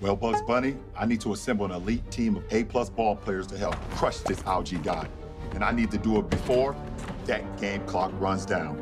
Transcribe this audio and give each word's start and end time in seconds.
Well, 0.00 0.14
Bugs 0.14 0.42
Bunny, 0.42 0.76
I 0.96 1.06
need 1.06 1.20
to 1.22 1.32
assemble 1.32 1.64
an 1.64 1.72
elite 1.72 2.08
team 2.08 2.36
of 2.36 2.44
A-plus 2.52 2.88
ball 2.88 3.16
players 3.16 3.48
to 3.48 3.58
help 3.58 3.74
crush 3.90 4.18
this 4.18 4.40
algae 4.44 4.76
god. 4.76 5.08
And 5.54 5.64
I 5.64 5.72
need 5.72 5.90
to 5.90 5.98
do 5.98 6.18
it 6.18 6.30
before 6.30 6.76
that 7.24 7.58
game 7.60 7.84
clock 7.86 8.12
runs 8.20 8.46
down. 8.46 8.80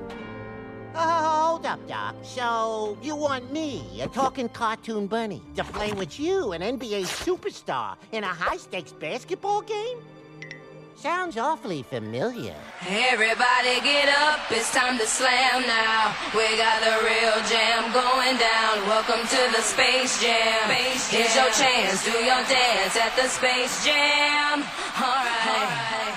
Oh, 0.94 0.98
hold 0.98 1.66
up, 1.66 1.86
Doc. 1.88 2.16
So, 2.22 2.98
you 3.02 3.16
want 3.16 3.50
me, 3.50 4.00
a 4.02 4.08
talking 4.08 4.50
cartoon 4.50 5.06
bunny, 5.06 5.42
to 5.54 5.64
play 5.64 5.92
with 5.92 6.20
you, 6.20 6.52
an 6.52 6.60
NBA 6.60 7.04
superstar, 7.04 7.96
in 8.12 8.22
a 8.22 8.28
high-stakes 8.28 8.92
basketball 8.92 9.62
game? 9.62 9.98
Sounds 10.96 11.36
awfully 11.36 11.82
familiar. 11.82 12.54
Everybody 12.88 13.80
get 13.82 14.08
up, 14.18 14.40
it's 14.50 14.72
time 14.72 14.96
to 14.98 15.06
slam 15.06 15.62
now. 15.66 16.14
We 16.34 16.56
got 16.56 16.80
the 16.80 17.04
real 17.04 17.36
jam 17.48 17.92
going 17.92 18.38
down. 18.38 18.86
Welcome 18.88 19.20
to 19.28 19.56
the 19.56 19.60
Space 19.62 20.20
Jam. 20.22 20.70
Space 20.70 21.10
jam. 21.10 21.20
Here's 21.20 21.34
your 21.36 21.50
chance, 21.52 22.04
do 22.04 22.12
your 22.12 22.42
dance 22.48 22.96
at 22.96 23.14
the 23.14 23.28
Space 23.28 23.84
Jam. 23.84 24.64
Alright. 24.98 26.14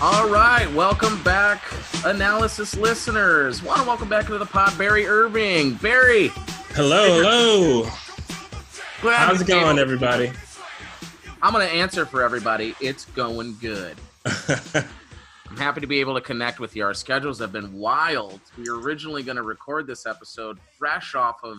All 0.00 0.28
right, 0.28 0.70
welcome 0.74 1.20
back, 1.24 1.62
analysis 2.04 2.76
listeners. 2.76 3.62
Want 3.62 3.80
to 3.80 3.86
welcome 3.86 4.08
back 4.10 4.26
into 4.26 4.38
the 4.38 4.46
pod, 4.46 4.76
Barry 4.76 5.06
Irving. 5.06 5.74
Barry, 5.76 6.28
Hello, 6.74 7.22
hello. 7.22 7.82
glad 9.00 9.26
How's 9.26 9.40
it 9.40 9.46
going, 9.48 9.64
over. 9.70 9.80
everybody? 9.80 10.30
I'm 11.40 11.52
going 11.52 11.66
to 11.68 11.72
answer 11.72 12.04
for 12.04 12.22
everybody. 12.22 12.74
It's 12.80 13.04
going 13.04 13.56
good. 13.60 13.96
I'm 14.26 15.56
happy 15.56 15.80
to 15.80 15.86
be 15.86 16.00
able 16.00 16.14
to 16.14 16.20
connect 16.20 16.58
with 16.58 16.74
you. 16.74 16.84
Our 16.84 16.94
schedules 16.94 17.38
have 17.38 17.52
been 17.52 17.72
wild. 17.74 18.40
We 18.58 18.68
were 18.68 18.80
originally 18.80 19.22
going 19.22 19.36
to 19.36 19.42
record 19.42 19.86
this 19.86 20.04
episode 20.04 20.58
fresh 20.76 21.14
off 21.14 21.36
of 21.44 21.58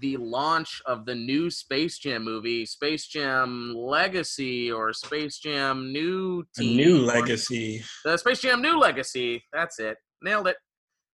the 0.00 0.16
launch 0.16 0.80
of 0.86 1.04
the 1.04 1.14
new 1.14 1.50
Space 1.50 1.98
Jam 1.98 2.24
movie, 2.24 2.64
Space 2.64 3.06
Jam 3.06 3.74
Legacy 3.76 4.72
or 4.72 4.92
Space 4.94 5.38
Jam 5.38 5.92
New 5.92 6.44
A 6.56 6.60
Team. 6.60 6.76
new 6.76 6.98
legacy. 7.00 7.84
The 8.04 8.16
Space 8.16 8.40
Jam 8.40 8.62
New 8.62 8.78
Legacy. 8.80 9.44
That's 9.52 9.78
it. 9.78 9.98
Nailed 10.22 10.48
it. 10.48 10.56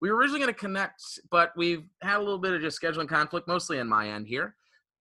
We 0.01 0.11
were 0.11 0.17
originally 0.17 0.41
going 0.41 0.53
to 0.53 0.59
connect, 0.59 1.01
but 1.31 1.53
we've 1.55 1.85
had 2.03 2.17
a 2.17 2.19
little 2.19 2.37
bit 2.37 2.53
of 2.53 2.61
just 2.61 2.79
scheduling 2.79 3.07
conflict, 3.07 3.47
mostly 3.47 3.79
on 3.79 3.87
my 3.87 4.09
end 4.09 4.27
here. 4.27 4.55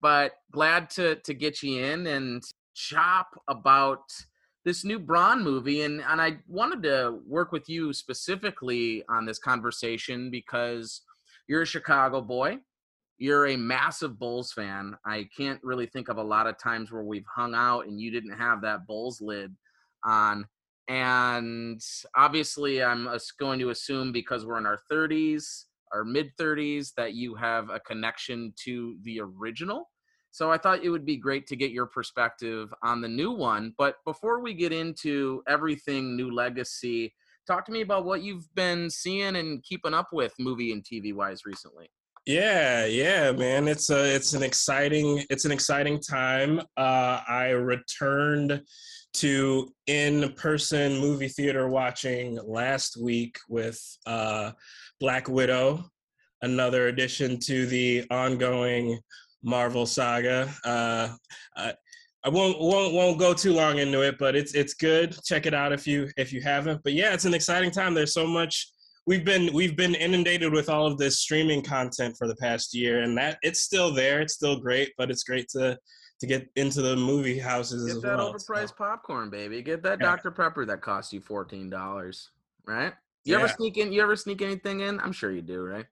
But 0.01 0.33
glad 0.51 0.89
to 0.91 1.15
to 1.15 1.33
get 1.33 1.63
you 1.63 1.81
in 1.83 2.05
and 2.07 2.43
chop 2.73 3.29
about 3.47 4.03
this 4.65 4.85
new 4.85 4.99
Bron 4.99 5.43
movie, 5.43 5.81
and 5.81 6.01
and 6.01 6.21
I 6.21 6.37
wanted 6.47 6.83
to 6.83 7.19
work 7.27 7.51
with 7.51 7.67
you 7.67 7.93
specifically 7.93 9.03
on 9.09 9.25
this 9.25 9.39
conversation 9.39 10.31
because 10.31 11.01
you're 11.47 11.63
a 11.63 11.67
Chicago 11.67 12.21
boy. 12.21 12.59
You're 13.17 13.47
a 13.47 13.57
massive 13.57 14.17
Bulls 14.19 14.51
fan. 14.51 14.97
I 15.05 15.27
can't 15.35 15.59
really 15.63 15.85
think 15.85 16.09
of 16.09 16.17
a 16.17 16.23
lot 16.23 16.47
of 16.47 16.57
times 16.57 16.91
where 16.91 17.03
we've 17.03 17.25
hung 17.33 17.53
out 17.53 17.87
and 17.87 17.99
you 17.99 18.11
didn't 18.11 18.37
have 18.37 18.61
that 18.61 18.87
Bulls 18.87 19.21
lid 19.21 19.55
on 20.03 20.45
and 20.89 21.81
obviously 22.15 22.83
i'm 22.83 23.07
going 23.39 23.59
to 23.59 23.69
assume 23.69 24.11
because 24.11 24.45
we're 24.45 24.57
in 24.57 24.65
our 24.65 24.79
30s 24.91 25.65
our 25.93 26.03
mid 26.03 26.35
30s 26.37 26.93
that 26.97 27.13
you 27.13 27.35
have 27.35 27.69
a 27.69 27.79
connection 27.79 28.53
to 28.57 28.97
the 29.03 29.19
original 29.21 29.89
so 30.33 30.51
i 30.51 30.57
thought 30.57 30.83
it 30.83 30.89
would 30.89 31.05
be 31.05 31.15
great 31.15 31.47
to 31.47 31.55
get 31.55 31.71
your 31.71 31.85
perspective 31.85 32.73
on 32.83 32.99
the 32.99 33.07
new 33.07 33.31
one 33.31 33.73
but 33.77 33.95
before 34.03 34.41
we 34.41 34.53
get 34.53 34.73
into 34.73 35.41
everything 35.47 36.17
new 36.17 36.29
legacy 36.29 37.13
talk 37.47 37.65
to 37.65 37.71
me 37.71 37.81
about 37.81 38.03
what 38.03 38.23
you've 38.23 38.53
been 38.55 38.89
seeing 38.89 39.35
and 39.35 39.63
keeping 39.63 39.93
up 39.93 40.09
with 40.11 40.33
movie 40.39 40.73
and 40.73 40.83
tv 40.83 41.13
wise 41.13 41.45
recently 41.45 41.89
Yeah, 42.25 42.85
yeah, 42.85 43.33
man. 43.33 43.67
It's 43.67 43.89
a 43.89 44.15
it's 44.15 44.33
an 44.33 44.43
exciting 44.43 45.25
it's 45.29 45.43
an 45.43 45.51
exciting 45.51 45.99
time. 45.99 46.61
Uh, 46.77 47.19
I 47.27 47.49
returned 47.49 48.61
to 49.15 49.69
in-person 49.87 50.99
movie 50.99 51.27
theater 51.27 51.67
watching 51.67 52.39
last 52.45 52.97
week 52.97 53.37
with 53.47 53.79
uh, 54.05 54.51
Black 54.99 55.27
Widow, 55.27 55.85
another 56.41 56.87
addition 56.87 57.39
to 57.41 57.65
the 57.67 58.05
ongoing 58.09 58.99
Marvel 59.43 59.85
saga. 59.85 60.49
Uh, 60.63 61.09
I, 61.55 61.73
I 62.25 62.29
won't 62.29 62.59
won't 62.59 62.93
won't 62.93 63.19
go 63.19 63.33
too 63.33 63.53
long 63.53 63.79
into 63.79 64.01
it, 64.01 64.17
but 64.17 64.35
it's 64.35 64.53
it's 64.53 64.73
good. 64.73 65.15
Check 65.23 65.45
it 65.45 65.53
out 65.53 65.73
if 65.73 65.85
you 65.85 66.09
if 66.17 66.31
you 66.31 66.41
haven't. 66.41 66.81
But 66.83 66.93
yeah, 66.93 67.13
it's 67.13 67.25
an 67.25 67.33
exciting 67.33 67.71
time. 67.71 67.93
There's 67.93 68.13
so 68.13 68.25
much 68.25 68.71
we've 69.05 69.25
been 69.25 69.53
we've 69.53 69.75
been 69.75 69.95
inundated 69.95 70.53
with 70.53 70.69
all 70.69 70.87
of 70.87 70.97
this 70.97 71.19
streaming 71.19 71.61
content 71.61 72.15
for 72.17 72.27
the 72.27 72.35
past 72.37 72.73
year, 72.73 73.01
and 73.01 73.17
that 73.17 73.37
it's 73.41 73.59
still 73.61 73.93
there. 73.93 74.21
It's 74.21 74.33
still 74.33 74.59
great, 74.59 74.93
but 74.97 75.11
it's 75.11 75.23
great 75.23 75.49
to 75.49 75.77
to 76.21 76.27
get 76.27 76.47
into 76.55 76.81
the 76.81 76.95
movie 76.95 77.37
houses 77.37 77.85
get 77.87 77.97
as 77.97 78.01
that 78.01 78.17
well. 78.17 78.33
overpriced 78.33 78.69
so. 78.69 78.75
popcorn 78.75 79.29
baby 79.29 79.61
get 79.61 79.83
that 79.83 79.99
Yeah. 79.99 80.05
dr 80.15 80.31
pepper 80.31 80.63
that 80.65 80.79
cost 80.81 81.11
you 81.11 81.19
$14 81.19 82.29
right 82.65 82.93
you 83.25 83.35
ever 83.35 83.49
sneak 83.49 83.77
in 83.77 83.91
you 83.91 84.01
ever 84.01 84.15
sneak 84.15 84.41
anything 84.41 84.81
in 84.81 85.01
i'm 85.01 85.11
sure 85.11 85.31
you 85.31 85.41
do 85.41 85.61
right 85.63 85.85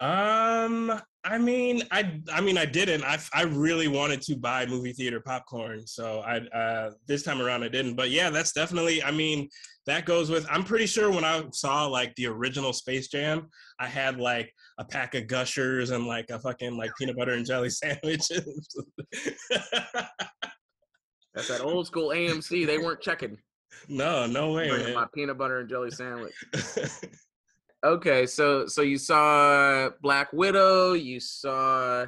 Um, 0.00 1.00
I 1.24 1.38
mean, 1.38 1.82
I 1.90 2.20
I 2.32 2.40
mean, 2.40 2.56
I 2.56 2.64
didn't. 2.64 3.04
I 3.04 3.18
I 3.34 3.42
really 3.42 3.88
wanted 3.88 4.22
to 4.22 4.36
buy 4.36 4.64
movie 4.64 4.92
theater 4.92 5.20
popcorn, 5.20 5.86
so 5.86 6.20
I 6.20 6.38
uh 6.56 6.92
this 7.06 7.24
time 7.24 7.42
around 7.42 7.64
I 7.64 7.68
didn't. 7.68 7.96
But 7.96 8.10
yeah, 8.10 8.30
that's 8.30 8.52
definitely. 8.52 9.02
I 9.02 9.10
mean, 9.10 9.48
that 9.86 10.04
goes 10.06 10.30
with. 10.30 10.46
I'm 10.48 10.62
pretty 10.62 10.86
sure 10.86 11.10
when 11.10 11.24
I 11.24 11.44
saw 11.52 11.86
like 11.86 12.14
the 12.14 12.26
original 12.26 12.72
Space 12.72 13.08
Jam, 13.08 13.48
I 13.80 13.88
had 13.88 14.18
like 14.20 14.54
a 14.78 14.84
pack 14.84 15.16
of 15.16 15.26
Gushers 15.26 15.90
and 15.90 16.06
like 16.06 16.30
a 16.30 16.38
fucking 16.38 16.76
like 16.76 16.92
peanut 16.96 17.16
butter 17.16 17.32
and 17.32 17.44
jelly 17.44 17.70
sandwiches. 17.70 18.76
That's 21.34 21.48
that 21.48 21.60
old 21.60 21.86
school 21.86 22.10
AMC. 22.10 22.66
They 22.66 22.78
weren't 22.78 23.00
checking. 23.00 23.36
no, 23.88 24.26
no 24.26 24.52
way, 24.52 24.94
my 24.94 25.06
peanut 25.12 25.38
butter 25.38 25.58
and 25.60 25.68
jelly 25.68 25.90
sandwich. 25.90 26.34
Okay, 27.84 28.26
so 28.26 28.66
so 28.66 28.82
you 28.82 28.98
saw 28.98 29.90
Black 30.02 30.32
Widow. 30.32 30.94
You 30.94 31.20
saw. 31.20 32.06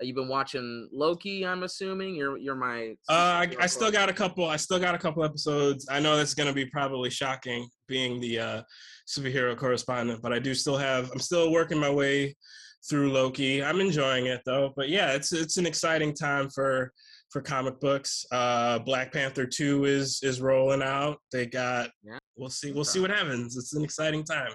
You've 0.00 0.16
been 0.16 0.28
watching 0.28 0.88
Loki. 0.90 1.46
I'm 1.46 1.62
assuming 1.64 2.14
you're 2.14 2.38
you're 2.38 2.54
my. 2.54 2.96
Uh, 3.08 3.12
I, 3.44 3.50
I 3.60 3.66
still 3.66 3.90
got 3.90 4.08
a 4.08 4.12
couple. 4.12 4.46
I 4.46 4.56
still 4.56 4.78
got 4.78 4.94
a 4.94 4.98
couple 4.98 5.22
episodes. 5.22 5.86
I 5.90 6.00
know 6.00 6.16
that's 6.16 6.34
gonna 6.34 6.52
be 6.52 6.64
probably 6.64 7.10
shocking, 7.10 7.68
being 7.88 8.20
the 8.20 8.38
uh, 8.38 8.62
superhero 9.06 9.56
correspondent, 9.56 10.22
but 10.22 10.32
I 10.32 10.38
do 10.38 10.54
still 10.54 10.78
have. 10.78 11.10
I'm 11.12 11.20
still 11.20 11.52
working 11.52 11.78
my 11.78 11.90
way 11.90 12.34
through 12.88 13.12
Loki. 13.12 13.62
I'm 13.62 13.80
enjoying 13.80 14.26
it 14.26 14.40
though. 14.46 14.72
But 14.74 14.88
yeah, 14.88 15.12
it's 15.12 15.32
it's 15.32 15.58
an 15.58 15.66
exciting 15.66 16.14
time 16.14 16.48
for 16.48 16.90
for 17.30 17.42
comic 17.42 17.78
books. 17.80 18.24
Uh, 18.32 18.78
Black 18.78 19.12
Panther 19.12 19.46
two 19.46 19.84
is 19.84 20.20
is 20.22 20.40
rolling 20.40 20.82
out. 20.82 21.18
They 21.30 21.46
got. 21.46 21.90
Yeah. 22.02 22.18
We'll 22.34 22.48
see. 22.48 22.72
We'll 22.72 22.84
see 22.84 23.00
what 23.00 23.10
happens. 23.10 23.58
It's 23.58 23.74
an 23.74 23.84
exciting 23.84 24.24
time. 24.24 24.52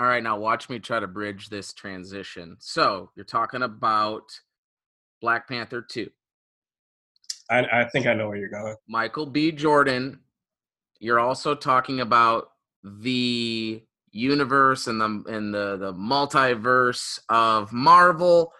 All 0.00 0.06
right, 0.06 0.22
now 0.22 0.38
watch 0.38 0.70
me 0.70 0.78
try 0.78 0.98
to 0.98 1.06
bridge 1.06 1.50
this 1.50 1.74
transition. 1.74 2.56
So 2.58 3.10
you're 3.16 3.26
talking 3.26 3.60
about 3.60 4.22
Black 5.20 5.46
Panther 5.46 5.82
two. 5.82 6.08
I, 7.50 7.66
I 7.70 7.84
think 7.84 8.06
I 8.06 8.14
know 8.14 8.26
where 8.26 8.38
you're 8.38 8.48
going. 8.48 8.76
Michael 8.88 9.26
B. 9.26 9.52
Jordan. 9.52 10.20
You're 11.00 11.20
also 11.20 11.54
talking 11.54 12.00
about 12.00 12.48
the 12.82 13.82
universe 14.10 14.86
and 14.86 15.02
the 15.02 15.22
and 15.28 15.52
the 15.52 15.76
the 15.76 15.92
multiverse 15.92 17.18
of 17.28 17.70
Marvel, 17.70 18.54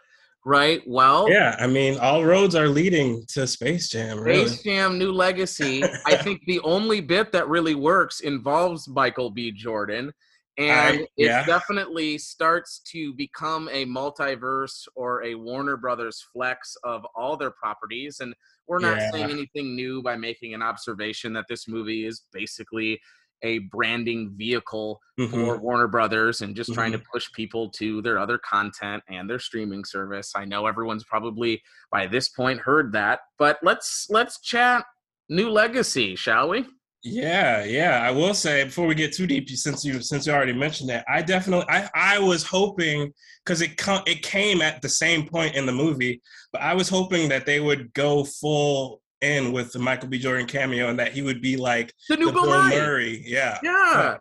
right? 0.45 0.83
Well, 0.87 1.31
Yeah, 1.31 1.57
I 1.59 1.67
mean, 1.67 1.99
all 2.01 2.23
roads 2.23 2.55
are 2.55 2.69
leading 2.69 3.25
to 3.29 3.47
Space 3.47 3.89
Jam. 3.89 4.21
Really. 4.21 4.47
Space 4.47 4.63
Jam 4.63 4.99
New 4.99 5.11
Legacy. 5.11 5.83
I 6.05 6.17
think 6.17 6.43
the 6.47 6.61
only 6.61 7.01
bit 7.01 7.33
that 7.33 7.49
really 7.49 7.75
works 7.75 8.21
involves 8.21 8.87
Michael 8.89 9.31
B. 9.31 9.51
Jordan. 9.53 10.13
And 10.61 10.99
I- 10.99 11.03
it 11.03 11.09
yeah. 11.17 11.45
definitely 11.47 12.19
starts 12.19 12.81
to 12.93 13.15
become 13.15 13.69
a 13.73 13.87
multiverse 13.87 14.87
or 14.95 15.23
a 15.25 15.35
Warner 15.35 15.77
Brothers 15.77 16.25
flex 16.33 16.77
of 16.85 17.05
all 17.15 17.37
their 17.37 17.51
properties. 17.51 18.21
And 18.21 18.35
we're 18.67 18.79
not 18.79 18.99
Yeah. 18.99 19.11
saying 19.11 19.31
anything 19.31 19.75
new 19.75 20.03
by 20.03 20.17
making 20.17 20.53
an 20.55 20.63
observation 20.63 21.33
that 21.33 21.47
this 21.49 21.67
movie 21.67 22.05
is 22.05 22.25
basically 22.33 23.01
a 23.43 23.61
branding 23.61 24.37
vehicle 24.37 25.01
Mhm. 25.19 25.31
for 25.31 25.57
Warner 25.59 25.89
Brothers 25.89 26.43
and 26.43 26.55
just 26.55 26.75
trying 26.75 26.93
to 26.93 27.03
push 27.11 27.33
people 27.33 27.71
to 27.71 28.03
their 28.03 28.19
other 28.19 28.37
content 28.37 29.03
and 29.09 29.31
their 29.31 29.39
streaming 29.39 29.83
service. 29.87 30.33
I 30.37 30.45
know 30.45 30.67
everyone's 30.67 31.05
probably 31.05 31.63
by 31.91 32.07
this 32.07 32.29
point 32.29 32.61
heard 32.61 32.93
that, 32.93 33.21
but 33.39 33.59
let's 33.63 34.09
let's 34.11 34.41
chat 34.43 34.85
new 35.31 35.49
legacy, 35.49 36.17
shall 36.17 36.51
we? 36.51 36.67
Yeah, 37.03 37.65
yeah. 37.65 38.01
I 38.03 38.11
will 38.11 38.35
say 38.35 38.65
before 38.65 38.87
we 38.87 38.95
get 38.95 39.15
too 39.15 39.27
deep, 39.27 39.49
since 39.49 39.85
you 39.85 40.03
since 40.03 40.27
you 40.27 40.33
already 40.33 40.53
mentioned 40.53 40.91
that, 40.91 41.05
I 41.09 41.23
definitely 41.23 41.67
I 41.69 41.89
I 41.95 42.19
was 42.19 42.43
hoping 42.43 43.13
because 43.45 43.63
it 43.63 43.81
it 44.07 44.23
came 44.23 44.61
at 44.61 44.83
the 44.83 44.89
same 44.89 45.27
point 45.27 45.55
in 45.55 45.65
the 45.65 45.73
movie, 45.73 46.21
but 46.53 46.61
I 46.61 46.75
was 46.75 46.89
hoping 46.89 47.29
that 47.31 47.47
they 47.47 47.61
would 47.61 47.93
go 47.95 48.25
full 48.25 49.01
in 49.23 49.53
with 49.53 49.73
the 49.73 49.79
Michael 49.79 50.09
B. 50.09 50.19
Jordan 50.19 50.47
cameo 50.47 50.89
and 50.89 50.99
that 50.99 51.13
he 51.13 51.23
would 51.23 51.41
be 51.41 51.57
like 51.57 51.93
The 52.09 52.17
new 52.17 52.27
the 52.27 52.33
Bill 52.33 52.45
Bill 52.45 52.69
Murray. 52.69 53.23
Yeah. 53.27 53.59
Yeah. 53.63 54.19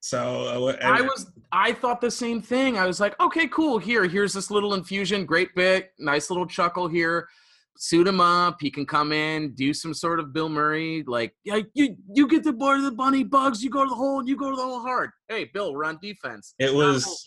So 0.00 0.68
uh, 0.68 0.76
I 0.82 1.00
was 1.00 1.32
I 1.50 1.72
thought 1.72 2.00
the 2.00 2.10
same 2.10 2.42
thing. 2.42 2.76
I 2.76 2.86
was 2.86 3.00
like, 3.00 3.18
okay, 3.20 3.46
cool. 3.48 3.78
Here, 3.78 4.04
here's 4.04 4.32
this 4.32 4.50
little 4.50 4.74
infusion. 4.74 5.24
Great 5.24 5.54
bit. 5.54 5.92
Nice 5.98 6.28
little 6.28 6.46
chuckle 6.46 6.88
here. 6.88 7.28
Suit 7.76 8.06
him 8.06 8.20
up. 8.20 8.58
He 8.60 8.70
can 8.70 8.86
come 8.86 9.10
in, 9.12 9.52
do 9.54 9.74
some 9.74 9.94
sort 9.94 10.20
of 10.20 10.32
Bill 10.32 10.48
Murray, 10.48 11.02
like, 11.06 11.34
yeah, 11.44 11.58
you 11.74 11.96
you 12.14 12.28
get 12.28 12.44
the 12.44 12.52
board 12.52 12.78
of 12.78 12.84
the 12.84 12.92
bunny 12.92 13.24
bugs. 13.24 13.64
You 13.64 13.70
go 13.70 13.82
to 13.82 13.88
the 13.90 13.96
hole. 13.96 14.20
and 14.20 14.28
You 14.28 14.36
go 14.36 14.50
to 14.50 14.56
the 14.56 14.62
hole 14.62 14.80
hard. 14.80 15.10
Hey, 15.28 15.50
Bill, 15.52 15.72
we're 15.74 15.84
on 15.84 15.98
defense. 16.00 16.54
It 16.58 16.66
Not 16.66 16.74
was- 16.74 17.26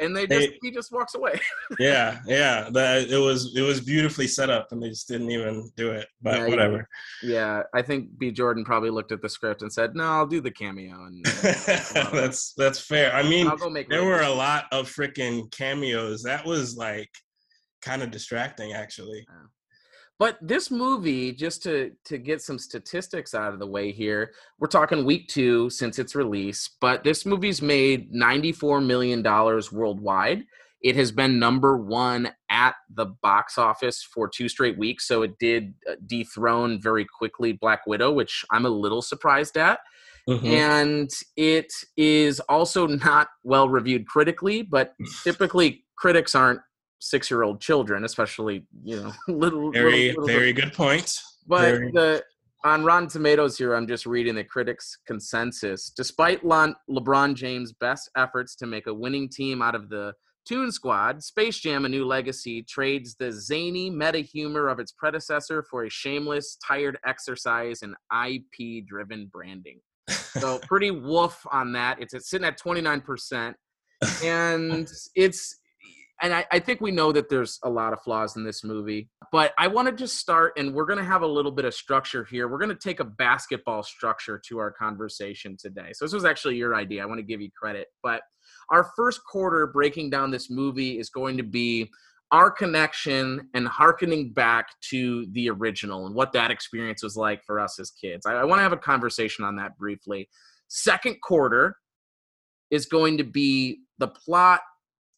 and 0.00 0.16
they 0.16 0.26
they- 0.26 0.46
just 0.48 0.58
he 0.62 0.70
just 0.72 0.90
walks 0.90 1.14
away. 1.14 1.38
yeah, 1.78 2.18
yeah. 2.26 2.68
That 2.72 3.08
it 3.10 3.18
was 3.18 3.54
it 3.54 3.60
was 3.60 3.80
beautifully 3.80 4.26
set 4.26 4.50
up, 4.50 4.68
and 4.72 4.82
they 4.82 4.88
just 4.88 5.06
didn't 5.06 5.30
even 5.30 5.70
do 5.76 5.92
it. 5.92 6.08
But 6.20 6.34
Yeah, 6.40 6.46
whatever. 6.48 6.88
yeah, 7.22 7.62
I 7.74 7.82
think 7.82 8.18
B. 8.18 8.32
Jordan 8.32 8.64
probably 8.64 8.90
looked 8.90 9.12
at 9.12 9.22
the 9.22 9.28
script 9.28 9.62
and 9.62 9.72
said, 9.72 9.94
"No, 9.94 10.02
I'll 10.04 10.26
do 10.26 10.40
the 10.40 10.50
cameo." 10.50 10.94
And 11.04 11.24
that's 12.12 12.54
that's 12.54 12.80
fair. 12.80 13.14
I 13.14 13.22
mean, 13.22 13.46
I'll 13.46 13.56
go 13.56 13.70
make. 13.70 13.88
there 13.88 14.02
were 14.04 14.22
a 14.22 14.30
lot 14.32 14.64
of 14.72 14.88
freaking 14.90 15.48
cameos. 15.52 16.22
That 16.24 16.44
was 16.44 16.76
like 16.76 17.10
kind 17.82 18.02
of 18.02 18.10
distracting, 18.10 18.72
actually. 18.72 19.24
But 20.18 20.38
this 20.40 20.70
movie, 20.70 21.32
just 21.32 21.62
to 21.64 21.92
to 22.04 22.18
get 22.18 22.40
some 22.40 22.58
statistics 22.58 23.34
out 23.34 23.52
of 23.52 23.58
the 23.58 23.66
way 23.66 23.90
here, 23.90 24.32
we're 24.58 24.68
talking 24.68 25.04
week 25.04 25.28
two 25.28 25.70
since 25.70 25.98
its 25.98 26.14
release. 26.14 26.70
But 26.80 27.02
this 27.02 27.26
movie's 27.26 27.60
made 27.60 28.12
ninety 28.12 28.52
four 28.52 28.80
million 28.80 29.22
dollars 29.22 29.72
worldwide. 29.72 30.44
It 30.82 30.96
has 30.96 31.10
been 31.10 31.38
number 31.38 31.78
one 31.78 32.30
at 32.50 32.74
the 32.94 33.06
box 33.06 33.56
office 33.58 34.02
for 34.02 34.28
two 34.28 34.48
straight 34.48 34.78
weeks, 34.78 35.08
so 35.08 35.22
it 35.22 35.38
did 35.38 35.74
uh, 35.90 35.94
dethrone 36.06 36.80
very 36.80 37.06
quickly 37.06 37.52
Black 37.52 37.86
Widow, 37.86 38.12
which 38.12 38.44
I'm 38.52 38.66
a 38.66 38.70
little 38.70 39.02
surprised 39.02 39.56
at. 39.56 39.80
Mhm. 40.28 40.44
And 40.44 41.10
it 41.36 41.72
is 41.96 42.38
also 42.40 42.86
not 42.86 43.28
well 43.42 43.68
reviewed 43.68 44.06
critically, 44.06 44.62
but 44.62 44.94
typically 45.24 45.84
critics 45.96 46.34
aren't 46.34 46.60
six 47.00 47.30
year 47.30 47.42
old 47.42 47.60
children, 47.60 48.04
especially 48.04 48.66
you 48.82 48.96
know 48.96 49.12
little 49.28 49.70
Very 49.72 50.08
little, 50.08 50.24
little 50.24 50.38
very 50.38 50.52
good 50.52 50.72
point. 50.72 51.18
but 51.46 51.60
very- 51.62 51.90
the 51.92 52.24
on 52.64 52.82
Rotten 52.82 53.08
Tomatoes 53.10 53.58
here, 53.58 53.74
I'm 53.74 53.86
just 53.86 54.06
reading 54.06 54.34
the 54.34 54.44
critics' 54.44 54.96
consensus. 55.06 55.90
Despite 55.90 56.46
Lon, 56.46 56.74
LeBron 56.88 57.34
James' 57.34 57.74
best 57.74 58.10
efforts 58.16 58.56
to 58.56 58.66
make 58.66 58.86
a 58.86 58.94
winning 58.94 59.28
team 59.28 59.60
out 59.60 59.74
of 59.74 59.90
the 59.90 60.14
Toon 60.46 60.72
Squad, 60.72 61.22
Space 61.22 61.58
Jam: 61.58 61.84
A 61.84 61.88
New 61.88 62.06
Legacy 62.06 62.62
trades 62.62 63.16
the 63.18 63.30
zany 63.32 63.90
meta 63.90 64.18
humor 64.20 64.68
of 64.68 64.78
its 64.78 64.92
predecessor 64.92 65.62
for 65.70 65.84
a 65.84 65.90
shameless, 65.90 66.56
tired 66.66 66.98
exercise 67.06 67.82
in 67.82 67.94
IP-driven 68.26 69.26
branding. 69.26 69.80
So 70.08 70.58
pretty 70.68 70.90
woof 70.90 71.46
on 71.50 71.72
that. 71.72 72.00
It's, 72.00 72.14
it's 72.14 72.30
sitting 72.30 72.46
at 72.46 72.58
29%. 72.58 73.54
And 74.22 74.90
it's 75.14 75.56
and 76.22 76.32
I, 76.32 76.46
I 76.50 76.58
think 76.60 76.80
we 76.80 76.90
know 76.90 77.12
that 77.12 77.28
there's 77.28 77.58
a 77.64 77.70
lot 77.70 77.92
of 77.92 78.02
flaws 78.02 78.36
in 78.36 78.44
this 78.44 78.62
movie, 78.62 79.08
but 79.32 79.52
I 79.58 79.66
want 79.66 79.88
to 79.88 79.94
just 79.94 80.16
start, 80.16 80.52
and 80.56 80.72
we're 80.72 80.86
going 80.86 80.98
to 80.98 81.04
have 81.04 81.22
a 81.22 81.26
little 81.26 81.50
bit 81.50 81.64
of 81.64 81.74
structure 81.74 82.24
here. 82.24 82.48
We're 82.48 82.58
going 82.58 82.70
to 82.70 82.76
take 82.76 83.00
a 83.00 83.04
basketball 83.04 83.82
structure 83.82 84.40
to 84.46 84.58
our 84.58 84.70
conversation 84.70 85.56
today. 85.58 85.90
So, 85.92 86.04
this 86.04 86.14
was 86.14 86.24
actually 86.24 86.56
your 86.56 86.74
idea. 86.74 87.02
I 87.02 87.06
want 87.06 87.18
to 87.18 87.26
give 87.26 87.40
you 87.40 87.50
credit. 87.50 87.88
But 88.02 88.22
our 88.70 88.90
first 88.96 89.20
quarter 89.24 89.66
breaking 89.66 90.10
down 90.10 90.30
this 90.30 90.50
movie 90.50 90.98
is 90.98 91.10
going 91.10 91.36
to 91.36 91.42
be 91.42 91.90
our 92.30 92.50
connection 92.50 93.48
and 93.54 93.68
harkening 93.68 94.32
back 94.32 94.66
to 94.90 95.26
the 95.32 95.50
original 95.50 96.06
and 96.06 96.14
what 96.14 96.32
that 96.32 96.50
experience 96.50 97.02
was 97.02 97.16
like 97.16 97.44
for 97.44 97.60
us 97.60 97.78
as 97.78 97.90
kids. 97.90 98.26
I, 98.26 98.32
I 98.32 98.44
want 98.44 98.58
to 98.58 98.62
have 98.62 98.72
a 98.72 98.76
conversation 98.76 99.44
on 99.44 99.56
that 99.56 99.76
briefly. 99.76 100.28
Second 100.68 101.20
quarter 101.22 101.76
is 102.70 102.86
going 102.86 103.18
to 103.18 103.24
be 103.24 103.80
the 103.98 104.08
plot 104.08 104.60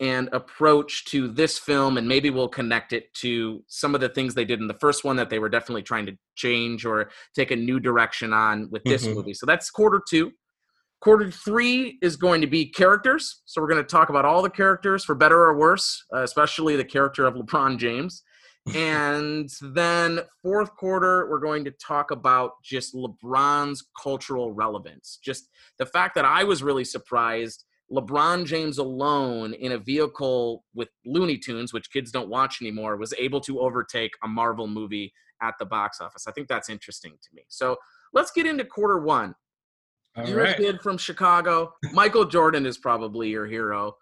and 0.01 0.29
approach 0.33 1.05
to 1.07 1.29
this 1.29 1.59
film 1.59 1.97
and 1.97 2.07
maybe 2.07 2.29
we'll 2.29 2.49
connect 2.49 2.93
it 2.93 3.13
to 3.15 3.65
some 3.67 3.95
of 3.95 4.01
the 4.01 4.09
things 4.09 4.35
they 4.35 4.45
did 4.45 4.61
in 4.61 4.67
the 4.67 4.75
first 4.75 5.05
one 5.05 5.17
that 5.17 5.31
they 5.31 5.39
were 5.39 5.49
definitely 5.49 5.83
trying 5.83 6.05
to 6.07 6.17
change 6.35 6.85
or 6.85 7.11
take 7.35 7.51
a 7.51 7.57
new 7.57 7.81
direction 7.81 8.33
on 8.33 8.69
with 8.71 8.85
this 8.85 9.07
Mhm. 9.07 9.15
movie. 9.15 9.35
So 9.35 9.47
that's 9.47 9.71
quarter 9.71 10.03
two. 10.07 10.33
Quarter 11.01 11.31
three 11.31 11.99
is 12.03 12.17
going 12.17 12.41
to 12.41 12.47
be 12.47 12.67
characters. 12.67 13.43
So 13.47 13.61
we're 13.61 13.69
going 13.69 13.83
to 13.83 13.89
talk 13.89 14.11
about 14.11 14.25
all 14.25 14.43
the 14.43 14.51
characters 14.51 15.05
for 15.05 15.15
better 15.15 15.41
or 15.41 15.57
worse 15.57 16.05
uh, 16.15 16.23
especially 16.23 16.77
the 16.77 16.85
character 16.85 17.25
of 17.27 17.35
lebron 17.35 17.79
james. 17.79 18.23
And 18.75 19.49
then 19.63 20.21
fourth 20.43 20.75
quarter 20.75 21.31
we're 21.31 21.39
going 21.39 21.65
to 21.67 21.71
talk 21.71 22.11
about 22.11 22.61
just 22.65 22.95
lebron's 22.95 23.85
cultural 24.03 24.53
relevance. 24.53 25.19
Just 25.23 25.49
the 25.79 25.87
fact 25.87 26.17
that 26.17 26.25
i 26.25 26.43
was 26.45 26.63
really 26.63 26.85
surprised 26.85 27.65
LeBron 27.93 28.47
James 28.47 28.79
alone 28.79 29.55
in 29.55 29.73
a 29.73 29.79
vehicle 29.79 30.65
with 30.75 30.89
Looney 31.05 31.39
Tunes, 31.39 31.73
which 31.73 31.91
kids 31.91 32.11
don't 32.11 32.29
watch 32.29 32.59
anymore, 32.61 32.97
was 32.97 33.15
able 33.19 33.41
to 33.43 33.61
overtake 33.61 34.13
a 34.25 34.29
Marvel 34.29 34.67
movie 34.67 35.13
at 35.43 35.55
the 35.59 35.67
box 35.67 36.01
office. 36.01 36.27
I 36.27 36.33
think 36.33 36.49
that's 36.49 36.69
interesting 36.69 37.13
to 37.13 37.29
me. 37.33 37.43
So 37.49 37.77
let's 38.13 38.31
get 38.33 38.47
into 38.47 38.65
quarter 38.65 38.99
one. 38.99 39.35
All 40.17 40.27
You're 40.27 40.43
right. 40.43 40.55
a 40.55 40.63
kid 40.63 40.81
from 40.81 40.99
Chicago. 40.99 41.75
Michael 41.93 42.25
Jordan 42.25 42.67
is 42.67 42.79
probably 42.79 43.29
your 43.29 43.47
hero. 43.47 43.97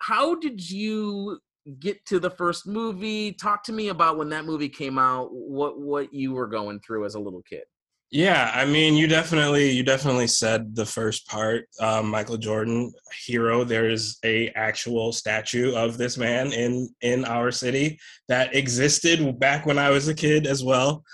How 0.00 0.34
did 0.34 0.68
you 0.70 1.38
get 1.78 2.04
to 2.06 2.18
the 2.18 2.30
first 2.30 2.66
movie? 2.66 3.32
Talk 3.32 3.62
to 3.64 3.72
me 3.72 3.88
about 3.88 4.18
when 4.18 4.28
that 4.30 4.44
movie 4.44 4.68
came 4.68 4.98
out. 4.98 5.28
What 5.32 5.80
what 5.80 6.12
you 6.12 6.32
were 6.32 6.48
going 6.48 6.80
through 6.80 7.04
as 7.04 7.14
a 7.14 7.20
little 7.20 7.42
kid. 7.42 7.64
Yeah, 8.10 8.50
I 8.54 8.64
mean, 8.64 8.94
you 8.94 9.06
definitely 9.06 9.70
you 9.70 9.82
definitely 9.82 10.28
said 10.28 10.74
the 10.74 10.86
first 10.86 11.26
part. 11.26 11.66
Um, 11.78 12.08
Michael 12.08 12.38
Jordan, 12.38 12.90
hero. 13.26 13.64
There 13.64 13.90
is 13.90 14.18
a 14.24 14.48
actual 14.50 15.12
statue 15.12 15.74
of 15.74 15.98
this 15.98 16.16
man 16.16 16.52
in 16.52 16.88
in 17.02 17.26
our 17.26 17.50
city 17.50 17.98
that 18.28 18.54
existed 18.54 19.38
back 19.38 19.66
when 19.66 19.78
I 19.78 19.90
was 19.90 20.08
a 20.08 20.14
kid 20.14 20.46
as 20.46 20.64
well. 20.64 21.04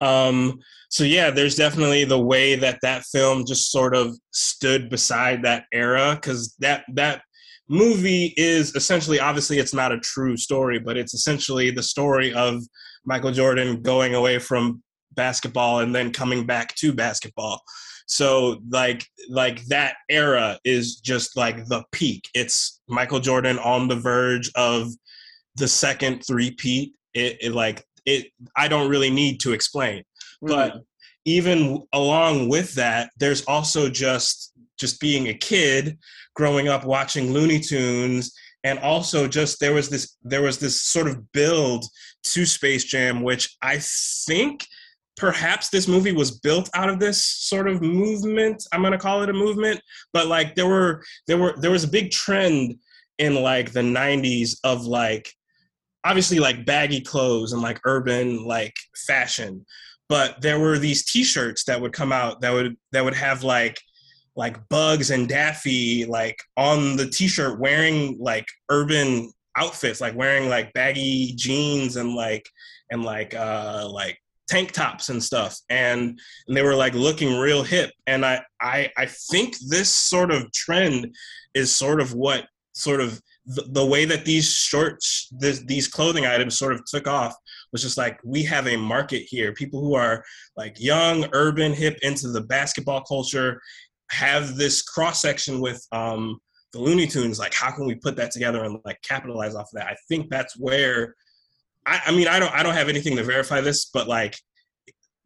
Um, 0.00 0.58
so 0.88 1.04
yeah, 1.04 1.30
there's 1.30 1.54
definitely 1.54 2.04
the 2.04 2.20
way 2.20 2.56
that 2.56 2.80
that 2.82 3.04
film 3.04 3.44
just 3.46 3.70
sort 3.70 3.94
of 3.94 4.16
stood 4.32 4.90
beside 4.90 5.44
that 5.44 5.66
era 5.72 6.16
because 6.16 6.56
that 6.58 6.84
that 6.94 7.22
movie 7.68 8.34
is 8.36 8.74
essentially 8.74 9.20
obviously 9.20 9.58
it's 9.58 9.74
not 9.74 9.92
a 9.92 10.00
true 10.00 10.36
story, 10.36 10.80
but 10.80 10.96
it's 10.96 11.14
essentially 11.14 11.70
the 11.70 11.82
story 11.82 12.34
of 12.34 12.60
Michael 13.04 13.30
Jordan 13.30 13.82
going 13.82 14.16
away 14.16 14.40
from 14.40 14.82
basketball 15.12 15.80
and 15.80 15.94
then 15.94 16.12
coming 16.12 16.46
back 16.46 16.74
to 16.76 16.92
basketball. 16.92 17.60
So 18.06 18.60
like 18.68 19.06
like 19.28 19.64
that 19.66 19.94
era 20.08 20.58
is 20.64 20.96
just 20.96 21.36
like 21.36 21.66
the 21.66 21.84
peak. 21.92 22.28
It's 22.34 22.80
michael 22.88 23.20
jordan 23.20 23.58
on 23.58 23.88
the 23.88 23.96
verge 23.96 24.50
of 24.54 24.88
the 25.56 25.68
second 25.68 26.22
three-peat. 26.26 26.92
It, 27.14 27.38
it 27.40 27.52
like 27.52 27.84
it 28.06 28.26
i 28.56 28.68
don't 28.68 28.90
really 28.90 29.10
need 29.10 29.40
to 29.40 29.52
explain. 29.52 30.02
Hmm. 30.40 30.48
But 30.48 30.74
even 31.24 31.82
along 31.92 32.48
with 32.48 32.74
that 32.74 33.10
there's 33.18 33.44
also 33.44 33.88
just 33.88 34.52
just 34.78 35.00
being 35.00 35.28
a 35.28 35.34
kid 35.34 35.98
growing 36.34 36.68
up 36.68 36.84
watching 36.84 37.32
looney 37.32 37.60
tunes 37.60 38.32
and 38.64 38.78
also 38.78 39.28
just 39.28 39.60
there 39.60 39.74
was 39.74 39.88
this 39.88 40.16
there 40.22 40.42
was 40.42 40.58
this 40.58 40.82
sort 40.82 41.08
of 41.08 41.30
build 41.32 41.84
to 42.22 42.44
space 42.46 42.84
jam 42.84 43.22
which 43.22 43.56
i 43.62 43.78
think 44.26 44.66
perhaps 45.20 45.68
this 45.68 45.86
movie 45.86 46.12
was 46.12 46.40
built 46.40 46.70
out 46.74 46.88
of 46.88 46.98
this 46.98 47.22
sort 47.22 47.68
of 47.68 47.82
movement 47.82 48.66
i'm 48.72 48.80
going 48.80 48.90
to 48.90 48.98
call 48.98 49.22
it 49.22 49.28
a 49.28 49.32
movement 49.34 49.78
but 50.14 50.26
like 50.26 50.54
there 50.54 50.66
were 50.66 51.04
there 51.26 51.36
were 51.36 51.54
there 51.58 51.70
was 51.70 51.84
a 51.84 51.88
big 51.88 52.10
trend 52.10 52.74
in 53.18 53.34
like 53.34 53.70
the 53.72 53.80
90s 53.80 54.56
of 54.64 54.86
like 54.86 55.30
obviously 56.04 56.38
like 56.38 56.64
baggy 56.64 57.02
clothes 57.02 57.52
and 57.52 57.60
like 57.60 57.78
urban 57.84 58.46
like 58.46 58.74
fashion 59.06 59.64
but 60.08 60.40
there 60.40 60.58
were 60.58 60.78
these 60.78 61.04
t-shirts 61.04 61.64
that 61.64 61.78
would 61.78 61.92
come 61.92 62.12
out 62.12 62.40
that 62.40 62.50
would 62.50 62.74
that 62.92 63.04
would 63.04 63.14
have 63.14 63.44
like 63.44 63.78
like 64.36 64.56
bugs 64.70 65.10
and 65.10 65.28
daffy 65.28 66.06
like 66.06 66.40
on 66.56 66.96
the 66.96 67.06
t-shirt 67.06 67.60
wearing 67.60 68.16
like 68.18 68.46
urban 68.70 69.30
outfits 69.58 70.00
like 70.00 70.16
wearing 70.16 70.48
like 70.48 70.72
baggy 70.72 71.34
jeans 71.36 71.96
and 71.96 72.14
like 72.14 72.48
and 72.90 73.04
like 73.04 73.34
uh 73.34 73.86
like 73.86 74.16
tank 74.50 74.72
tops 74.72 75.08
and 75.10 75.22
stuff 75.22 75.56
and, 75.70 76.18
and 76.48 76.56
they 76.56 76.62
were 76.62 76.74
like 76.74 76.94
looking 76.94 77.38
real 77.38 77.62
hip 77.62 77.90
and 78.06 78.26
I, 78.26 78.42
I 78.60 78.90
i 78.98 79.06
think 79.06 79.56
this 79.68 79.88
sort 79.88 80.32
of 80.32 80.50
trend 80.52 81.14
is 81.54 81.72
sort 81.72 82.00
of 82.00 82.14
what 82.14 82.46
sort 82.72 83.00
of 83.00 83.20
the, 83.46 83.62
the 83.70 83.84
way 83.84 84.04
that 84.04 84.24
these 84.24 84.50
shorts 84.50 85.28
this, 85.32 85.60
these 85.64 85.88
clothing 85.88 86.26
items 86.26 86.58
sort 86.58 86.72
of 86.72 86.84
took 86.84 87.06
off 87.08 87.34
was 87.72 87.82
just 87.82 87.98
like 87.98 88.18
we 88.24 88.42
have 88.44 88.66
a 88.66 88.76
market 88.76 89.24
here. 89.28 89.52
People 89.52 89.80
who 89.80 89.94
are 89.94 90.24
like 90.56 90.76
young 90.78 91.26
urban 91.32 91.72
hip 91.72 91.98
into 92.02 92.28
the 92.28 92.42
basketball 92.42 93.02
culture 93.02 93.60
have 94.10 94.56
this 94.56 94.82
cross 94.82 95.22
section 95.22 95.60
with 95.60 95.84
um 95.92 96.38
the 96.72 96.78
looney 96.78 97.06
tunes 97.06 97.38
like 97.38 97.54
how 97.54 97.70
can 97.70 97.86
we 97.86 97.96
put 97.96 98.14
that 98.16 98.30
together 98.30 98.64
and 98.64 98.78
like 98.84 99.00
capitalize 99.02 99.54
off 99.54 99.70
of 99.72 99.80
that? 99.80 99.86
I 99.86 99.96
think 100.08 100.30
that's 100.30 100.58
where 100.58 101.14
I, 101.86 102.00
I 102.06 102.10
mean, 102.12 102.28
I 102.28 102.38
don't, 102.38 102.52
I 102.52 102.62
don't 102.62 102.74
have 102.74 102.88
anything 102.88 103.16
to 103.16 103.24
verify 103.24 103.60
this, 103.60 103.86
but 103.86 104.08
like, 104.08 104.36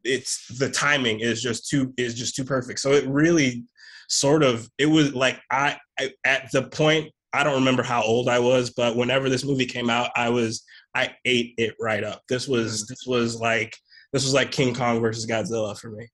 it's 0.04 0.46
the 0.58 0.70
timing 0.70 1.20
is 1.20 1.42
just 1.42 1.68
too 1.68 1.94
is 1.96 2.14
just 2.14 2.36
too 2.36 2.44
perfect. 2.44 2.78
So 2.80 2.92
it 2.92 3.06
really, 3.06 3.64
sort 4.08 4.42
of, 4.42 4.68
it 4.78 4.86
was 4.86 5.14
like 5.14 5.40
I 5.50 5.78
I, 5.98 6.10
at 6.24 6.50
the 6.52 6.64
point 6.64 7.10
I 7.32 7.42
don't 7.42 7.54
remember 7.54 7.82
how 7.82 8.02
old 8.02 8.28
I 8.28 8.38
was, 8.38 8.70
but 8.70 8.96
whenever 8.96 9.28
this 9.28 9.44
movie 9.44 9.66
came 9.66 9.90
out, 9.90 10.10
I 10.14 10.28
was 10.28 10.62
I 10.94 11.14
ate 11.24 11.54
it 11.58 11.74
right 11.80 12.04
up. 12.04 12.22
This 12.28 12.46
was 12.46 12.84
mm. 12.84 12.88
this 12.88 13.06
was 13.06 13.40
like 13.40 13.76
this 14.12 14.24
was 14.24 14.34
like 14.34 14.52
King 14.52 14.74
Kong 14.74 15.00
versus 15.00 15.26
Godzilla 15.26 15.78
for 15.78 15.90
me. 15.90 16.06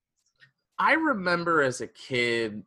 I 0.78 0.94
remember 0.94 1.60
as 1.60 1.82
a 1.82 1.86
kid 1.86 2.62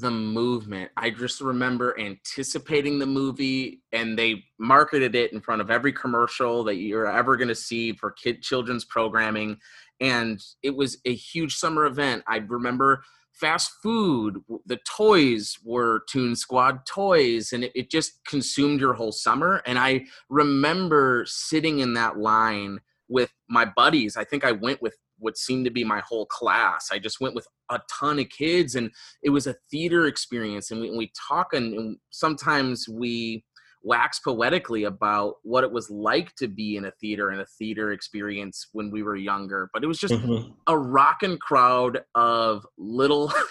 the 0.00 0.10
movement. 0.10 0.90
I 0.96 1.10
just 1.10 1.40
remember 1.40 1.98
anticipating 1.98 2.98
the 2.98 3.06
movie 3.06 3.82
and 3.92 4.18
they 4.18 4.44
marketed 4.58 5.14
it 5.14 5.32
in 5.32 5.40
front 5.40 5.60
of 5.60 5.70
every 5.70 5.92
commercial 5.92 6.64
that 6.64 6.76
you're 6.76 7.10
ever 7.10 7.36
going 7.36 7.48
to 7.48 7.54
see 7.54 7.92
for 7.92 8.10
kid 8.10 8.42
children's 8.42 8.84
programming 8.84 9.58
and 10.00 10.42
it 10.62 10.74
was 10.74 10.98
a 11.04 11.14
huge 11.14 11.54
summer 11.54 11.86
event. 11.86 12.24
I 12.26 12.38
remember 12.38 13.04
fast 13.32 13.72
food, 13.82 14.42
the 14.66 14.78
toys 14.88 15.58
were 15.64 16.04
Toon 16.08 16.34
Squad 16.36 16.86
toys 16.86 17.52
and 17.52 17.64
it, 17.64 17.72
it 17.74 17.90
just 17.90 18.24
consumed 18.24 18.80
your 18.80 18.94
whole 18.94 19.12
summer 19.12 19.62
and 19.66 19.78
I 19.78 20.06
remember 20.28 21.24
sitting 21.26 21.78
in 21.78 21.94
that 21.94 22.18
line 22.18 22.80
with 23.08 23.32
my 23.48 23.64
buddies. 23.64 24.16
I 24.16 24.24
think 24.24 24.44
I 24.44 24.52
went 24.52 24.82
with 24.82 24.96
what 25.24 25.38
seemed 25.38 25.64
to 25.64 25.70
be 25.70 25.82
my 25.84 26.00
whole 26.06 26.26
class. 26.26 26.90
I 26.92 26.98
just 26.98 27.20
went 27.20 27.34
with 27.34 27.46
a 27.70 27.80
ton 27.98 28.18
of 28.18 28.28
kids, 28.28 28.74
and 28.74 28.90
it 29.22 29.30
was 29.30 29.46
a 29.46 29.56
theater 29.70 30.06
experience. 30.06 30.70
And 30.70 30.82
we, 30.82 30.90
we 30.96 31.12
talk, 31.28 31.54
and, 31.54 31.74
and 31.74 31.96
sometimes 32.10 32.86
we 32.88 33.42
wax 33.82 34.20
poetically 34.20 34.84
about 34.84 35.36
what 35.42 35.64
it 35.64 35.72
was 35.72 35.90
like 35.90 36.34
to 36.36 36.46
be 36.48 36.76
in 36.76 36.84
a 36.84 36.92
theater 37.00 37.30
and 37.30 37.40
a 37.40 37.46
theater 37.58 37.92
experience 37.92 38.68
when 38.72 38.90
we 38.90 39.02
were 39.02 39.16
younger. 39.16 39.70
But 39.72 39.82
it 39.82 39.86
was 39.86 39.98
just 39.98 40.14
Mhm. 40.14 40.54
a 40.66 40.78
rocking 40.78 41.38
crowd 41.38 42.02
of 42.14 42.66
little. 42.78 43.32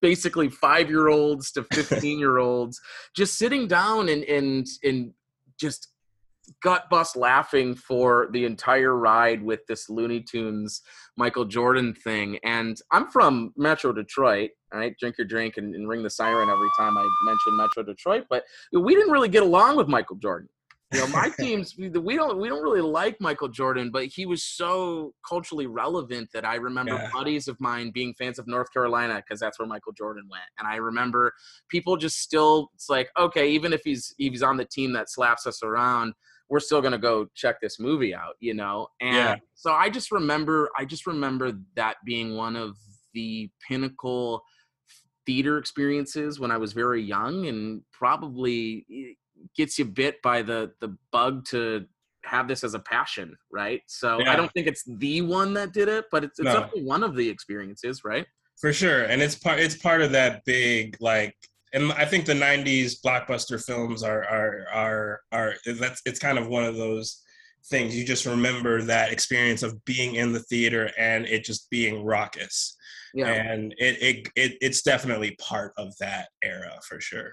basically 0.00 0.48
five 0.48 0.88
year 0.88 1.08
olds 1.08 1.50
to 1.50 1.64
15 1.72 2.20
year 2.20 2.38
olds 2.38 2.80
just 3.16 3.36
sitting 3.36 3.66
down 3.66 4.08
and 4.08 4.22
and 4.24 4.64
and 4.84 5.12
just 5.58 5.88
gut 6.62 6.84
bust 6.90 7.16
laughing 7.16 7.74
for 7.74 8.28
the 8.32 8.44
entire 8.44 8.96
ride 8.96 9.42
with 9.42 9.60
this 9.68 9.88
Looney 9.88 10.20
Tunes 10.20 10.82
Michael 11.16 11.44
Jordan 11.44 11.94
thing. 11.94 12.38
And 12.44 12.80
I'm 12.92 13.08
from 13.10 13.52
Metro 13.56 13.92
Detroit. 13.92 14.50
All 14.72 14.78
right, 14.80 14.94
drink 14.98 15.16
your 15.18 15.26
drink 15.26 15.56
and, 15.56 15.74
and 15.74 15.88
ring 15.88 16.02
the 16.02 16.10
siren 16.10 16.50
every 16.50 16.68
time 16.78 16.96
I 16.98 17.06
mention 17.24 17.56
Metro 17.56 17.82
Detroit. 17.82 18.24
But 18.28 18.44
we 18.72 18.94
didn't 18.94 19.10
really 19.12 19.28
get 19.28 19.42
along 19.42 19.76
with 19.76 19.88
Michael 19.88 20.16
Jordan. 20.16 20.48
You 20.92 21.00
know, 21.00 21.06
my 21.08 21.30
teams 21.40 21.74
we, 21.78 21.88
we 21.90 22.16
don't 22.16 22.38
we 22.38 22.48
don't 22.48 22.62
really 22.62 22.80
like 22.80 23.20
Michael 23.20 23.48
Jordan, 23.48 23.90
but 23.90 24.06
he 24.06 24.24
was 24.26 24.42
so 24.42 25.12
culturally 25.26 25.66
relevant 25.66 26.30
that 26.32 26.44
I 26.46 26.54
remember 26.56 26.94
Yeah. 26.94 27.10
buddies 27.12 27.48
of 27.48 27.60
mine 27.60 27.90
being 27.92 28.14
fans 28.18 28.38
of 28.38 28.46
North 28.46 28.72
Carolina 28.72 29.16
because 29.16 29.40
that's 29.40 29.58
where 29.58 29.68
Michael 29.68 29.92
Jordan 29.92 30.26
went. 30.30 30.44
And 30.58 30.66
I 30.68 30.76
remember 30.76 31.32
people 31.68 31.96
just 31.96 32.18
still 32.20 32.70
it's 32.74 32.88
like 32.88 33.10
okay, 33.18 33.50
even 33.50 33.72
if 33.72 33.82
he's 33.84 34.14
if 34.18 34.32
he's 34.32 34.42
on 34.42 34.56
the 34.56 34.64
team 34.64 34.92
that 34.94 35.10
slaps 35.10 35.46
us 35.46 35.62
around, 35.62 36.14
we're 36.50 36.60
still 36.60 36.80
gonna 36.80 36.98
go 36.98 37.26
check 37.34 37.60
this 37.60 37.78
movie 37.78 38.14
out, 38.14 38.34
you 38.40 38.54
know. 38.54 38.88
And 39.00 39.14
Yeah. 39.14 39.36
so 39.54 39.72
I 39.72 39.90
just 39.90 40.10
remember 40.12 40.70
I 40.78 40.84
just 40.84 41.06
remember 41.06 41.52
that 41.76 41.96
being 42.04 42.36
one 42.36 42.56
of 42.56 42.76
the 43.14 43.50
pinnacle 43.66 44.42
theater 45.26 45.58
experiences 45.58 46.40
when 46.40 46.50
I 46.50 46.56
was 46.56 46.72
very 46.72 47.02
young, 47.02 47.46
and 47.46 47.82
probably 47.92 48.86
eh, 48.92 49.14
gets 49.56 49.78
you 49.78 49.84
bit 49.84 50.20
by 50.22 50.42
the 50.42 50.72
the 50.80 50.96
bug 51.12 51.44
to 51.46 51.86
have 52.24 52.48
this 52.48 52.64
as 52.64 52.74
a 52.74 52.80
passion, 52.80 53.36
right? 53.50 53.80
So 53.86 54.20
Yeah. 54.20 54.32
I 54.32 54.36
don't 54.36 54.50
think 54.52 54.66
it's 54.66 54.84
the 54.84 55.22
one 55.22 55.54
that 55.54 55.72
did 55.72 55.88
it, 55.88 56.06
but 56.10 56.24
it's, 56.24 56.38
it's 56.38 56.46
No. 56.52 56.60
definitely 56.60 56.82
one 56.84 57.02
of 57.02 57.14
the 57.14 57.28
experiences, 57.28 58.02
right? 58.04 58.26
For 58.60 58.72
sure, 58.72 59.04
and 59.04 59.22
it's 59.22 59.36
part 59.36 59.60
it's 59.60 59.76
part 59.76 60.02
of 60.02 60.10
that 60.12 60.44
big 60.44 60.96
like, 61.00 61.36
and 61.72 61.92
I 61.92 62.04
think 62.04 62.24
the 62.26 62.32
'90s 62.34 63.00
blockbuster 63.04 63.62
films 63.64 64.02
are 64.02 64.24
are 64.24 64.66
are 64.72 65.20
are 65.32 65.54
that's 65.78 66.02
it's 66.06 66.18
kind 66.18 66.38
of 66.38 66.48
one 66.48 66.64
of 66.64 66.76
those 66.76 67.22
things 67.66 67.96
you 67.96 68.04
just 68.04 68.24
remember 68.24 68.82
that 68.82 69.12
experience 69.12 69.62
of 69.62 69.84
being 69.84 70.14
in 70.14 70.32
the 70.32 70.40
theater 70.40 70.90
and 70.98 71.26
it 71.26 71.44
just 71.44 71.68
being 71.70 72.04
raucous, 72.04 72.76
Yeah. 73.14 73.28
and 73.28 73.74
it, 73.78 74.02
it 74.02 74.28
it 74.36 74.58
it's 74.60 74.82
definitely 74.82 75.36
part 75.40 75.72
of 75.76 75.92
that 75.98 76.28
era 76.42 76.78
for 76.88 77.00
sure. 77.00 77.32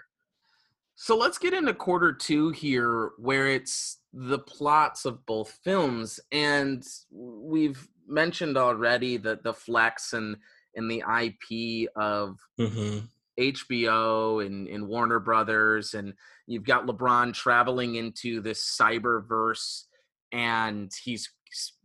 So 0.96 1.18
let's 1.18 1.38
get 1.38 1.54
into 1.54 1.74
quarter 1.74 2.13
two 2.13 2.50
here, 2.51 3.12
where 3.18 3.48
it's 3.48 4.00
the 4.13 4.39
plots 4.39 5.06
of 5.06 5.25
both 5.25 5.58
films, 5.63 6.20
and 6.32 6.84
we've 7.12 7.88
mentioned 8.08 8.58
already 8.58 9.18
that 9.18 9.44
the 9.44 9.54
flex 9.54 10.13
and 10.13 10.38
and 10.75 10.89
the 10.92 11.04
IP 11.24 11.89
of 11.96 12.38
hmm 12.58 13.00
HBO 13.39 14.46
and, 14.46 14.68
and 14.68 14.88
Warner 14.88 15.20
Brothers, 15.20 15.94
and 15.94 16.13
you've 16.48 16.63
got 16.63 16.86
LeBron 16.86 17.34
traveling 17.34 17.96
into 17.96 18.42
this 18.42 18.77
cyberverse, 18.80 19.84
and 20.32 20.92
he's 21.04 21.30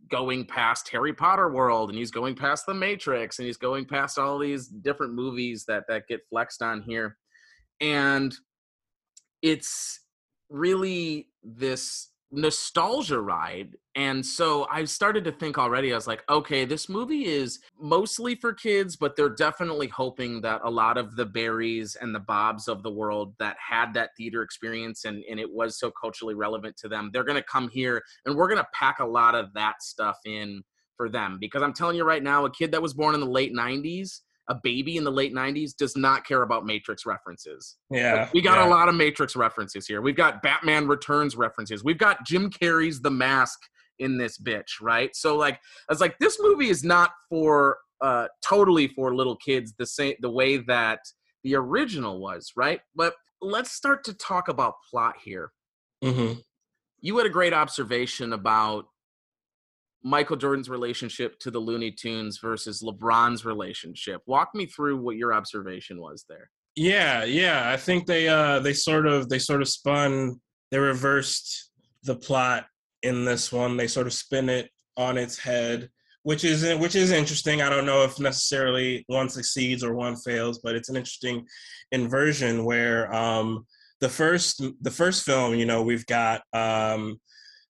going 0.09 0.45
past 0.45 0.89
Harry 0.89 1.13
Potter 1.13 1.49
world, 1.51 1.89
and 1.89 1.97
he's 1.97 2.11
going 2.11 2.35
past 2.35 2.65
the 2.65 2.73
Matrix, 2.73 3.39
and 3.39 3.45
he's 3.45 3.57
going 3.57 3.85
past 3.85 4.17
all 4.17 4.37
these 4.37 4.67
different 4.67 5.13
movies 5.13 5.65
that 5.67 5.85
that 5.87 6.07
get 6.07 6.21
flexed 6.29 6.61
on 6.61 6.81
here, 6.81 7.17
and 7.79 8.33
it's 9.41 9.99
really 10.49 11.29
this 11.43 12.10
nostalgia 12.31 13.19
ride 13.19 13.75
and 13.95 14.25
so 14.25 14.65
i 14.71 14.85
started 14.85 15.23
to 15.23 15.31
think 15.33 15.57
already 15.57 15.91
i 15.91 15.95
was 15.95 16.07
like 16.07 16.23
okay 16.29 16.63
this 16.63 16.87
movie 16.87 17.25
is 17.25 17.59
mostly 17.77 18.35
for 18.35 18.53
kids 18.53 18.95
but 18.95 19.17
they're 19.17 19.27
definitely 19.27 19.87
hoping 19.87 20.39
that 20.39 20.61
a 20.63 20.69
lot 20.69 20.97
of 20.97 21.17
the 21.17 21.25
berries 21.25 21.97
and 21.99 22.15
the 22.15 22.19
bobs 22.19 22.69
of 22.69 22.83
the 22.83 22.91
world 22.91 23.33
that 23.37 23.57
had 23.59 23.93
that 23.93 24.11
theater 24.15 24.43
experience 24.43 25.03
and, 25.03 25.23
and 25.29 25.41
it 25.41 25.51
was 25.51 25.77
so 25.77 25.91
culturally 25.91 26.33
relevant 26.33 26.77
to 26.77 26.87
them 26.87 27.09
they're 27.11 27.25
going 27.25 27.35
to 27.35 27.43
come 27.43 27.67
here 27.67 28.01
and 28.25 28.35
we're 28.35 28.47
going 28.47 28.57
to 28.57 28.67
pack 28.73 28.99
a 28.99 29.05
lot 29.05 29.35
of 29.35 29.53
that 29.53 29.81
stuff 29.83 30.17
in 30.25 30.61
for 31.01 31.09
them. 31.09 31.37
Because 31.39 31.63
i'm 31.63 31.73
telling 31.73 31.97
you 31.97 32.03
right 32.03 32.21
now 32.21 32.45
a 32.45 32.51
kid 32.51 32.71
that 32.71 32.81
was 32.81 32.93
born 32.93 33.15
in 33.15 33.21
the 33.21 33.25
late 33.25 33.53
90s 33.53 34.19
a 34.51 34.59
baby 34.63 34.97
in 34.97 35.03
the 35.03 35.11
late 35.11 35.33
90s 35.33 35.71
does 35.75 35.95
not 35.95 36.25
care 36.25 36.41
about 36.43 36.65
matrix 36.65 37.05
references 37.05 37.77
Yeah, 37.89 38.29
we 38.33 38.41
got 38.41 38.57
yeah. 38.57 38.67
a 38.67 38.69
lot 38.69 38.89
of 38.89 38.95
Matrix 38.95 39.35
references 39.35 39.87
here. 39.87 40.01
We've 40.01 40.15
got 40.25 40.41
Batman 40.41 40.87
Returns 40.87 41.35
references. 41.35 41.83
We've 41.83 41.97
got 41.97 42.25
Jim 42.25 42.49
Carrey's 42.49 42.99
The 43.01 43.11
Mask 43.11 43.59
in 43.99 44.17
this 44.17 44.37
bitch, 44.37 44.71
right? 44.81 45.15
So 45.15 45.37
like, 45.37 45.55
I 45.55 45.93
was 45.93 46.01
like, 46.01 46.17
this 46.19 46.37
movie 46.41 46.69
is 46.69 46.83
not 46.83 47.11
for 47.29 47.77
uh 48.01 48.27
totally 48.43 48.87
for 48.89 49.15
little 49.15 49.37
kids 49.37 49.73
the 49.77 49.85
same 49.85 50.15
the 50.21 50.29
way 50.39 50.57
that 50.57 50.99
the 51.43 51.55
original 51.55 52.19
was, 52.19 52.51
right? 52.55 52.81
But 52.95 53.13
let's 53.41 53.71
start 53.71 54.03
to 54.05 54.13
talk 54.15 54.47
about 54.47 54.73
plot 54.89 55.15
here. 55.23 55.51
hmm 56.03 56.33
You 56.99 57.17
had 57.17 57.25
a 57.27 57.29
great 57.39 57.53
observation 57.53 58.33
about 58.33 58.85
Michael 60.03 60.37
Jordan's 60.37 60.69
relationship 60.69 61.37
to 61.39 61.51
the 61.51 61.59
Looney 61.59 61.91
Tunes 61.91 62.39
versus 62.39 62.81
LeBron's 62.81 63.45
relationship. 63.45 64.21
Walk 64.25 64.55
me 64.55 64.65
through 64.65 64.97
what 64.97 65.15
your 65.15 65.33
observation 65.33 65.99
was 65.99 66.25
there. 66.27 66.49
Yeah, 66.75 67.23
yeah. 67.23 67.69
I 67.69 67.77
think 67.77 68.07
they 68.07 68.27
uh 68.27 68.59
they 68.59 68.73
sort 68.73 69.05
of 69.05 69.29
they 69.29 69.39
sort 69.39 69.61
of 69.61 69.67
spun 69.67 70.39
they 70.71 70.79
reversed 70.79 71.69
the 72.03 72.15
plot 72.15 72.65
in 73.03 73.25
this 73.25 73.51
one. 73.51 73.77
They 73.77 73.87
sort 73.87 74.07
of 74.07 74.13
spin 74.13 74.49
it 74.49 74.69
on 74.97 75.17
its 75.17 75.37
head, 75.37 75.89
which 76.23 76.43
is 76.43 76.63
which 76.79 76.95
is 76.95 77.11
interesting. 77.11 77.61
I 77.61 77.69
don't 77.69 77.85
know 77.85 78.03
if 78.03 78.19
necessarily 78.19 79.03
one 79.07 79.29
succeeds 79.29 79.83
or 79.83 79.93
one 79.93 80.15
fails, 80.15 80.59
but 80.59 80.75
it's 80.75 80.89
an 80.89 80.95
interesting 80.95 81.45
inversion 81.91 82.63
where 82.63 83.13
um 83.13 83.65
the 83.99 84.09
first 84.09 84.63
the 84.81 84.91
first 84.91 85.25
film, 85.25 85.55
you 85.55 85.65
know, 85.65 85.83
we've 85.83 86.05
got 86.05 86.41
um 86.53 87.19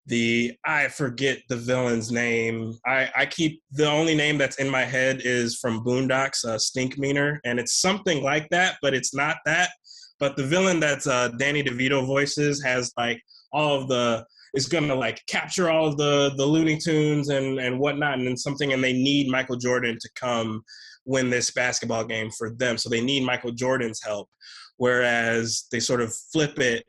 the 0.07 0.53
I 0.65 0.89
forget 0.89 1.39
the 1.49 1.57
villain's 1.57 2.11
name. 2.11 2.75
I 2.87 3.11
I 3.15 3.27
keep 3.27 3.63
the 3.71 3.89
only 3.89 4.15
name 4.15 4.39
that's 4.39 4.59
in 4.59 4.69
my 4.69 4.85
head 4.85 5.23
is 5.25 5.57
from 5.57 5.85
Boondocks, 5.85 6.45
uh, 6.45 6.57
Stinkmeaner, 6.57 7.39
and 7.45 7.61
it's 7.61 7.81
something 7.81 8.23
like 8.23 8.49
that, 8.51 8.77
but 8.83 8.95
it's 8.95 9.15
not 9.15 9.37
that. 9.45 9.71
But 10.19 10.37
the 10.37 10.47
villain 10.47 10.81
that's 10.81 11.07
uh, 11.07 11.29
Danny 11.39 11.63
DeVito 11.63 12.07
voices 12.07 12.63
has 12.63 12.93
like 12.97 13.23
all 13.53 13.81
of 13.81 13.89
the 13.89 14.25
is 14.55 14.67
gonna 14.67 14.95
like 14.95 15.23
capture 15.29 15.71
all 15.71 15.87
of 15.87 15.97
the 15.97 16.33
the 16.37 16.47
Looney 16.47 16.79
Tunes 16.79 17.29
and 17.29 17.59
and 17.61 17.79
whatnot, 17.79 18.19
and 18.19 18.39
something, 18.39 18.73
and 18.73 18.83
they 18.83 18.93
need 18.93 19.29
Michael 19.29 19.57
Jordan 19.57 19.97
to 20.01 20.11
come 20.15 20.63
win 21.05 21.31
this 21.31 21.51
basketball 21.51 22.05
game 22.05 22.31
for 22.31 22.51
them. 22.51 22.79
So 22.79 22.89
they 22.89 23.01
need 23.01 23.25
Michael 23.25 23.53
Jordan's 23.53 24.03
help. 24.03 24.29
Whereas 24.77 25.67
they 25.71 25.81
sort 25.81 26.01
of 26.01 26.15
flip 26.33 26.59
it 26.59 26.85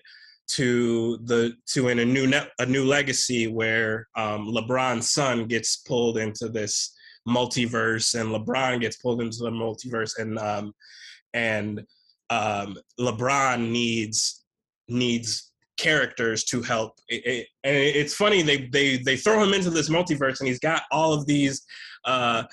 to 0.56 1.18
the 1.24 1.54
to 1.68 1.90
in 1.90 2.00
a 2.00 2.06
new 2.06 2.28
net, 2.28 2.52
a 2.60 2.66
new 2.66 2.86
legacy 2.86 3.48
where 3.48 4.08
um, 4.16 4.48
LeBron's 4.48 5.10
son 5.10 5.46
gets 5.46 5.78
pulled 5.78 6.18
into 6.18 6.50
this 6.50 6.94
multiverse 7.28 8.20
and 8.20 8.30
LeBron 8.30 8.82
gets 8.82 8.98
pulled 8.98 9.22
into 9.22 9.40
the 9.40 9.50
multiverse 9.50 10.18
and 10.18 10.38
um, 10.40 10.74
and 11.34 11.84
um, 12.30 12.78
LeBron 13.00 13.72
needs 13.72 14.44
needs 14.88 15.52
characters 15.78 16.44
to 16.46 16.62
help. 16.62 17.00
It, 17.08 17.26
it, 17.26 17.48
and 17.64 17.76
it's 17.76 18.14
funny 18.14 18.42
they 18.42 18.68
they 18.68 18.98
they 18.98 19.18
throw 19.18 19.44
him 19.44 19.54
into 19.54 19.70
this 19.70 19.90
multiverse 19.90 20.40
and 20.40 20.48
he's 20.48 20.60
got 20.60 20.84
all 20.92 21.14
of 21.14 21.26
these 21.26 21.66
uh, 22.06 22.44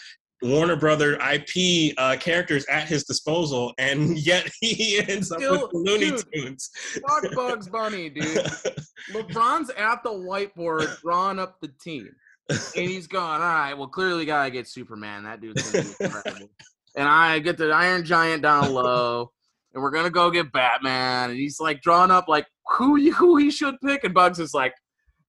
Warner 0.42 0.76
Brother 0.76 1.14
IP 1.14 1.95
uh, 1.99 2.16
characters 2.21 2.64
at 2.66 2.87
his 2.88 3.04
disposal, 3.04 3.73
and 3.78 4.16
yet 4.26 4.49
he 4.61 5.00
ends 5.09 5.33
up 5.33 5.38
Still- 5.38 5.62
with 5.62 5.71
the 5.73 5.78
Looney 5.78 6.11
dude. 6.11 6.25
Tunes. 6.35 6.71
Fuck 7.09 7.35
Bugs 7.35 7.68
Bunny, 7.68 8.09
dude. 8.11 8.25
LeBron's 9.12 9.71
at 9.71 10.02
the 10.02 10.11
whiteboard 10.11 11.00
drawing 11.00 11.38
up 11.38 11.61
the 11.61 11.68
team. 11.80 12.09
And 12.50 12.88
he's 12.88 13.07
going, 13.07 13.25
all 13.25 13.38
right, 13.40 13.75
well, 13.75 13.88
clearly 13.88 14.25
gotta 14.25 14.50
get 14.50 14.66
Superman. 14.68 15.25
That 15.25 15.40
dude's 15.40 15.71
gonna 15.71 15.85
be 15.85 16.04
incredible. 16.04 16.50
and 16.97 17.07
I 17.09 17.40
get 17.40 17.59
the 17.59 17.71
Iron 17.71 18.04
Giant 18.04 18.42
down 18.42 18.73
low, 18.73 19.33
and 19.75 19.83
we're 19.83 19.90
gonna 19.90 20.09
go 20.09 20.30
get 20.30 20.50
Batman. 20.52 21.30
And 21.30 21.38
he's 21.38 21.61
like 21.61 21.83
drawing 21.83 22.11
up 22.11 22.26
like 22.28 22.47
who 22.76 22.95
he- 22.95 23.11
who 23.11 23.37
he 23.37 23.50
should 23.50 23.75
pick, 23.85 24.04
and 24.04 24.14
Bugs 24.14 24.38
is 24.38 24.54
like, 24.54 24.73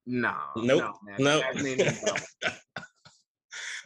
no, 0.05 0.33
Nope, 0.55 0.95
no, 1.19 1.43
man, 1.43 1.43
nope. 1.67 2.17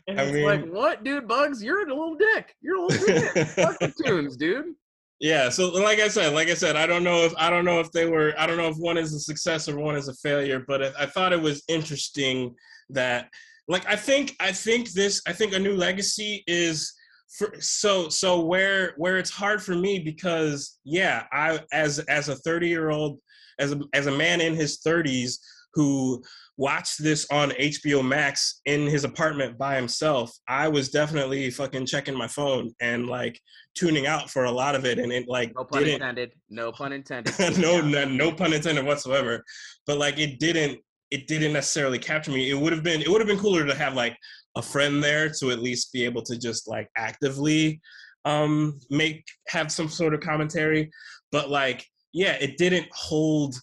I 0.08 0.12
mean. 0.12 0.20
And 0.20 0.20
I 0.20 0.24
it's 0.24 0.46
like, 0.46 0.74
what, 0.74 1.04
dude, 1.04 1.28
Bugs? 1.28 1.64
You're 1.64 1.88
a 1.88 1.94
little 1.94 2.16
dick. 2.16 2.56
You're 2.62 2.78
a 2.78 2.86
little 2.86 3.06
dick. 3.06 3.48
Fuck 3.48 3.80
the 3.80 3.94
tunes, 4.06 4.38
dude. 4.38 4.76
Yeah, 5.20 5.48
so 5.50 5.70
like 5.70 6.00
I 6.00 6.10
said, 6.10 6.34
like 6.34 6.50
I 6.50 6.54
said, 6.54 6.76
I 6.76 6.86
don't 6.86 7.04
know 7.04 7.24
if 7.24 7.34
I 7.38 7.50
don't 7.50 7.64
know 7.64 7.80
if 7.80 7.90
they 7.92 8.08
were 8.08 8.34
I 8.38 8.46
don't 8.46 8.58
know 8.58 8.68
if 8.68 8.76
one 8.76 8.98
is 8.98 9.14
a 9.14 9.20
success 9.20 9.70
or 9.70 9.78
one 9.78 9.96
is 9.96 10.10
a 10.10 10.14
failure, 10.16 10.66
but 10.68 10.84
I, 10.84 10.92
I 11.00 11.06
thought 11.06 11.32
it 11.32 11.42
was 11.42 11.64
interesting 11.70 12.54
that 12.90 13.30
like 13.70 13.88
I 13.88 13.96
think 13.96 14.36
I 14.42 14.52
think 14.52 14.92
this 14.92 15.22
I 15.26 15.32
think 15.32 15.54
a 15.54 15.60
new 15.60 15.76
legacy 15.76 16.44
is 16.46 16.94
for 17.38 17.54
so 17.60 18.10
so 18.10 18.42
where 18.42 18.96
where 18.98 19.18
it's 19.18 19.30
hard 19.30 19.64
for 19.64 19.76
me 19.76 20.00
because 20.00 20.80
yeah, 20.84 21.24
I 21.32 21.62
as 21.72 22.00
as 22.00 22.28
a 22.28 22.36
30-year-old 22.36 23.18
as 23.60 23.72
a 23.72 23.80
as 23.94 24.08
a 24.08 24.18
man 24.18 24.42
in 24.42 24.56
his 24.56 24.80
30s 24.86 25.38
who 25.74 26.24
watched 26.58 27.02
this 27.02 27.26
on 27.32 27.50
HBO 27.52 28.06
Max 28.06 28.62
in 28.66 28.88
his 28.88 29.04
apartment 29.04 29.58
by 29.58 29.76
himself, 29.76 30.32
I 30.48 30.68
was 30.68 30.90
definitely 30.90 31.50
fucking 31.50 31.86
checking 31.88 32.16
my 32.16 32.28
phone 32.28 32.72
and 32.80 33.08
like 33.08 33.40
tuning 33.76 34.06
out 34.06 34.30
for 34.30 34.44
a 34.44 34.52
lot 34.52 34.76
of 34.76 34.86
it 34.86 35.00
and 35.00 35.12
it 35.12 35.28
like 35.28 35.52
No 35.56 35.64
pun 35.64 35.80
didn't 35.80 35.96
intended. 35.96 36.34
No 36.50 36.72
pun 36.72 36.94
intended. 36.94 37.34
no, 37.58 37.82
no 37.82 38.06
no 38.06 38.32
pun 38.32 38.54
intended 38.54 38.86
whatsoever 38.86 39.44
but 39.88 39.98
like 39.98 40.20
it 40.20 40.40
didn't 40.40 40.80
it 41.12 41.28
didn't 41.28 41.54
necessarily 41.54 42.00
capture 42.00 42.32
me 42.32 42.50
it 42.50 42.56
would 42.56 42.74
have 42.74 42.84
been 42.84 43.02
it 43.02 43.10
would 43.10 43.22
have 43.22 43.28
been 43.28 43.40
cooler 43.40 43.66
to 43.66 43.76
have 43.76 43.94
like 43.94 44.18
a 44.56 44.62
friend 44.62 45.04
there 45.04 45.30
to 45.30 45.52
at 45.52 45.60
least 45.60 45.92
be 45.92 46.06
able 46.06 46.22
to 46.22 46.38
just 46.38 46.68
like 46.68 46.90
actively 46.98 47.82
um 48.26 48.80
make 48.90 49.26
have 49.48 49.72
some 49.72 49.90
sort 49.90 50.14
of 50.14 50.22
commentary 50.22 50.90
but 51.32 51.50
like 51.50 51.86
yeah 52.14 52.34
it 52.34 52.58
didn't 52.58 52.88
hold 52.92 53.56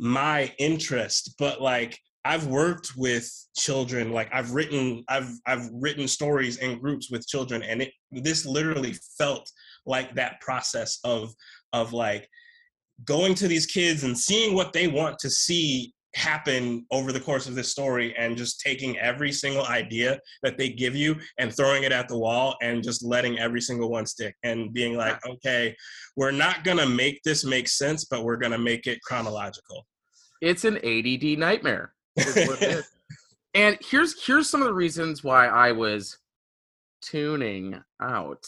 my 0.00 0.50
interest 0.58 1.34
but 1.38 1.60
like 1.60 1.98
i've 2.24 2.46
worked 2.46 2.92
with 2.96 3.30
children 3.54 4.12
like 4.12 4.30
i've 4.32 4.50
written 4.52 5.04
i've 5.08 5.30
i've 5.46 5.68
written 5.74 6.08
stories 6.08 6.56
in 6.56 6.78
groups 6.78 7.10
with 7.10 7.26
children 7.26 7.62
and 7.62 7.82
it 7.82 7.92
this 8.10 8.46
literally 8.46 8.94
felt 9.18 9.48
like 9.84 10.14
that 10.14 10.40
process 10.40 10.98
of 11.04 11.34
of 11.74 11.92
like 11.92 12.26
going 13.04 13.34
to 13.34 13.46
these 13.46 13.66
kids 13.66 14.02
and 14.02 14.16
seeing 14.16 14.54
what 14.54 14.72
they 14.72 14.88
want 14.88 15.18
to 15.18 15.28
see 15.28 15.92
happen 16.14 16.84
over 16.90 17.12
the 17.12 17.20
course 17.20 17.46
of 17.46 17.54
this 17.54 17.70
story 17.70 18.14
and 18.16 18.36
just 18.36 18.60
taking 18.60 18.98
every 18.98 19.30
single 19.30 19.64
idea 19.66 20.18
that 20.42 20.58
they 20.58 20.68
give 20.68 20.96
you 20.96 21.14
and 21.38 21.54
throwing 21.54 21.84
it 21.84 21.92
at 21.92 22.08
the 22.08 22.18
wall 22.18 22.56
and 22.62 22.82
just 22.82 23.04
letting 23.04 23.38
every 23.38 23.60
single 23.60 23.90
one 23.90 24.04
stick 24.04 24.34
and 24.42 24.72
being 24.72 24.96
like 24.96 25.24
okay 25.24 25.74
we're 26.16 26.32
not 26.32 26.64
going 26.64 26.76
to 26.76 26.86
make 26.86 27.22
this 27.22 27.44
make 27.44 27.68
sense 27.68 28.06
but 28.06 28.24
we're 28.24 28.36
going 28.36 28.50
to 28.50 28.58
make 28.58 28.86
it 28.88 29.00
chronological 29.02 29.86
It's 30.42 30.64
an 30.64 30.78
ADD 30.78 31.38
nightmare. 31.38 31.92
is 32.16 32.48
what 32.48 32.60
it 32.62 32.70
is. 32.78 32.88
and 33.54 33.78
here's 33.80 34.24
here's 34.24 34.48
some 34.50 34.62
of 34.62 34.66
the 34.66 34.74
reasons 34.74 35.22
why 35.22 35.46
I 35.46 35.72
was 35.72 36.18
tuning 37.02 37.80
out. 38.00 38.46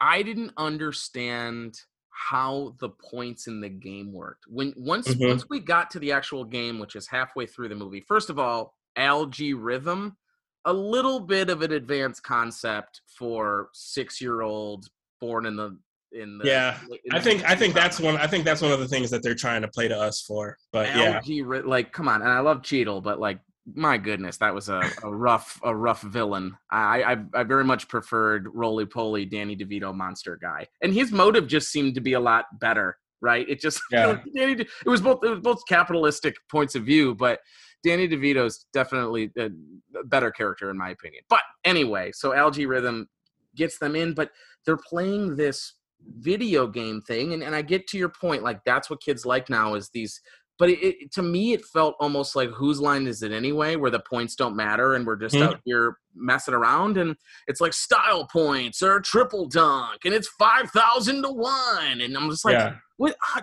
I 0.00 0.22
didn't 0.22 0.52
understand 0.56 1.80
how 2.18 2.74
the 2.80 2.88
points 2.90 3.46
in 3.46 3.60
the 3.60 3.68
game 3.68 4.12
worked. 4.12 4.44
When 4.48 4.74
once 4.76 5.14
Mhm. 5.14 5.28
once 5.28 5.46
we 5.48 5.60
got 5.60 5.88
to 5.92 5.98
the 6.00 6.10
actual 6.12 6.44
game, 6.44 6.78
which 6.80 6.96
is 6.96 7.06
halfway 7.06 7.46
through 7.46 7.68
the 7.68 7.74
movie, 7.76 8.00
first 8.00 8.28
of 8.28 8.38
all, 8.38 8.74
Al-G 8.96 9.54
Rhythm, 9.54 10.16
a 10.64 10.72
little 10.72 11.20
bit 11.20 11.48
of 11.48 11.62
an 11.62 11.70
advanced 11.72 12.24
concept 12.24 13.02
for 13.06 13.70
six 13.72 14.20
year 14.20 14.42
old 14.42 14.86
born 15.20 15.46
in 15.46 15.54
the 15.56 15.78
in 16.12 16.38
the 16.38 16.46
Yeah, 16.46 16.80
in 17.04 17.14
i 17.14 17.18
the 17.18 17.24
think 17.24 17.44
i 17.48 17.54
think 17.54 17.72
60s. 17.74 17.76
that's 17.76 18.00
one 18.00 18.16
i 18.16 18.26
think 18.26 18.44
that's 18.44 18.62
one 18.62 18.72
of 18.72 18.80
the 18.80 18.88
things 18.88 19.10
that 19.10 19.22
they're 19.22 19.34
trying 19.34 19.60
to 19.62 19.68
play 19.68 19.88
to 19.88 19.96
us 19.98 20.22
for 20.22 20.56
but 20.72 20.86
yeah 20.86 21.16
algae 21.16 21.42
ri- 21.42 21.60
like 21.60 21.92
come 21.92 22.08
on 22.08 22.22
and 22.22 22.30
i 22.30 22.40
love 22.40 22.62
cheadle 22.62 23.00
but 23.02 23.20
like 23.20 23.40
my 23.74 23.98
goodness 23.98 24.36
that 24.38 24.54
was 24.54 24.68
a, 24.68 24.82
a 25.02 25.14
rough 25.14 25.60
a 25.62 25.74
rough 25.74 26.02
villain. 26.02 26.56
I, 26.70 27.02
I 27.02 27.16
i 27.34 27.42
very 27.42 27.64
much 27.64 27.88
preferred 27.88 28.48
roly 28.52 28.86
poly 28.86 29.24
danny 29.24 29.56
devito 29.56 29.94
monster 29.94 30.36
guy 30.40 30.66
and 30.82 30.92
his 30.92 31.12
motive 31.12 31.46
just 31.46 31.70
seemed 31.70 31.94
to 31.96 32.00
be 32.00 32.14
a 32.14 32.20
lot 32.20 32.46
better 32.60 32.98
right? 33.20 33.48
It 33.48 33.60
just 33.60 33.80
Yeah. 33.90 34.20
Danny, 34.36 34.52
it 34.62 34.88
was 34.88 35.00
both 35.00 35.24
it 35.24 35.30
was 35.30 35.40
both 35.40 35.62
capitalistic 35.68 36.36
points 36.50 36.74
of 36.74 36.84
view 36.84 37.14
but 37.14 37.40
danny 37.84 38.08
devito's 38.08 38.66
definitely 38.72 39.30
a 39.38 39.50
a 39.98 40.04
better 40.04 40.30
character 40.30 40.70
in 40.70 40.78
my 40.78 40.90
opinion. 40.90 41.22
But 41.28 41.40
anyway 41.64 42.12
so 42.12 42.32
Al-G 42.32 42.66
Rhythm 42.66 43.08
gets 43.54 43.78
them 43.78 43.96
in 43.96 44.14
but 44.14 44.30
they're 44.64 44.76
playing 44.76 45.36
this 45.36 45.74
video 46.20 46.66
game 46.66 47.00
thing 47.02 47.32
and, 47.34 47.42
and 47.42 47.56
i 47.56 47.60
get 47.60 47.88
to 47.88 47.98
your 47.98 48.08
point 48.08 48.42
like 48.44 48.62
that's 48.64 48.88
what 48.88 49.02
kids 49.02 49.26
like 49.26 49.50
now 49.50 49.74
is 49.74 49.90
these 49.90 50.20
but 50.58 50.68
it, 50.70 50.78
it 50.82 51.12
to 51.12 51.22
me 51.22 51.52
it 51.52 51.64
felt 51.64 51.94
almost 52.00 52.34
like 52.36 52.50
whose 52.50 52.80
line 52.80 53.06
is 53.06 53.22
it 53.22 53.32
anyway 53.32 53.76
where 53.76 53.90
the 53.90 54.00
points 54.00 54.34
don't 54.34 54.56
matter 54.56 54.94
and 54.94 55.06
we're 55.06 55.16
just 55.16 55.34
Mhm. 55.34 55.42
out 55.48 55.60
here 55.64 55.96
messing 56.14 56.54
around 56.54 56.96
and 56.98 57.14
it's 57.46 57.60
like 57.60 57.72
style 57.72 58.26
points 58.26 58.82
or 58.82 59.00
triple 59.00 59.46
dunk 59.46 60.04
and 60.04 60.12
it's 60.14 60.28
5000 60.38 61.22
to 61.22 61.30
1 61.30 62.00
and 62.00 62.16
i'm 62.16 62.28
just 62.30 62.44
like 62.44 62.54
yeah 62.54 62.74
what 62.96 63.16
ah, 63.34 63.42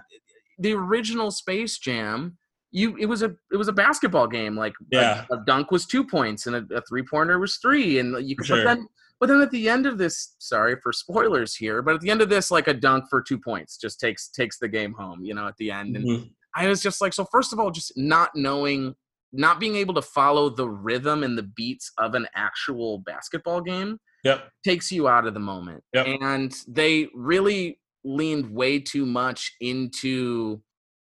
the 0.60 0.74
original 0.74 1.32
space 1.32 1.78
jam 1.78 2.38
you 2.72 2.96
it 2.98 3.06
was 3.06 3.22
a 3.22 3.34
it 3.52 3.58
was 3.58 3.68
a 3.70 3.74
basketball 3.74 4.28
game 4.28 4.56
like 4.58 4.74
a- 4.82 4.86
Yeah. 4.98 5.26
a, 5.32 5.38
dunk 5.46 5.72
was 5.72 5.86
two 5.86 6.04
points 6.06 6.48
and 6.48 6.56
a, 6.58 6.76
a 6.76 6.82
three 6.90 7.04
pointer 7.10 7.40
was 7.40 7.58
three 7.58 8.00
and 8.00 8.28
you 8.28 8.36
could 8.36 8.48
Sure. 8.48 8.58
but 8.64 8.76
then 8.76 8.88
but 9.22 9.28
then 9.28 9.40
at 9.40 9.52
the 9.52 9.70
end 9.70 9.86
of 9.86 9.98
this 9.98 10.36
sorry 10.40 10.76
for 10.84 10.92
spoilers 10.92 11.56
here 11.56 11.82
but 11.82 11.96
at 11.96 12.02
the 12.02 12.10
end 12.10 12.22
of 12.22 12.28
this 12.28 12.52
like 12.52 12.68
a 12.68 12.74
dunk 12.74 13.06
for 13.10 13.22
two 13.22 13.38
points 13.40 13.78
just 13.78 13.98
takes 14.02 14.28
takes 14.28 14.60
the 14.60 14.68
game 14.68 14.94
home 14.94 15.24
you 15.24 15.34
know 15.34 15.48
at 15.48 15.56
the 15.58 15.72
end 15.72 15.96
and 15.96 16.06
Mhm. 16.06 16.30
I 16.56 16.68
was 16.68 16.82
just 16.82 17.02
like, 17.02 17.14
so 17.14 17.26
first 17.26 17.54
of 17.54 17.60
all, 17.60 17.72
just 17.72 17.92
not 17.96 18.32
knowing, 18.36 18.96
not 19.34 19.60
being 19.60 19.76
able 19.76 19.94
to 19.96 20.02
follow 20.02 20.50
the 20.50 20.70
rhythm 20.70 21.24
and 21.24 21.38
the 21.38 21.44
beats 21.44 21.92
of 21.98 22.16
an 22.16 22.28
actual 22.36 23.00
basketball 23.00 23.62
game 23.62 24.00
yep 24.24 24.50
takes 24.66 24.92
you 24.92 25.08
out 25.08 25.26
of 25.26 25.34
the 25.34 25.40
moment. 25.40 25.84
Yep. 25.94 26.08
And 26.22 26.56
they 26.68 27.08
really 27.14 27.80
leaned 28.04 28.52
way 28.52 28.80
too 28.80 29.06
much 29.06 29.54
into 29.62 30.62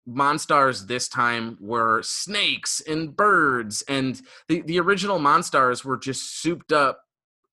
Monstars 0.09 0.87
this 0.87 1.09
time 1.09 1.57
were 1.61 2.03
snakes 2.03 2.83
and 2.89 3.15
birds 3.15 3.83
and 3.87 4.21
the, 4.49 4.63
the 4.63 4.81
original 4.81 5.21
Monstars 5.21 5.85
were 5.85 5.97
just 5.97 6.41
souped 6.41 6.73
up 6.73 7.03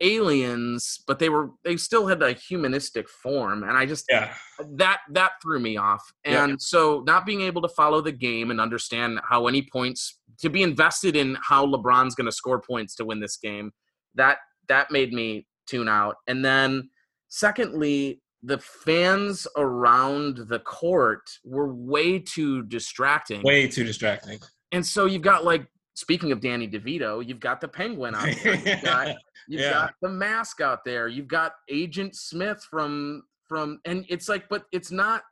aliens 0.02 1.00
but 1.08 1.18
they 1.18 1.30
were 1.30 1.50
they 1.64 1.76
still 1.76 2.06
had 2.06 2.22
a 2.22 2.34
humanistic 2.34 3.10
form 3.10 3.64
and 3.64 3.76
i 3.76 3.86
just 3.86 4.06
yeah. 4.10 4.34
that 4.76 5.00
that 5.12 5.32
threw 5.42 5.60
me 5.60 5.78
off. 5.78 6.04
Yeah. 6.26 6.44
and 6.44 6.62
so 6.62 7.04
not 7.08 7.26
being 7.26 7.42
able 7.42 7.62
to 7.64 7.70
follow 7.70 8.02
the 8.02 8.12
game 8.12 8.52
and 8.52 8.62
understand 8.62 9.20
how 9.28 9.48
any 9.48 9.68
points 9.72 10.20
to 10.40 10.50
be 10.50 10.62
invested 10.62 11.16
in 11.16 11.38
how 11.42 11.66
lebron's 11.66 12.14
going 12.14 12.26
to 12.26 12.32
score 12.32 12.62
points 12.62 12.96
to 12.96 13.06
win 13.06 13.20
this 13.20 13.38
game 13.38 13.72
that 14.14 14.38
that 14.68 14.92
made 14.92 15.14
me 15.14 15.48
tune 15.68 15.88
out. 15.88 16.16
And 16.28 16.44
then 16.44 16.90
secondly 17.30 18.22
the 18.44 18.60
fans 18.60 19.48
around 19.58 20.38
the 20.48 20.60
court 20.60 21.28
were 21.44 21.74
way 21.74 22.20
too 22.20 22.64
distracting. 22.64 23.42
Way 23.44 23.68
too 23.68 23.84
distracting. 23.84 24.40
And 24.72 24.86
so 24.86 25.06
you've 25.06 25.22
got 25.22 25.44
like 25.44 25.68
speaking 25.98 26.32
of 26.32 26.40
danny 26.40 26.68
devito 26.68 27.26
you've 27.28 27.40
got 27.40 27.60
the 27.60 27.68
penguin 27.68 28.14
out 28.14 28.30
there 28.44 28.56
you've 28.56 28.82
got 28.84 29.16
You've 29.50 29.62
Yeah. 29.62 29.72
got 29.72 29.94
the 30.02 30.10
mask 30.10 30.60
out 30.60 30.84
there. 30.84 31.08
You've 31.08 31.30
got 31.30 31.54
Agent 31.70 32.16
Smith 32.18 32.62
from 32.70 33.24
from 33.48 33.80
and 33.86 34.06
it's 34.10 34.28
like 34.28 34.50
but 34.50 34.66
it's 34.74 34.92
not 34.92 35.24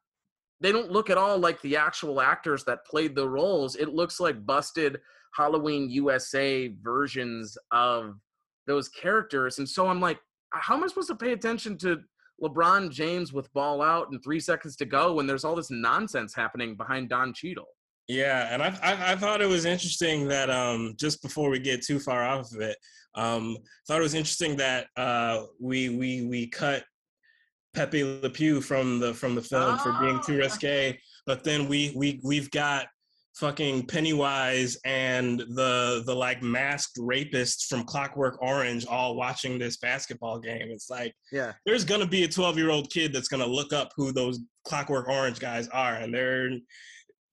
they 0.62 0.72
don't 0.72 0.90
look 0.90 1.10
at 1.10 1.18
all 1.18 1.38
like 1.38 1.60
the 1.62 1.76
actual 1.76 2.22
actors 2.22 2.64
that 2.64 2.86
played 2.86 3.14
the 3.14 3.28
roles. 3.28 3.76
It 3.76 3.90
looks 3.90 4.22
like 4.22 4.46
busted 4.46 5.02
Halloween 5.36 5.90
USA 5.90 6.70
versions 6.82 7.58
of 7.72 8.16
those 8.68 8.88
characters. 8.88 9.60
And 9.60 9.68
so 9.68 9.88
I'm 9.88 10.00
like 10.00 10.20
uh, 10.56 10.60
how 10.62 10.76
am 10.78 10.84
I 10.86 10.88
supposed 10.88 11.10
to 11.10 11.16
pay 11.16 11.34
attention 11.34 11.78
to 11.80 12.00
LeBron 12.42 12.90
James 12.90 13.34
with 13.34 13.52
ball 13.54 13.82
out 13.82 14.12
and 14.12 14.24
3 14.24 14.40
seconds 14.40 14.78
to 14.78 14.86
go 14.86 15.14
when 15.14 15.28
there's 15.28 15.44
all 15.44 15.56
this 15.56 15.72
nonsense 15.72 16.34
happening 16.34 16.76
behind 16.78 17.10
Don 17.10 17.34
Cheadle? 17.34 17.68
Yeah, 18.08 18.50
and 18.54 18.62
I, 18.62 18.78
I 18.84 19.12
I 19.14 19.16
thought 19.16 19.42
it 19.42 19.48
was 19.50 19.66
interesting 19.66 20.28
that 20.28 20.50
um 20.50 20.94
just 20.98 21.22
before 21.22 21.50
we 21.50 21.60
get 21.60 21.82
too 21.84 22.00
far 22.00 22.24
off 22.24 22.52
of 22.54 22.62
it, 22.62 22.78
um 23.16 23.58
thought 23.88 24.00
it 24.00 24.04
was 24.04 24.14
interesting 24.14 24.56
that 24.58 24.88
uh 24.96 25.44
we 25.60 25.90
we 25.90 26.22
we 26.26 26.48
cut 26.48 26.84
Pepe 27.74 28.04
Le 28.04 28.30
Pew 28.30 28.62
from 28.62 29.00
the 29.00 29.14
from 29.14 29.34
the 29.36 29.42
film 29.42 29.78
for 29.80 29.92
being 30.00 30.20
too 30.26 30.36
Ah. 30.36 30.38
risque, 30.46 31.00
but 31.26 31.44
then 31.44 31.68
we 31.68 31.94
we 31.96 32.20
we've 32.24 32.52
got 32.52 32.88
fucking 33.38 33.86
Pennywise 33.88 34.78
and 34.86 35.40
the 35.40 36.04
the 36.06 36.16
like 36.16 36.42
masked 36.42 36.98
rapists 36.98 37.66
from 37.68 37.84
Clockwork 37.84 38.42
Orange 38.42 38.86
all 38.86 39.16
watching 39.18 39.58
this 39.60 39.76
basketball 39.78 40.40
game. 40.40 40.70
It's 40.70 40.90
like 40.90 41.14
Yeah. 41.34 41.54
there's 41.66 41.84
gonna 41.84 42.06
be 42.06 42.24
a 42.24 42.28
12 42.30 42.58
year 42.58 42.70
old 42.70 42.90
kid 42.92 43.12
that's 43.14 43.28
gonna 43.28 43.46
look 43.48 43.74
up 43.74 43.92
who 43.98 44.14
those 44.14 44.40
Clockwork 44.64 45.10
Orange 45.10 45.40
guys 45.40 45.68
are, 45.70 45.96
and 45.96 46.14
they're 46.14 46.50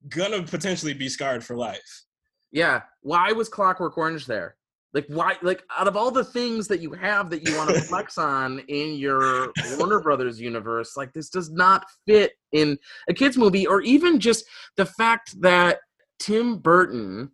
gonna 0.09 0.43
potentially 0.43 0.95
be 0.95 1.09
scarred 1.09 1.45
for 1.45 1.57
life. 1.57 2.05
Yeah. 2.51 2.83
Why 3.01 3.33
was 3.33 3.49
Clockwork 3.49 3.97
Orange 3.97 4.27
there? 4.27 4.57
Like 4.95 5.07
why 5.09 5.37
like 5.41 5.63
out 5.77 5.89
of 5.89 5.97
all 5.97 6.11
the 6.11 6.25
things 6.25 6.69
that 6.69 6.81
you 6.81 6.93
have 6.93 7.31
that 7.31 7.49
you 7.49 7.57
want 7.57 7.71
to 7.71 7.81
flex 7.89 8.19
on 8.19 8.59
in 8.69 8.95
your 8.97 9.51
Warner 9.79 10.01
Brothers 10.01 10.41
universe, 10.41 10.97
like 10.97 11.13
this 11.15 11.31
does 11.31 11.51
not 11.51 11.87
fit 12.07 12.33
in 12.53 12.79
a 13.09 13.15
kids 13.15 13.39
movie 13.39 13.67
or 13.67 13.81
even 13.81 14.21
just 14.21 14.45
the 14.77 14.85
fact 14.85 15.41
that 15.41 15.79
Tim 16.19 16.59
Burton 16.59 17.31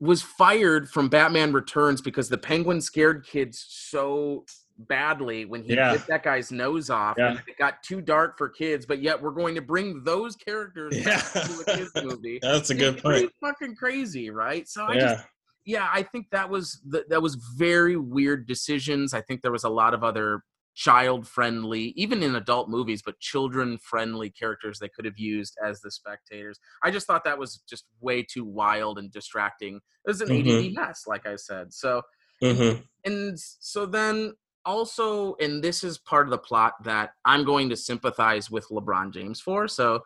was 0.00 0.22
fired 0.22 0.88
from 0.90 1.08
Batman 1.08 1.52
Returns 1.52 2.00
because 2.00 2.28
the 2.28 2.38
Penguin 2.38 2.80
scared 2.80 3.24
kids 3.24 3.64
so 3.68 4.44
badly 4.78 5.44
when 5.44 5.62
he 5.62 5.74
Yeah. 5.74 5.92
bit 5.92 6.06
that 6.06 6.22
guy's 6.22 6.52
nose 6.52 6.88
off 6.90 7.16
Yeah. 7.18 7.30
and 7.30 7.42
it 7.46 7.58
got 7.58 7.82
too 7.82 8.00
dark 8.00 8.38
for 8.38 8.48
kids, 8.48 8.86
but 8.86 9.00
yet 9.02 9.20
we're 9.20 9.32
going 9.32 9.54
to 9.56 9.60
bring 9.62 10.04
those 10.04 10.36
characters 10.36 10.96
Yeah. 10.96 11.18
to 11.20 11.60
a 11.60 11.64
kids 11.76 11.90
movie. 12.02 12.38
That's 12.40 12.70
a 12.70 12.74
good 12.74 13.02
point. 13.02 13.32
fucking 13.40 13.74
crazy, 13.76 14.30
right? 14.30 14.68
So 14.68 14.84
I 14.84 14.94
just 14.94 15.16
Yeah. 15.64 15.80
yeah, 15.80 15.88
I 15.92 16.02
think 16.02 16.30
that 16.30 16.48
was 16.48 16.80
th- 16.90 17.04
that 17.08 17.20
was 17.22 17.34
very 17.56 17.96
weird 17.96 18.46
decisions. 18.46 19.12
I 19.14 19.20
think 19.20 19.42
there 19.42 19.52
was 19.52 19.64
a 19.64 19.68
lot 19.68 19.94
of 19.94 20.04
other 20.04 20.42
child 20.74 21.26
friendly, 21.26 21.86
even 21.96 22.22
in 22.22 22.36
adult 22.36 22.68
movies, 22.68 23.02
but 23.02 23.18
children 23.18 23.78
friendly 23.78 24.30
characters 24.30 24.78
they 24.78 24.88
could 24.88 25.04
have 25.04 25.18
used 25.18 25.56
as 25.64 25.80
the 25.80 25.90
spectators. 25.90 26.60
I 26.84 26.92
just 26.92 27.04
thought 27.04 27.24
that 27.24 27.36
was 27.36 27.64
just 27.68 27.84
way 28.00 28.22
too 28.22 28.44
wild 28.44 28.96
and 28.96 29.10
distracting. 29.10 29.76
It 29.78 29.82
was 30.06 30.20
an 30.20 30.30
ADD 30.30 30.72
mess, 30.76 31.02
like 31.08 31.26
I 31.26 31.34
said. 31.34 31.74
So 31.74 32.02
hmm 32.40 32.74
and 33.04 33.36
so 33.40 33.86
then 33.86 34.34
also 34.68 35.34
and 35.40 35.64
this 35.64 35.82
is 35.82 35.96
part 35.96 36.26
of 36.26 36.30
the 36.30 36.38
plot 36.38 36.74
that 36.84 37.12
i'm 37.24 37.42
going 37.42 37.70
to 37.70 37.76
sympathize 37.76 38.50
with 38.50 38.68
lebron 38.68 39.10
james 39.12 39.40
for 39.40 39.66
so 39.66 40.00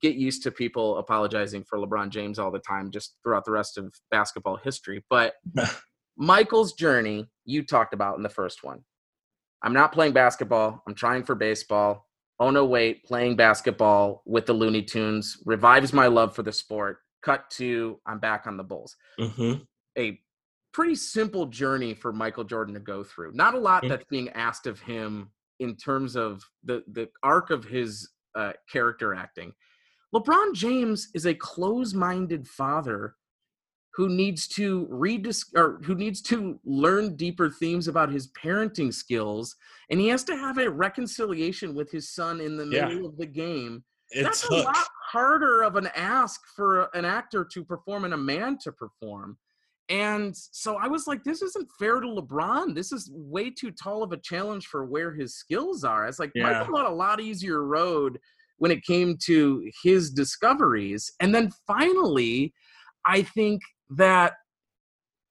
get 0.00 0.14
used 0.14 0.40
to 0.40 0.52
people 0.52 0.98
apologizing 0.98 1.64
for 1.64 1.78
lebron 1.78 2.08
james 2.08 2.38
all 2.38 2.52
the 2.52 2.60
time 2.60 2.92
just 2.92 3.16
throughout 3.22 3.44
the 3.44 3.50
rest 3.50 3.76
of 3.76 3.92
basketball 4.12 4.56
history 4.56 5.04
but 5.10 5.34
michael's 6.16 6.74
journey 6.74 7.28
you 7.44 7.64
talked 7.64 7.92
about 7.92 8.16
in 8.16 8.22
the 8.22 8.28
first 8.28 8.64
one. 8.64 8.82
I'm 9.62 9.74
not 9.74 9.92
playing 9.92 10.12
basketball 10.12 10.80
i'm 10.86 10.94
trying 10.94 11.24
for 11.24 11.34
baseball. 11.34 12.06
Oh 12.38 12.50
no 12.50 12.64
wait 12.64 13.04
playing 13.04 13.34
basketball 13.34 14.22
with 14.26 14.46
the 14.46 14.52
looney 14.52 14.82
tunes 14.82 15.38
revives 15.44 15.92
my 15.92 16.06
love 16.06 16.36
for 16.36 16.44
the 16.44 16.52
sport. 16.52 16.98
Cut 17.22 17.50
to 17.52 17.98
i'm 18.06 18.20
back 18.20 18.46
on 18.46 18.56
the 18.56 18.64
bulls. 18.64 18.96
Hmm 19.18 19.54
a 19.96 20.20
pretty 20.74 20.94
simple 20.96 21.46
journey 21.46 21.94
for 21.94 22.12
Michael 22.12 22.44
Jordan 22.44 22.74
to 22.74 22.80
go 22.80 23.02
through. 23.02 23.32
Not 23.32 23.54
a 23.54 23.58
lot 23.58 23.84
that's 23.88 24.04
being 24.10 24.28
asked 24.30 24.66
of 24.66 24.80
him 24.80 25.30
in 25.60 25.76
terms 25.76 26.16
of 26.16 26.42
the 26.64 26.82
the 26.88 27.08
arc 27.22 27.48
of 27.50 27.64
his 27.64 28.10
uh, 28.34 28.52
character 28.70 29.14
acting. 29.14 29.54
LeBron 30.14 30.52
James 30.52 31.08
is 31.14 31.26
a 31.26 31.34
close-minded 31.34 32.46
father 32.46 33.14
who 33.94 34.08
needs 34.08 34.48
to 34.48 34.86
redis- 34.90 35.54
or 35.56 35.80
who 35.84 35.94
needs 35.94 36.20
to 36.22 36.58
learn 36.64 37.14
deeper 37.16 37.48
themes 37.48 37.86
about 37.88 38.10
his 38.10 38.28
parenting 38.32 38.92
skills, 38.92 39.54
and 39.90 40.00
he 40.00 40.08
has 40.08 40.24
to 40.24 40.36
have 40.36 40.58
a 40.58 40.68
reconciliation 40.68 41.74
with 41.74 41.90
his 41.92 42.10
son 42.10 42.40
in 42.40 42.56
the 42.56 42.66
Yeah. 42.66 42.88
middle 42.88 43.06
of 43.06 43.16
the 43.16 43.26
game 43.26 43.84
It's 44.10 44.24
that's 44.42 44.44
a 44.50 44.54
lot 44.64 44.88
harder 45.12 45.62
of 45.62 45.76
an 45.76 45.86
ask 45.94 46.40
for 46.56 46.84
an 46.94 47.04
actor 47.04 47.44
to 47.52 47.64
perform 47.64 48.04
and 48.04 48.14
a 48.14 48.16
man 48.18 48.58
to 48.58 48.72
perform. 48.72 49.38
And 49.88 50.34
so 50.34 50.76
I 50.76 50.88
was 50.88 51.06
like, 51.06 51.24
this 51.24 51.42
isn't 51.42 51.68
fair 51.78 52.00
to 52.00 52.06
LeBron. 52.06 52.74
This 52.74 52.90
is 52.90 53.10
way 53.12 53.50
too 53.50 53.70
tall 53.70 54.02
of 54.02 54.12
a 54.12 54.16
challenge 54.16 54.66
for 54.66 54.84
where 54.86 55.12
his 55.12 55.36
skills 55.36 55.84
are. 55.84 56.06
It's 56.06 56.18
like 56.18 56.32
Yeah. 56.34 56.44
Michael 56.44 56.78
had 56.78 56.86
a 56.86 56.90
lot 56.90 57.20
easier 57.20 57.62
road 57.64 58.18
when 58.58 58.70
it 58.70 58.82
came 58.84 59.16
to 59.24 59.70
his 59.82 60.10
discoveries. 60.10 61.12
And 61.20 61.34
then 61.34 61.50
finally, 61.66 62.54
I 63.04 63.22
think 63.22 63.60
that 63.90 64.34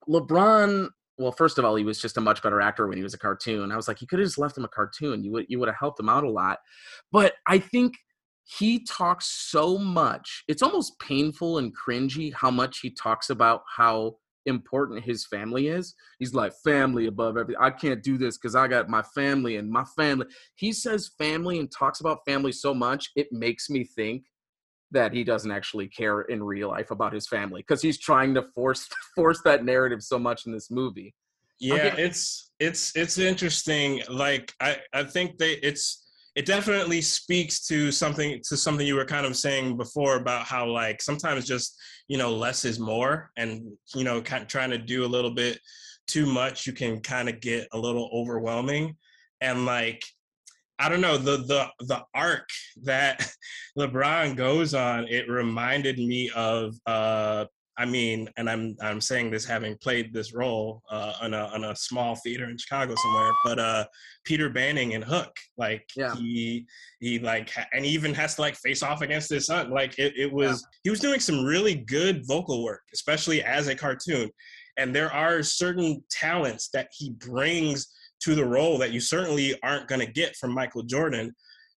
LeBron, 0.08 0.90
well, 1.18 1.32
first 1.32 1.58
of 1.58 1.66
all, 1.66 1.76
he 1.76 1.84
was 1.84 2.00
just 2.00 2.18
a 2.18 2.22
much 2.22 2.44
better 2.44 2.62
actor 2.62 2.88
when 2.88 2.98
he 2.98 3.04
was 3.04 3.14
a 3.14 3.20
cartoon. 3.20 3.72
I 3.72 3.76
was 3.76 3.88
like, 3.88 4.02
you 4.02 4.08
could 4.08 4.20
have 4.20 4.28
just 4.28 4.38
left 4.38 4.58
him 4.58 4.66
a 4.66 4.70
cartoon. 4.70 5.24
You 5.24 5.32
would 5.32 5.46
you 5.48 5.60
would 5.60 5.70
have 5.70 5.78
helped 5.80 6.00
him 6.00 6.10
out 6.10 6.24
a 6.24 6.30
lot. 6.30 6.60
But 7.12 7.34
I 7.48 7.60
think 7.60 7.96
he 8.44 8.84
talks 8.84 9.28
so 9.50 9.78
much. 9.78 10.44
It's 10.48 10.62
almost 10.62 11.00
painful 11.00 11.58
and 11.58 11.74
cringy 11.76 12.34
how 12.34 12.52
much 12.52 12.80
he 12.82 12.92
talks 12.92 13.30
about 13.30 13.62
how 13.78 14.18
important 14.46 15.04
his 15.04 15.26
family 15.26 15.68
is. 15.68 15.96
He's 16.20 16.34
like 16.34 16.54
family 16.64 17.08
above 17.08 17.38
everything. 17.38 17.62
I 17.62 17.70
can't 17.72 18.04
do 18.04 18.18
this 18.18 18.38
because 18.38 18.56
I 18.56 18.68
got 18.68 18.90
my 18.90 19.02
family 19.16 19.58
and 19.58 19.70
my 19.70 19.84
family. 19.98 20.26
He 20.56 20.72
says 20.74 21.12
family 21.18 21.60
and 21.60 21.72
talks 21.72 22.00
about 22.02 22.20
family 22.28 22.52
so 22.52 22.74
much, 22.74 23.10
it 23.16 23.28
makes 23.32 23.70
me 23.70 23.84
think 23.84 24.26
that 24.92 25.12
he 25.12 25.24
doesn't 25.24 25.52
actually 25.52 25.88
care 25.88 26.22
in 26.22 26.44
real 26.44 26.70
life 26.70 26.92
about 26.92 27.14
his 27.14 27.28
family 27.28 27.62
because 27.62 27.82
he's 27.82 27.98
trying 28.00 28.34
to 28.36 28.44
force 28.54 28.88
force 29.16 29.42
that 29.44 29.66
narrative 29.66 30.02
so 30.04 30.20
much 30.20 30.46
in 30.46 30.52
this 30.52 30.70
movie. 30.70 31.14
yeah 31.60 31.74
Okay. 31.76 32.04
it's 32.04 32.52
it's 32.60 32.96
it's 32.96 33.18
interesting 33.18 34.02
like 34.10 34.54
i 34.60 34.78
i 34.94 35.04
think 35.04 35.38
they 35.38 35.54
it's 35.54 36.03
it 36.36 36.46
definitely 36.46 37.02
speaks 37.02 37.66
to 37.68 37.92
something 37.92 38.42
to 38.48 38.58
something 38.58 38.88
you 38.88 38.96
were 38.96 39.06
kind 39.06 39.26
of 39.26 39.36
saying 39.36 39.78
before 39.78 40.16
about 40.16 40.46
how 40.46 40.68
like 40.68 41.02
sometimes 41.02 41.46
just 41.46 41.80
you 42.08 42.18
know 42.18 42.34
less 42.34 42.66
is 42.66 42.80
more 42.80 43.32
and 43.38 43.64
you 43.96 44.04
know 44.04 44.22
kind 44.22 44.42
of 44.42 44.48
trying 44.48 44.72
to 44.72 44.78
do 44.78 45.06
a 45.06 45.08
little 45.08 45.34
bit 45.34 45.60
too 46.08 46.26
much 46.26 46.66
you 46.66 46.74
can 46.74 47.00
kind 47.00 47.30
of 47.30 47.40
get 47.40 47.68
a 47.74 47.78
little 47.78 48.10
overwhelming. 48.14 48.96
And 49.42 49.66
like 49.66 50.04
i 50.80 50.90
don't 50.90 51.02
know 51.02 51.18
the 51.18 51.38
the 51.38 51.68
the 51.86 52.02
arc 52.16 52.50
that 52.82 53.30
lebron 53.78 54.36
goes 54.36 54.74
on 54.74 55.06
it 55.08 55.30
reminded 55.30 56.00
me 56.00 56.32
of 56.36 56.76
uh 56.88 57.46
I 57.78 57.86
mean, 57.86 58.30
and 58.38 58.50
I'm 58.50 58.76
I'm 58.82 59.02
saying 59.02 59.32
this 59.32 59.46
having 59.46 59.76
played 59.78 60.14
this 60.14 60.34
role 60.34 60.84
uh, 60.92 61.14
on 61.22 61.34
a 61.34 61.46
on 61.46 61.64
a 61.64 61.76
small 61.76 62.16
theater 62.16 62.50
in 62.50 62.58
Chicago 62.58 62.94
somewhere, 62.96 63.32
but 63.44 63.60
uh, 63.60 63.86
Peter 64.26 64.50
Banning 64.50 64.92
in 64.92 65.02
Hook, 65.02 65.36
like 65.58 65.90
Yeah. 65.96 66.14
he 66.16 66.68
he 67.00 67.20
like 67.20 67.52
and 67.74 67.84
he 67.84 67.92
even 67.92 68.14
has 68.14 68.36
to 68.36 68.42
like 68.42 68.56
face 68.56 68.84
off 68.84 69.02
against 69.02 69.30
his 69.30 69.48
son. 69.48 69.72
Like 69.72 69.98
it, 69.98 70.14
it 70.16 70.32
was 70.32 70.66
he 70.84 70.90
was 70.92 71.00
doing 71.00 71.20
some 71.20 71.44
really 71.44 71.76
good 71.76 72.28
vocal 72.28 72.64
work, 72.64 72.82
especially 72.94 73.42
as 73.44 73.68
a 73.68 73.76
cartoon. 73.76 74.30
And 74.78 74.96
there 74.96 75.12
are 75.12 75.42
certain 75.44 76.04
talents 76.10 76.70
that 76.74 76.90
he 76.96 77.12
brings 77.12 77.88
to 78.22 78.36
the 78.36 78.46
role 78.46 78.78
that 78.78 78.92
you 78.92 79.00
certainly 79.00 79.56
aren't 79.64 79.88
going 79.88 80.02
to 80.02 80.12
get 80.12 80.36
from 80.36 80.52
Michael 80.54 80.84
Jordan. 80.84 81.34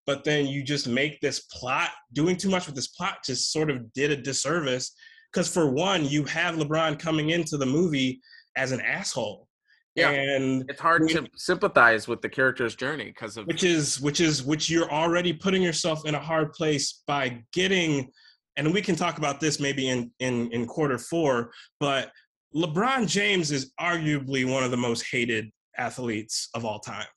But 0.06 0.24
then 0.24 0.46
you 0.46 0.62
just 0.62 0.86
make 0.86 1.20
this 1.20 1.40
plot 1.40 1.90
doing 2.12 2.36
too 2.36 2.48
much 2.48 2.66
with 2.66 2.76
this 2.76 2.86
plot 2.88 3.18
just 3.24 3.50
sort 3.52 3.70
of 3.70 3.92
did 3.92 4.12
a 4.12 4.16
disservice 4.16 4.94
because 5.36 5.52
for 5.52 5.68
one, 5.70 6.06
you 6.06 6.24
have 6.24 6.54
LeBron 6.54 6.98
coming 6.98 7.28
into 7.28 7.58
the 7.58 7.66
movie 7.66 8.22
as 8.56 8.72
an 8.72 8.80
asshole. 8.80 9.46
Yeah. 9.94 10.08
And 10.10 10.64
It's 10.70 10.80
hard 10.80 11.02
We- 11.02 11.12
to 11.12 11.28
sympathize 11.36 12.08
with 12.08 12.22
the 12.22 12.28
character's 12.30 12.74
journey 12.74 13.04
because 13.06 13.36
of 13.36 13.46
which 13.46 13.62
is 13.62 14.00
which 14.00 14.20
is 14.20 14.42
which 14.42 14.70
you're 14.70 14.90
already 14.90 15.34
putting 15.34 15.62
yourself 15.62 16.06
in 16.06 16.14
a 16.14 16.18
hard 16.20 16.54
place 16.54 17.02
by 17.06 17.42
getting 17.52 18.10
and 18.56 18.72
we 18.72 18.80
can 18.80 18.96
talk 18.96 19.18
about 19.18 19.40
this 19.40 19.60
maybe 19.60 19.88
in 19.88 20.10
in 20.20 20.50
in 20.52 20.66
quarter 20.66 20.98
4 20.98 21.50
but 21.80 22.12
LeBron 22.54 23.06
James 23.08 23.50
is 23.50 23.72
arguably 23.80 24.50
one 24.50 24.64
of 24.64 24.70
the 24.70 24.76
most 24.76 25.02
hated 25.10 25.50
athletes 25.78 26.48
of 26.54 26.64
all 26.66 26.78
time 26.80 27.08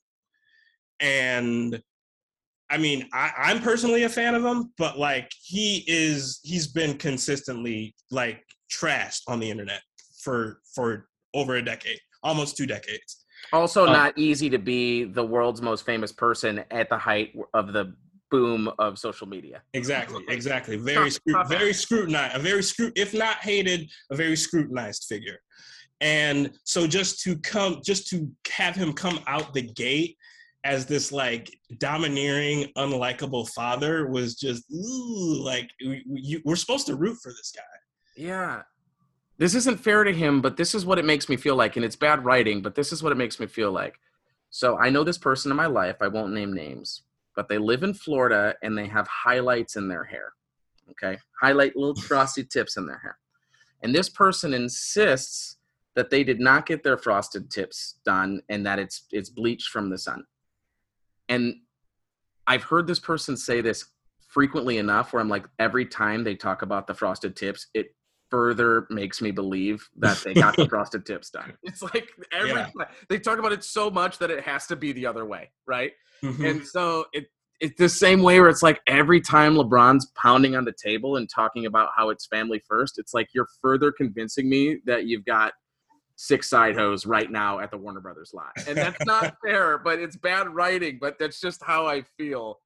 and 1.02 1.82
I 2.70 2.78
mean, 2.78 3.08
I, 3.14 3.32
I'm 3.38 3.62
personally 3.62 4.04
a 4.04 4.10
fan 4.10 4.36
of 4.36 4.44
him, 4.44 4.72
but 4.78 4.98
like 5.00 5.32
he 5.42 5.84
is, 5.88 6.40
he's 6.44 6.68
been 6.68 6.98
consistently 6.98 7.96
like 8.12 8.44
trashed 8.72 9.22
on 9.28 9.40
the 9.40 9.50
internet 9.50 9.82
for 10.22 10.60
for 10.76 11.08
over 11.34 11.56
a 11.56 11.62
decade, 11.64 12.00
almost 12.24 12.58
two 12.58 12.66
decades. 12.68 13.26
Also, 13.54 13.86
Uh, 13.86 13.92
not 13.94 14.18
easy 14.18 14.50
to 14.50 14.60
be 14.60 15.06
the 15.06 15.24
world's 15.24 15.62
most 15.62 15.86
famous 15.86 16.12
person 16.12 16.64
at 16.72 16.90
the 16.90 16.98
height 16.98 17.34
of 17.54 17.74
the 17.74 17.96
boom 18.30 18.70
of 18.78 19.00
social 19.00 19.28
media. 19.28 19.62
Exactly, 19.74 20.24
exactly. 20.28 20.76
Very, 20.78 21.10
scru- 21.10 21.34
Tough- 21.34 21.42
tough 21.44 21.50
very 21.50 21.74
scrutinized. 21.74 22.36
A 22.36 22.40
very 22.40 22.62
scru- 22.62 22.92
if 22.96 23.14
not 23.14 23.38
hated, 23.38 23.90
a 24.12 24.16
very 24.16 24.36
scrutinized 24.36 25.06
figure. 25.06 25.40
And 26.02 26.52
so, 26.64 26.86
just 26.86 27.22
to 27.24 27.38
come, 27.40 27.82
just 27.84 28.08
to 28.10 28.30
have 28.52 28.76
him 28.76 28.94
come 28.94 29.20
out 29.26 29.54
the 29.54 29.64
gate 29.64 30.18
as 30.70 30.86
this 30.86 31.12
like 31.12 31.52
domineering, 31.80 32.72
unlikable 32.78 33.50
father 33.50 34.08
was 34.08 34.36
just 34.36 34.64
ooh, 34.72 35.44
like 35.44 35.68
we, 35.84 36.04
we, 36.08 36.42
we're 36.46 36.56
supposed 36.56 36.86
to 36.86 36.96
root 36.96 37.18
for 37.24 37.32
this 37.32 37.52
guy. 37.56 37.62
Yeah. 38.16 38.62
This 39.40 39.56
isn't 39.56 39.80
fair 39.80 40.04
to 40.04 40.14
him, 40.14 40.42
but 40.42 40.58
this 40.58 40.76
is 40.76 40.86
what 40.86 41.00
it 41.00 41.06
makes 41.06 41.28
me 41.28 41.38
feel 41.38 41.56
like. 41.56 41.76
And 41.76 41.84
it's 41.84 41.96
bad 41.96 42.24
writing, 42.24 42.62
but 42.62 42.76
this 42.76 42.94
is 42.94 43.02
what 43.02 43.12
it 43.12 43.18
makes 43.18 43.40
me 43.40 43.48
feel 43.48 43.72
like. 43.72 43.96
So 44.52 44.78
I 44.78 44.92
know 44.92 45.04
this 45.04 45.18
person 45.18 45.50
in 45.50 45.58
my 45.58 45.66
life. 45.66 45.96
I 46.02 46.08
won't 46.08 46.34
name 46.34 46.54
names, 46.54 47.02
but 47.36 47.50
they 47.50 47.58
live 47.58 47.82
in 47.82 47.96
Florida 47.96 48.54
and 48.62 48.78
they 48.78 48.88
have 48.88 49.08
highlights 49.08 49.76
in 49.76 49.88
their 49.88 50.04
hair. 50.04 50.34
Okay, 50.92 51.18
highlight 51.42 51.76
little 51.76 51.96
frosted 52.02 52.52
tips 52.52 52.78
in 52.78 52.86
their 52.86 53.00
hair, 53.00 53.18
and 53.82 53.94
this 53.94 54.10
person 54.10 54.54
insists 54.54 55.58
that 55.96 56.10
they 56.10 56.24
did 56.24 56.40
not 56.40 56.66
get 56.66 56.84
their 56.84 56.98
frosted 56.98 57.50
tips 57.52 58.00
done 58.06 58.42
and 58.50 58.66
that 58.66 58.80
it's 58.80 59.06
it's 59.12 59.30
bleached 59.30 59.70
from 59.70 59.90
the 59.90 59.98
sun. 59.98 60.24
And 61.30 61.56
I've 62.48 62.64
heard 62.64 62.88
this 62.88 63.00
person 63.00 63.38
say 63.38 63.62
this 63.62 63.86
frequently 64.28 64.78
enough 64.78 65.14
where 65.14 65.22
I'm 65.22 65.30
like 65.30 65.46
every 65.60 65.86
time 65.86 66.24
they 66.24 66.36
talk 66.36 66.62
about 66.64 66.88
the 66.88 66.94
frosted 66.94 67.36
tips, 67.36 67.68
it 67.74 67.96
further 68.30 68.86
makes 68.90 69.22
me 69.22 69.32
believe 69.32 69.88
that 69.98 70.24
they 70.24 70.36
got 70.36 70.58
the 70.58 70.66
frosted 70.70 71.06
tips 71.06 71.30
done. 71.30 71.54
It's 71.64 71.82
like 71.82 72.10
every 72.32 72.50
Yeah. 72.50 72.66
time 72.66 72.88
they 73.08 73.20
talk 73.20 73.40
about 73.40 73.54
it 73.54 73.64
so 73.64 73.90
much 73.90 74.18
that 74.18 74.30
it 74.32 74.44
has 74.44 74.68
to 74.68 74.76
be 74.76 74.92
the 74.92 75.06
other 75.06 75.26
way, 75.26 75.52
right? 75.68 75.94
Mhm. 76.24 76.50
And 76.50 76.66
so 76.68 77.06
it 77.14 77.28
it's 77.60 77.78
the 77.78 77.90
same 77.90 78.22
way 78.22 78.40
where 78.40 78.50
it's 78.50 78.64
like 78.64 78.80
every 78.88 79.20
time 79.20 79.56
LeBron's 79.56 80.10
pounding 80.16 80.56
on 80.56 80.64
the 80.64 80.74
table 80.82 81.18
and 81.18 81.30
talking 81.30 81.66
about 81.66 81.90
how 81.94 82.10
it's 82.10 82.26
family 82.26 82.62
first, 82.66 82.98
it's 82.98 83.14
like 83.14 83.28
you're 83.34 83.50
further 83.62 83.92
convincing 83.92 84.48
me 84.50 84.80
that 84.86 85.06
you've 85.08 85.26
got 85.26 85.52
six 86.20 86.50
side 86.50 86.76
hoes 86.76 87.06
right 87.06 87.32
now 87.32 87.60
at 87.60 87.72
the 87.72 87.78
Warner 87.78 88.02
Brothers 88.02 88.32
lot. 88.34 88.52
And 88.68 88.78
that's 88.78 89.06
not 89.06 89.38
fair, 89.46 89.78
but 89.78 90.00
it's 90.00 90.18
bad 90.18 90.50
writing, 90.50 90.98
but 91.00 91.18
that's 91.18 91.40
just 91.40 91.64
how 91.64 91.88
I 91.88 92.02
feel. 92.18 92.60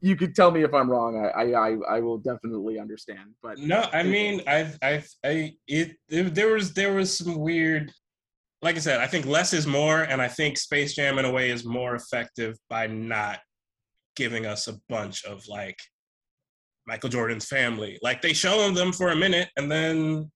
You 0.00 0.16
could 0.16 0.34
tell 0.34 0.50
me 0.50 0.62
if 0.62 0.72
I'm 0.72 0.90
wrong. 0.90 1.22
I 1.22 1.42
I 1.42 1.68
I, 1.68 1.96
I 1.96 2.00
will 2.00 2.16
definitely 2.16 2.78
understand. 2.80 3.34
But 3.42 3.58
No, 3.58 3.84
I 3.92 4.02
mean, 4.02 4.40
I, 4.46 4.72
I, 4.82 5.04
I, 5.22 5.54
it, 5.68 5.96
it, 6.08 6.34
there 6.34 6.54
was, 6.54 6.72
there 6.72 6.94
was 6.94 7.16
some 7.16 7.38
weird. 7.38 7.92
Like 8.62 8.76
I 8.76 8.78
said, 8.78 9.00
I 9.00 9.06
think 9.06 9.26
less 9.26 9.52
is 9.52 9.66
more, 9.66 10.04
and 10.04 10.22
I 10.22 10.28
think 10.28 10.56
Space 10.56 10.94
Jam 10.94 11.18
in 11.18 11.26
a 11.26 11.30
way 11.30 11.50
is 11.50 11.66
more 11.66 11.94
effective 11.94 12.56
by 12.70 12.86
not 12.86 13.40
giving 14.16 14.46
us 14.46 14.66
a 14.66 14.78
bunch 14.88 15.24
of 15.24 15.42
like 15.46 15.78
Michael 16.86 17.10
Jordan's 17.10 17.46
family. 17.46 17.98
Like 18.02 18.22
they 18.22 18.32
show 18.32 18.70
them 18.70 18.92
for 18.92 19.10
a 19.10 19.16
minute, 19.16 19.50
and 19.56 19.70
then 19.70 20.30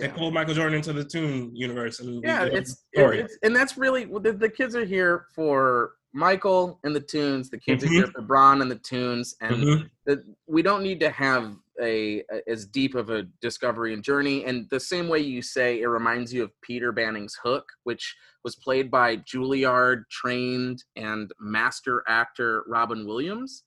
they 0.00 0.08
pulled 0.08 0.34
Michael 0.34 0.54
Jordan 0.54 0.76
into 0.76 0.92
the 0.92 1.04
Toon 1.04 1.54
universe, 1.54 2.00
and 2.00 2.22
yeah, 2.24 2.44
it's, 2.44 2.84
story. 2.94 3.20
it's 3.20 3.38
and 3.42 3.54
that's 3.54 3.76
really 3.76 4.04
the, 4.04 4.32
the 4.32 4.48
kids 4.48 4.74
are 4.74 4.84
here 4.84 5.26
for 5.34 5.92
Michael 6.12 6.80
and 6.84 6.94
the 6.94 7.00
tunes. 7.00 7.50
The 7.50 7.58
kids 7.58 7.84
Mhm. 7.84 7.86
are 7.88 7.92
here 7.92 8.06
for 8.08 8.22
Bron 8.22 8.62
and 8.62 8.70
the 8.70 8.76
tunes, 8.78 9.36
and 9.40 9.56
Mhm. 9.56 9.90
the, 10.06 10.24
we 10.46 10.62
don't 10.62 10.82
need 10.82 11.00
to 11.00 11.10
have 11.10 11.56
a, 11.80 12.20
a 12.32 12.48
as 12.48 12.66
deep 12.66 12.94
of 12.94 13.10
a 13.10 13.24
discovery 13.40 13.92
and 13.94 14.02
journey. 14.02 14.44
And 14.44 14.68
the 14.70 14.80
same 14.80 15.08
way 15.08 15.18
you 15.20 15.42
say 15.42 15.80
it 15.80 15.86
reminds 15.86 16.32
you 16.32 16.44
of 16.44 16.52
Peter 16.60 16.92
Banning's 16.92 17.36
Hook, 17.42 17.64
which 17.84 18.16
was 18.44 18.54
played 18.56 18.90
by 18.90 19.16
Juilliard 19.18 20.04
trained 20.10 20.84
and 20.96 21.32
master 21.40 22.04
actor 22.08 22.64
Robin 22.68 23.06
Williams. 23.06 23.64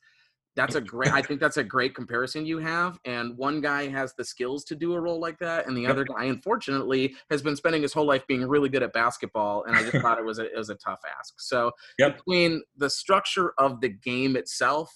That's 0.58 0.76
a 0.76 0.82
great. 0.82 1.14
I 1.14 1.22
think 1.28 1.40
that's 1.40 1.56
a 1.58 1.64
great 1.64 1.96
comparison 1.96 2.46
you 2.46 2.58
have. 2.58 3.00
And 3.06 3.38
one 3.38 3.62
guy 3.62 3.88
has 3.88 4.14
the 4.16 4.26
skills 4.26 4.66
to 4.66 4.76
do 4.76 4.94
a 4.94 5.00
role 5.00 5.20
like 5.20 5.40
that, 5.40 5.68
and 5.68 5.78
the 5.78 5.88
other 5.88 6.04
guy, 6.04 6.26
unfortunately, 6.26 7.16
has 7.30 7.42
been 7.42 7.56
spending 7.56 7.84
his 7.84 7.94
whole 7.94 8.06
life 8.06 8.28
being 8.28 8.46
really 8.46 8.68
good 8.68 8.84
at 8.84 8.92
basketball. 8.92 9.64
And 9.64 9.76
I 9.78 9.84
just 9.84 9.98
thought 10.02 10.18
it 10.18 10.26
was 10.26 10.40
a 10.40 10.46
it 10.46 10.58
was 10.58 10.70
a 10.70 10.76
tough 10.76 11.00
ask. 11.18 11.36
So 11.38 11.72
Yep. 12.00 12.18
between 12.18 12.64
the 12.76 12.90
structure 12.90 13.54
of 13.58 13.80
the 13.80 13.90
game 13.90 14.36
itself 14.36 14.92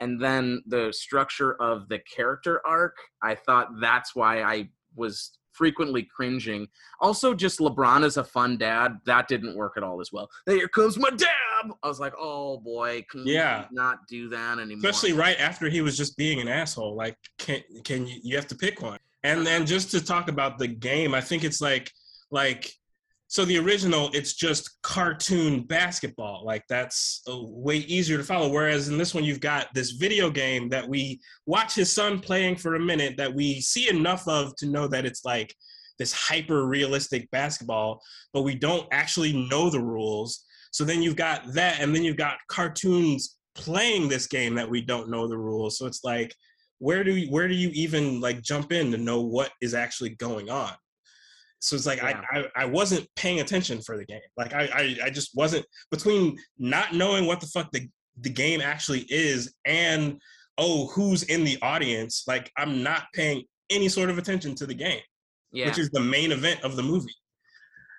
and 0.00 0.20
then 0.20 0.62
the 0.66 0.92
structure 0.92 1.54
of 1.62 1.88
the 1.88 2.00
character 2.00 2.60
arc, 2.66 2.96
I 3.22 3.36
thought 3.36 3.68
that's 3.80 4.16
why 4.16 4.42
I 4.42 4.70
was 4.96 5.38
frequently 5.52 6.02
cringing. 6.02 6.66
Also, 7.00 7.34
just 7.34 7.60
LeBron 7.60 8.04
as 8.04 8.16
a 8.16 8.24
fun 8.24 8.56
dad, 8.56 8.98
that 9.06 9.28
didn't 9.28 9.56
work 9.56 9.74
at 9.76 9.82
all 9.82 10.00
as 10.00 10.10
well. 10.12 10.28
Here 10.46 10.68
comes 10.68 10.98
my 10.98 11.10
dad. 11.10 11.28
I 11.82 11.88
was 11.88 12.00
like, 12.00 12.14
oh 12.18 12.58
boy, 12.58 13.04
can 13.10 13.26
Yeah. 13.26 13.66
not 13.72 14.06
do 14.08 14.28
that 14.30 14.58
anymore? 14.58 14.88
especially 14.90 15.12
right 15.12 15.38
after 15.38 15.68
he 15.68 15.80
was 15.80 15.96
just 15.96 16.16
being 16.16 16.40
an 16.40 16.48
asshole. 16.48 16.94
Like, 16.96 17.16
can 17.38 17.60
can 17.84 18.06
you 18.06 18.20
you 18.22 18.36
have 18.36 18.46
to 18.48 18.54
pick 18.56 18.82
one? 18.82 18.98
And 19.24 19.46
then 19.46 19.66
just 19.66 19.90
to 19.92 20.04
talk 20.04 20.28
about 20.28 20.58
the 20.58 20.68
game, 20.68 21.14
I 21.14 21.20
think 21.20 21.44
it's 21.44 21.60
like 21.60 21.90
like 22.30 22.72
so 23.28 23.44
the 23.46 23.58
original 23.58 24.10
it's 24.12 24.34
just 24.34 24.82
cartoon 24.82 25.62
basketball. 25.62 26.44
Like 26.44 26.64
that's 26.68 27.22
uh, 27.30 27.38
way 27.40 27.76
easier 27.76 28.18
to 28.18 28.24
follow. 28.24 28.48
Whereas 28.50 28.88
in 28.88 28.98
this 28.98 29.14
one, 29.14 29.24
you've 29.24 29.40
got 29.40 29.72
this 29.74 29.92
video 29.92 30.28
game 30.30 30.68
that 30.70 30.86
we 30.86 31.20
watch 31.46 31.74
his 31.74 31.90
son 31.92 32.18
playing 32.20 32.56
for 32.56 32.74
a 32.74 32.80
minute 32.80 33.16
that 33.16 33.32
we 33.34 33.60
see 33.60 33.88
enough 33.88 34.26
of 34.28 34.54
to 34.56 34.66
know 34.66 34.86
that 34.88 35.06
it's 35.06 35.24
like 35.24 35.54
this 35.98 36.12
hyper 36.12 36.66
realistic 36.66 37.30
basketball, 37.30 38.02
but 38.34 38.42
we 38.42 38.54
don't 38.54 38.86
actually 38.92 39.32
know 39.48 39.70
the 39.70 39.80
rules. 39.80 40.44
So 40.72 40.84
then 40.84 41.02
you've 41.02 41.16
got 41.16 41.52
that, 41.54 41.80
and 41.80 41.94
then 41.94 42.02
you've 42.02 42.16
got 42.16 42.38
cartoons 42.48 43.38
playing 43.54 44.08
this 44.08 44.26
game 44.26 44.54
that 44.56 44.68
we 44.68 44.80
don't 44.80 45.10
know 45.10 45.28
the 45.28 45.38
rules. 45.38 45.78
So 45.78 45.86
it's 45.86 46.02
like, 46.02 46.34
where 46.78 47.04
do 47.04 47.14
you, 47.14 47.30
where 47.30 47.46
do 47.46 47.54
you 47.54 47.70
even 47.74 48.20
like 48.20 48.42
jump 48.42 48.72
in 48.72 48.90
to 48.90 48.98
know 48.98 49.20
what 49.20 49.50
is 49.60 49.74
actually 49.74 50.10
going 50.10 50.50
on? 50.50 50.72
So 51.62 51.76
it's 51.76 51.86
like 51.86 52.02
Yeah. 52.02 52.20
I, 52.32 52.38
I 52.38 52.44
I 52.56 52.64
wasn't 52.64 53.06
paying 53.14 53.40
attention 53.40 53.80
for 53.82 53.96
the 53.96 54.04
game. 54.04 54.20
Like 54.36 54.52
I, 54.52 54.68
I 54.74 54.96
I 55.04 55.10
just 55.10 55.30
wasn't 55.36 55.64
between 55.92 56.36
not 56.58 56.92
knowing 56.92 57.26
what 57.26 57.40
the 57.40 57.46
fuck 57.46 57.70
the 57.70 57.88
the 58.20 58.30
game 58.30 58.60
actually 58.60 59.06
is 59.08 59.54
and 59.64 60.20
oh 60.58 60.88
who's 60.88 61.22
in 61.22 61.44
the 61.44 61.58
audience. 61.62 62.24
Like 62.26 62.50
I'm 62.56 62.82
not 62.82 63.04
paying 63.14 63.44
any 63.70 63.88
sort 63.88 64.10
of 64.10 64.18
attention 64.18 64.56
to 64.56 64.66
the 64.66 64.74
game, 64.74 65.00
yeah. 65.52 65.66
which 65.66 65.78
is 65.78 65.88
the 65.90 66.00
main 66.00 66.32
event 66.32 66.62
of 66.64 66.74
the 66.74 66.82
movie. 66.82 67.14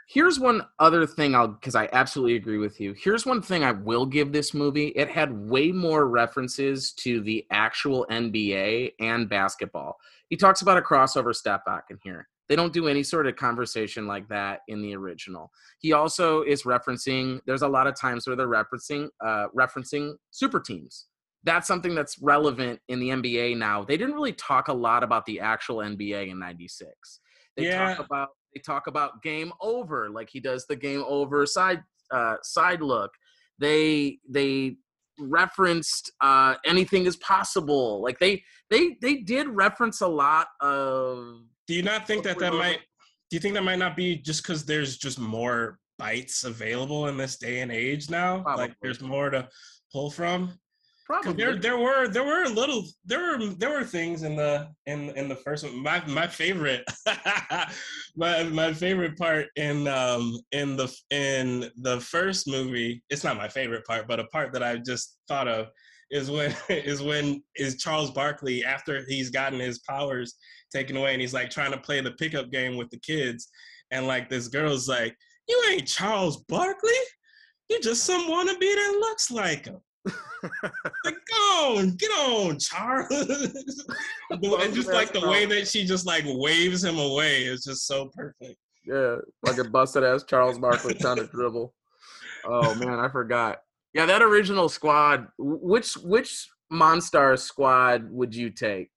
Here's 0.08 0.40
one 0.40 0.66
other 0.80 1.06
thing 1.08 1.34
I'll 1.34 1.48
because 1.48 1.76
I 1.76 1.90
absolutely 1.94 2.36
agree 2.36 2.58
with 2.58 2.80
you. 2.80 2.94
Here's 2.94 3.26
one 3.26 3.42
thing 3.42 3.64
I 3.64 3.72
will 3.72 4.06
give 4.06 4.32
this 4.32 4.54
movie. 4.54 4.88
It 4.90 5.10
had 5.10 5.32
way 5.32 5.72
more 5.72 6.08
references 6.08 6.92
to 6.94 7.22
the 7.22 7.46
actual 7.52 8.06
NBA 8.12 8.94
and 9.00 9.30
basketball. 9.30 9.98
He 10.30 10.36
talks 10.36 10.62
about 10.62 10.78
a 10.78 10.82
crossover 10.82 11.34
step 11.34 11.64
back 11.66 11.86
in 11.90 12.00
here. 12.04 12.28
They 12.50 12.56
don't 12.58 12.74
do 12.74 12.88
any 12.88 13.04
sort 13.04 13.26
of 13.28 13.38
conversation 13.38 14.06
like 14.06 14.28
that 14.28 14.62
in 14.68 14.82
the 14.82 14.96
original. 14.96 15.52
He 15.80 15.94
also 15.94 16.42
is 16.44 16.64
referencing 16.64 17.40
there's 17.46 17.62
a 17.62 17.68
lot 17.68 17.88
of 17.88 17.96
times 17.96 18.28
where 18.28 18.36
they're 18.36 18.48
referencing 18.48 19.08
uh 19.24 19.48
referencing 19.58 20.16
super 20.32 20.60
teams. 20.60 21.08
That's 21.46 21.68
something 21.68 21.96
that's 21.96 22.20
relevant 22.22 22.80
in 22.88 23.00
the 23.00 23.10
NBA 23.10 23.58
now. 23.58 23.84
They 23.84 23.98
didn't 23.98 24.16
really 24.16 24.34
talk 24.34 24.68
a 24.68 24.74
lot 24.74 25.04
about 25.04 25.26
the 25.26 25.40
actual 25.40 25.78
NBA 25.78 26.30
in 26.30 26.40
96. 26.40 27.20
They 27.56 27.68
Yeah. 27.68 27.96
talk 27.96 28.06
about 28.06 28.30
they 28.54 28.62
talk 28.62 28.88
about 28.88 29.22
game 29.22 29.52
over 29.62 30.10
like 30.10 30.30
he 30.30 30.40
does 30.40 30.66
the 30.68 30.76
game 30.76 31.04
over 31.08 31.46
side 31.46 31.82
uh 32.12 32.36
side 32.44 32.82
look 32.82 33.12
they 33.60 34.18
they 34.30 34.76
referenced 35.20 36.12
uh 36.22 36.56
anything 36.66 37.06
is 37.06 37.16
possible 37.18 38.02
like 38.02 38.18
they 38.20 38.42
they 38.70 38.98
they 39.02 39.18
did 39.18 39.48
reference 39.48 40.02
a 40.02 40.08
lot 40.08 40.48
of 40.60 41.42
Do 41.68 41.76
you 41.76 41.84
not 41.84 42.08
think 42.08 42.24
that 42.24 42.40
that 42.40 42.54
might? 42.54 42.80
Do 43.30 43.38
you 43.38 43.40
think 43.40 43.54
that 43.54 43.64
might 43.64 43.80
not 43.80 43.96
be 43.96 44.16
just 44.18 44.44
because 44.44 44.66
there's 44.66 44.98
just 44.98 45.20
more 45.20 45.80
bites 45.98 46.44
available 46.44 47.08
in 47.08 47.18
this 47.18 47.38
day 47.38 47.62
and 47.62 47.72
age 47.72 48.10
now? 48.10 48.42
Probably. 48.42 48.66
Like 48.66 48.76
there's 48.82 49.02
more 49.02 49.30
to 49.30 49.48
pull 49.92 50.12
from. 50.12 50.60
Probably 51.06 51.34
there 51.34 51.56
there 51.56 51.78
were 51.78 52.08
there 52.08 52.24
were 52.24 52.48
little 52.48 52.84
there 53.06 53.20
were 53.20 53.46
there 53.58 53.70
were 53.72 53.84
things 53.84 54.24
in 54.24 54.36
the 54.36 54.70
in 54.86 55.10
in 55.12 55.28
the 55.30 55.36
first 55.36 55.64
one. 55.64 55.82
My 55.82 56.04
my 56.08 56.28
favorite 56.28 56.84
my 58.16 58.44
my 58.44 58.74
favorite 58.74 59.18
part 59.18 59.48
in 59.56 59.88
um 59.88 60.38
in 60.52 60.76
the 60.76 60.94
in 61.10 61.70
the 61.78 62.00
first 62.00 62.48
movie. 62.48 63.04
It's 63.10 63.24
not 63.24 63.38
my 63.38 63.48
favorite 63.48 63.86
part, 63.86 64.08
but 64.08 64.20
a 64.20 64.26
part 64.26 64.54
that 64.54 64.64
I 64.64 64.78
just 64.78 65.18
thought 65.28 65.48
of 65.48 65.68
is 66.12 66.30
when 66.32 66.56
is 66.70 67.02
when 67.02 67.44
is 67.56 67.78
Charles 67.78 68.12
Barkley 68.12 68.64
after 68.64 69.04
he's 69.08 69.30
gotten 69.30 69.60
his 69.60 69.80
powers 69.80 70.36
taken 70.72 70.98
away 70.98 71.14
and 71.14 71.22
he's 71.22 71.34
like 71.34 71.50
trying 71.50 71.72
to 71.72 71.78
play 71.78 72.02
the 72.02 72.12
pickup 72.12 72.52
game 72.52 72.78
with 72.78 72.90
the 72.90 73.00
kids 73.00 73.50
and 73.92 74.08
like 74.08 74.30
this 74.30 74.48
girl's 74.48 74.88
like 74.88 75.16
you 75.48 75.64
ain't 75.70 75.88
Charles 75.88 76.38
Barkley 76.48 76.92
you 77.70 77.80
just 77.82 78.04
some 78.04 78.30
wannabe 78.30 78.60
that 78.60 78.98
looks 79.00 79.30
like 79.30 79.66
him 79.66 79.80
like 80.06 81.16
go 81.32 81.78
on 81.78 81.96
get 81.96 82.12
on 82.12 82.60
Charles 82.60 83.10
and 84.30 84.74
just 84.74 84.92
like 84.92 85.14
the 85.14 85.28
way 85.28 85.46
that 85.46 85.68
she 85.68 85.86
just 85.86 86.06
like 86.06 86.26
waves 86.28 86.84
him 86.84 86.98
away 86.98 87.44
is 87.44 87.64
just 87.64 87.88
so 87.88 88.10
perfect. 88.14 88.58
Yeah 88.86 89.18
like 89.44 89.58
a 89.58 89.64
busted 89.64 90.04
ass 90.04 90.24
charles 90.24 90.60
barkley 90.60 90.94
trying 90.96 91.18
to 91.18 91.28
dribble. 91.28 91.74
Oh 92.46 92.76
man 92.76 93.00
i 93.00 93.08
forgot. 93.08 93.60
Yeah 93.94 94.06
that 94.06 94.22
original 94.22 94.68
squad 94.68 95.28
which 95.38 95.94
which 95.98 96.48
monster 96.70 97.38
squad 97.38 98.10
would 98.10 98.36
you 98.36 98.50
take? 98.50 98.90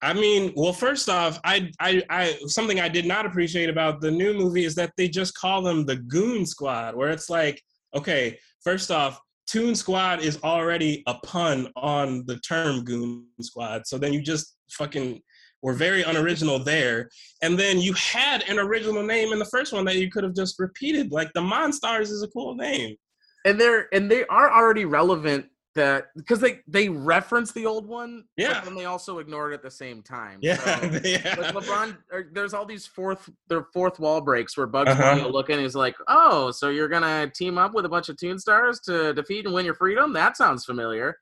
I 0.00 0.12
mean, 0.12 0.52
well, 0.54 0.72
first 0.72 1.08
off, 1.08 1.40
I, 1.42 1.72
I, 1.80 2.02
I, 2.08 2.38
something 2.46 2.78
I 2.78 2.88
did 2.88 3.04
not 3.04 3.26
appreciate 3.26 3.68
about 3.68 4.00
the 4.00 4.10
new 4.10 4.32
movie 4.32 4.64
is 4.64 4.76
that 4.76 4.92
they 4.96 5.08
just 5.08 5.36
call 5.36 5.60
them 5.60 5.84
the 5.84 5.96
Goon 5.96 6.46
Squad, 6.46 6.94
where 6.94 7.10
it's 7.10 7.28
like, 7.28 7.60
okay, 7.96 8.38
first 8.62 8.92
off, 8.92 9.20
Toon 9.48 9.74
Squad 9.74 10.20
is 10.20 10.38
already 10.44 11.02
a 11.06 11.14
pun 11.14 11.68
on 11.74 12.24
the 12.26 12.38
term 12.40 12.84
Goon 12.84 13.24
Squad, 13.40 13.86
so 13.86 13.96
then 13.96 14.12
you 14.12 14.20
just 14.20 14.56
fucking 14.70 15.22
were 15.62 15.72
very 15.72 16.02
unoriginal 16.02 16.58
there, 16.58 17.08
and 17.42 17.58
then 17.58 17.80
you 17.80 17.94
had 17.94 18.42
an 18.48 18.58
original 18.58 19.02
name 19.02 19.32
in 19.32 19.38
the 19.38 19.44
first 19.46 19.72
one 19.72 19.84
that 19.86 19.96
you 19.96 20.10
could 20.10 20.22
have 20.22 20.34
just 20.34 20.58
repeated, 20.58 21.12
like 21.12 21.32
the 21.32 21.40
Monstars 21.40 22.10
is 22.10 22.22
a 22.22 22.28
cool 22.28 22.54
name. 22.54 22.94
and 23.44 23.58
they're 23.60 23.88
and 23.94 24.10
they 24.10 24.24
are 24.26 24.52
already 24.52 24.84
relevant 24.84 25.46
that 25.74 26.06
because 26.16 26.40
they 26.40 26.60
they 26.66 26.88
reference 26.88 27.52
the 27.52 27.66
old 27.66 27.86
one, 27.86 28.24
Yeah. 28.36 28.60
then 28.62 28.74
they 28.74 28.86
also 28.86 29.18
ignore 29.18 29.50
it 29.50 29.54
at 29.54 29.62
the 29.62 29.70
same 29.70 30.02
time. 30.02 30.38
Yeah, 30.42 30.56
So, 30.56 31.00
yeah. 31.04 31.36
like 31.38 31.54
LeBron, 31.54 31.96
or 32.10 32.30
there's 32.32 32.54
all 32.54 32.64
these 32.64 32.86
fourth, 32.86 33.28
their 33.48 33.64
fourth 33.72 34.00
wall 34.00 34.20
breaks 34.20 34.56
where 34.56 34.66
Bugs 34.66 34.90
Uh-huh. 34.90 35.02
Bunny 35.02 35.22
will 35.22 35.32
look 35.32 35.50
in. 35.50 35.58
He's 35.60 35.76
like, 35.76 35.94
"Oh, 36.08 36.50
so 36.50 36.70
you're 36.70 36.88
gonna 36.88 37.30
team 37.34 37.58
up 37.58 37.74
with 37.74 37.84
a 37.84 37.88
bunch 37.88 38.08
of 38.08 38.16
Toon 38.16 38.38
Stars 38.38 38.80
to 38.80 39.12
defeat 39.14 39.44
and 39.44 39.54
win 39.54 39.64
your 39.64 39.74
freedom? 39.74 40.12
That 40.12 40.36
sounds 40.36 40.64
familiar." 40.64 41.18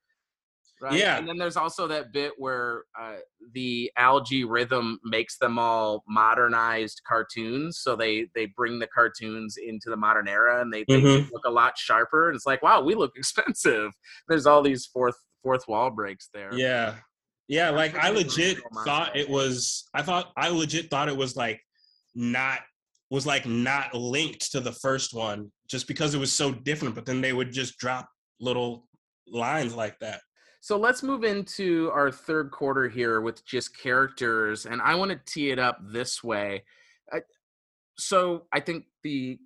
Right? 0.80 0.98
Yeah. 0.98 1.16
And 1.16 1.26
then 1.26 1.38
there's 1.38 1.56
also 1.56 1.86
that 1.88 2.12
bit 2.12 2.32
where 2.36 2.84
uh, 3.00 3.16
the 3.54 3.90
Al-G 3.96 4.44
Rhythm 4.44 4.98
makes 5.04 5.38
them 5.38 5.58
all 5.58 6.04
modernized 6.06 7.00
cartoons. 7.08 7.78
So 7.78 7.96
they 7.96 8.28
they 8.34 8.46
bring 8.46 8.78
the 8.78 8.86
cartoons 8.88 9.56
into 9.56 9.88
the 9.88 9.96
modern 9.96 10.28
era, 10.28 10.60
and 10.60 10.72
they, 10.72 10.84
they 10.88 11.00
Mhm. 11.00 11.30
look 11.32 11.44
a 11.46 11.50
lot 11.50 11.78
sharper. 11.78 12.28
And 12.28 12.36
it's 12.36 12.46
like, 12.46 12.62
wow, 12.62 12.82
we 12.82 12.94
look 12.94 13.12
expensive. 13.16 13.92
There's 14.28 14.46
all 14.46 14.62
these 14.62 14.86
fourth 14.86 15.16
fourth 15.42 15.66
wall 15.68 15.90
breaks 15.90 16.28
there. 16.34 16.52
Yeah. 16.52 16.96
Yeah, 17.48 17.70
like 17.70 17.94
I 17.94 18.10
legit 18.10 18.58
thought 18.84 19.16
it 19.16 19.28
was 19.28 19.88
I 19.94 20.02
thought 20.02 20.32
I 20.36 20.48
legit 20.48 20.90
thought 20.90 21.08
it 21.08 21.16
was 21.16 21.36
like 21.36 21.60
not 22.14 22.58
was 23.08 23.24
like 23.24 23.46
not 23.46 23.94
linked 23.94 24.50
to 24.50 24.58
the 24.60 24.72
first 24.72 25.14
one 25.14 25.52
just 25.70 25.86
because 25.86 26.12
it 26.14 26.18
was 26.18 26.32
so 26.32 26.50
different, 26.50 26.96
but 26.96 27.06
then 27.06 27.20
they 27.20 27.32
would 27.32 27.52
just 27.52 27.78
drop 27.78 28.08
little 28.40 28.88
lines 29.28 29.74
like 29.76 29.96
that. 30.00 30.20
So 30.66 30.76
let's 30.76 31.05
move 31.05 31.22
into 31.22 31.92
our 31.94 32.11
third 32.11 32.50
quarter 32.50 32.88
here 32.88 33.20
with 33.20 33.46
just 33.46 33.79
characters, 33.79 34.66
and 34.66 34.83
I 34.83 34.96
want 34.96 35.12
to 35.12 35.20
tee 35.24 35.50
it 35.52 35.61
up 35.61 35.79
this 35.81 36.24
way. 36.24 36.64
I, 37.12 37.20
so 37.96 38.46
I 38.52 38.59
think 38.59 38.87
the 39.05 39.38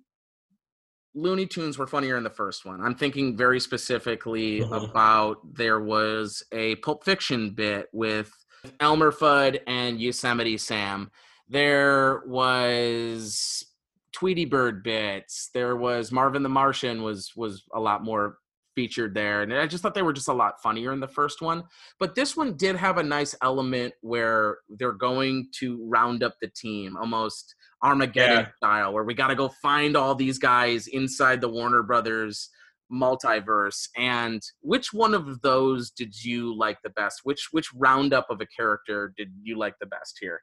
Looney 1.13 1.45
Tunes 1.45 1.77
were 1.77 1.85
funnier 1.85 2.17
in 2.17 2.23
the 2.23 2.31
first 2.31 2.65
one. 2.65 2.81
I'm 2.81 2.95
thinking 2.95 3.37
very 3.37 3.59
specifically 3.59 4.61
Mhm. 4.61 4.89
about 4.89 5.37
there 5.53 5.79
was 5.79 6.41
a 6.51 6.77
Pulp 6.77 7.05
Fiction 7.05 7.51
bit 7.51 7.89
with 7.93 8.33
Elmer 8.79 9.11
Fudd 9.11 9.61
and 9.67 10.01
Yosemite 10.01 10.57
Sam. 10.57 11.11
There 11.47 12.23
was 12.25 13.63
Tweety 14.11 14.45
Bird 14.45 14.81
bits. 14.81 15.51
There 15.53 15.75
was 15.75 16.11
Marvin 16.11 16.41
the 16.41 16.49
Martian 16.49 17.03
was 17.03 17.35
was 17.35 17.63
a 17.75 17.79
lot 17.79 18.03
more 18.03 18.39
featured 18.75 19.13
there, 19.13 19.41
and 19.41 19.53
I 19.53 19.67
just 19.67 19.83
thought 19.83 19.93
they 19.93 20.01
were 20.01 20.13
just 20.13 20.27
a 20.27 20.33
lot 20.33 20.61
funnier 20.61 20.93
in 20.93 20.99
the 20.99 21.07
first 21.07 21.41
one. 21.41 21.63
But 21.99 22.15
this 22.15 22.35
one 22.37 22.55
did 22.57 22.75
have 22.75 22.97
a 22.97 23.03
nice 23.03 23.35
element 23.41 23.93
where 24.01 24.59
they're 24.69 24.91
going 24.91 25.47
to 25.59 25.83
round 25.87 26.23
up 26.23 26.35
the 26.41 26.47
team, 26.47 26.95
almost 26.97 27.55
Armageddon 27.83 28.45
Yeah. 28.45 28.51
style, 28.57 28.93
where 28.93 29.03
we 29.03 29.13
got 29.13 29.27
to 29.27 29.35
go 29.35 29.49
find 29.49 29.95
all 29.97 30.15
these 30.15 30.39
guys 30.39 30.87
inside 30.87 31.41
the 31.41 31.49
Warner 31.49 31.83
Brothers 31.83 32.49
multiverse. 32.91 33.87
And 33.97 34.41
which 34.61 34.93
one 34.93 35.13
of 35.13 35.41
those 35.41 35.91
did 35.91 36.23
you 36.23 36.55
like 36.57 36.77
the 36.83 36.89
best? 36.89 37.21
Which 37.23 37.47
which 37.51 37.73
roundup 37.73 38.29
of 38.29 38.41
a 38.41 38.45
character 38.45 39.13
did 39.17 39.31
you 39.41 39.57
like 39.57 39.75
the 39.79 39.85
best 39.85 40.17
here? 40.19 40.41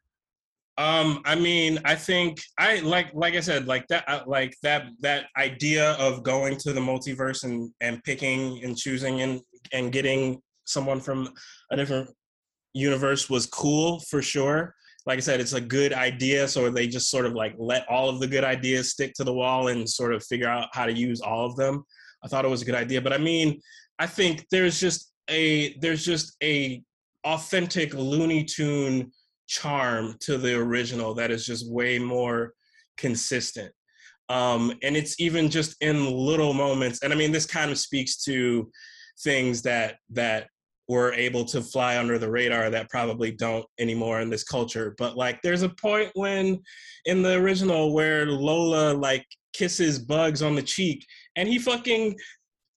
Um, 0.78 1.22
I 1.24 1.34
mean, 1.34 1.80
I 1.84 1.96
think 1.96 2.40
I 2.56 2.78
like 2.80 3.10
like 3.12 3.34
I 3.34 3.40
said, 3.40 3.66
like 3.66 3.88
that 3.88 4.08
uh, 4.08 4.22
like 4.26 4.54
that 4.62 4.86
that 5.00 5.26
idea 5.36 5.94
of 5.94 6.22
going 6.22 6.56
to 6.58 6.72
the 6.72 6.80
multiverse 6.80 7.42
and 7.42 7.72
and 7.80 8.02
picking 8.04 8.62
and 8.62 8.76
choosing 8.76 9.22
and 9.22 9.40
and 9.72 9.90
getting 9.90 10.40
someone 10.66 11.00
from 11.00 11.30
a 11.72 11.76
different 11.76 12.08
universe 12.74 13.28
was 13.28 13.44
cool 13.44 13.98
for 14.08 14.22
sure. 14.22 14.72
Like 15.04 15.16
I 15.16 15.20
said, 15.20 15.40
it's 15.40 15.54
a 15.54 15.60
good 15.60 15.92
idea, 15.92 16.46
so 16.46 16.70
they 16.70 16.86
just 16.86 17.10
sort 17.10 17.26
of 17.26 17.32
like 17.32 17.56
let 17.58 17.84
all 17.88 18.08
of 18.08 18.20
the 18.20 18.28
good 18.28 18.44
ideas 18.44 18.92
stick 18.92 19.14
to 19.14 19.24
the 19.24 19.34
wall 19.34 19.68
and 19.68 19.88
sort 19.88 20.14
of 20.14 20.24
figure 20.24 20.48
out 20.48 20.68
how 20.74 20.86
to 20.86 20.92
use 20.92 21.20
all 21.20 21.44
of 21.44 21.56
them. 21.56 21.82
I 22.22 22.28
thought 22.28 22.44
it 22.44 22.48
was 22.48 22.62
a 22.62 22.66
good 22.66 22.76
idea, 22.76 23.00
but 23.00 23.12
I 23.12 23.18
mean, 23.18 23.60
I 23.98 24.06
think 24.06 24.46
there's 24.52 24.78
just 24.78 25.12
a 25.28 25.76
there's 25.80 26.04
just 26.04 26.36
a 26.40 26.84
authentic 27.24 27.94
Looney 27.94 28.44
Tune 28.44 29.10
charm 29.48 30.14
to 30.20 30.38
the 30.38 30.54
original 30.56 31.14
that 31.14 31.30
is 31.30 31.44
just 31.44 31.70
way 31.70 31.98
more 31.98 32.52
consistent. 32.96 33.72
Um, 34.28 34.74
and 34.82 34.96
it's 34.96 35.18
even 35.18 35.50
just 35.50 35.74
in 35.80 36.04
little 36.14 36.52
moments. 36.52 37.02
And 37.02 37.12
I 37.12 37.16
mean, 37.16 37.32
this 37.32 37.46
kind 37.46 37.70
of 37.70 37.78
speaks 37.78 38.22
to 38.24 38.70
things 39.24 39.62
that 39.62 39.96
that 40.10 40.48
were 40.86 41.12
able 41.12 41.44
to 41.44 41.60
fly 41.60 41.98
under 41.98 42.18
the 42.18 42.30
radar 42.30 42.70
that 42.70 42.88
probably 42.88 43.30
don't 43.30 43.66
anymore 43.78 44.20
in 44.20 44.30
this 44.30 44.44
culture. 44.44 44.94
But 44.96 45.16
like, 45.16 45.40
there's 45.42 45.62
a 45.62 45.68
point 45.68 46.10
when 46.14 46.62
in 47.04 47.22
the 47.22 47.34
original 47.34 47.92
where 47.92 48.26
Lola 48.26 48.94
like 48.94 49.26
kisses 49.52 49.98
Bugs 49.98 50.42
on 50.42 50.54
the 50.54 50.62
cheek, 50.62 51.06
and 51.36 51.48
he 51.48 51.58
fucking 51.58 52.16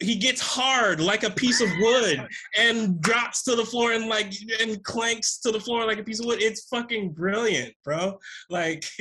he 0.01 0.15
gets 0.15 0.41
hard 0.41 0.99
like 0.99 1.23
a 1.23 1.29
piece 1.29 1.61
of 1.61 1.69
wood 1.79 2.27
and 2.57 2.99
drops 3.01 3.43
to 3.43 3.55
the 3.55 3.65
floor 3.65 3.93
and 3.93 4.07
like 4.07 4.33
and 4.59 4.83
clanks 4.83 5.37
to 5.39 5.51
the 5.51 5.59
floor 5.59 5.85
like 5.85 5.99
a 5.99 6.03
piece 6.03 6.19
of 6.19 6.25
wood. 6.25 6.41
It's 6.41 6.67
fucking 6.67 7.13
brilliant, 7.13 7.73
bro. 7.85 8.17
Like 8.49 8.83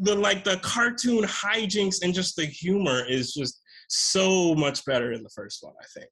the 0.00 0.14
like 0.14 0.44
the 0.44 0.58
cartoon 0.62 1.24
hijinks 1.24 2.02
and 2.02 2.12
just 2.12 2.36
the 2.36 2.44
humor 2.44 3.04
is 3.08 3.32
just 3.32 3.60
so 3.88 4.54
much 4.54 4.84
better 4.84 5.12
in 5.12 5.22
the 5.22 5.30
first 5.30 5.62
one, 5.62 5.74
I 5.80 5.86
think. 5.98 6.10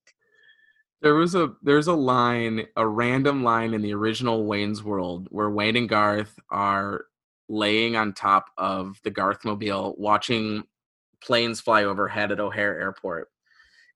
There 1.02 1.16
was 1.16 1.34
a 1.34 1.50
there's 1.62 1.88
a 1.88 1.94
line, 1.94 2.64
a 2.76 2.86
random 2.86 3.42
line 3.42 3.74
in 3.74 3.82
the 3.82 3.92
original 3.92 4.46
Wayne's 4.46 4.82
World 4.82 5.26
where 5.30 5.50
Wayne 5.50 5.76
and 5.76 5.88
Garth 5.88 6.38
are 6.50 7.06
laying 7.48 7.96
on 7.96 8.14
top 8.14 8.46
of 8.56 8.98
the 9.04 9.10
Garth 9.10 9.44
mobile 9.44 9.94
watching 9.98 10.64
planes 11.24 11.60
fly 11.60 11.84
overhead 11.84 12.30
at 12.30 12.40
O'Hare 12.40 12.80
Airport. 12.80 13.28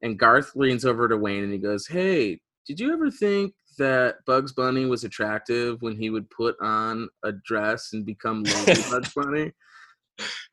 And 0.03 0.19
Garth 0.19 0.55
leans 0.55 0.85
over 0.85 1.09
to 1.09 1.17
Wayne 1.17 1.45
and 1.45 1.53
he 1.53 1.59
goes, 1.59 1.87
Hey, 1.87 2.41
did 2.67 2.81
you 2.81 2.93
ever 2.93 3.11
think 3.11 3.55
that 3.79 4.17
Bugs 4.27 4.53
Bunny 4.53 4.87
was 4.87 5.05
attractive 5.05 5.81
when 5.83 5.97
he 5.97 6.11
would 6.11 6.29
put 6.31 6.57
on 6.61 7.09
a 7.25 7.33
dress 7.33 7.93
and 7.93 8.05
become 8.05 8.43
Lady 8.43 8.83
Bugs 8.91 9.13
Bunny? 9.15 9.53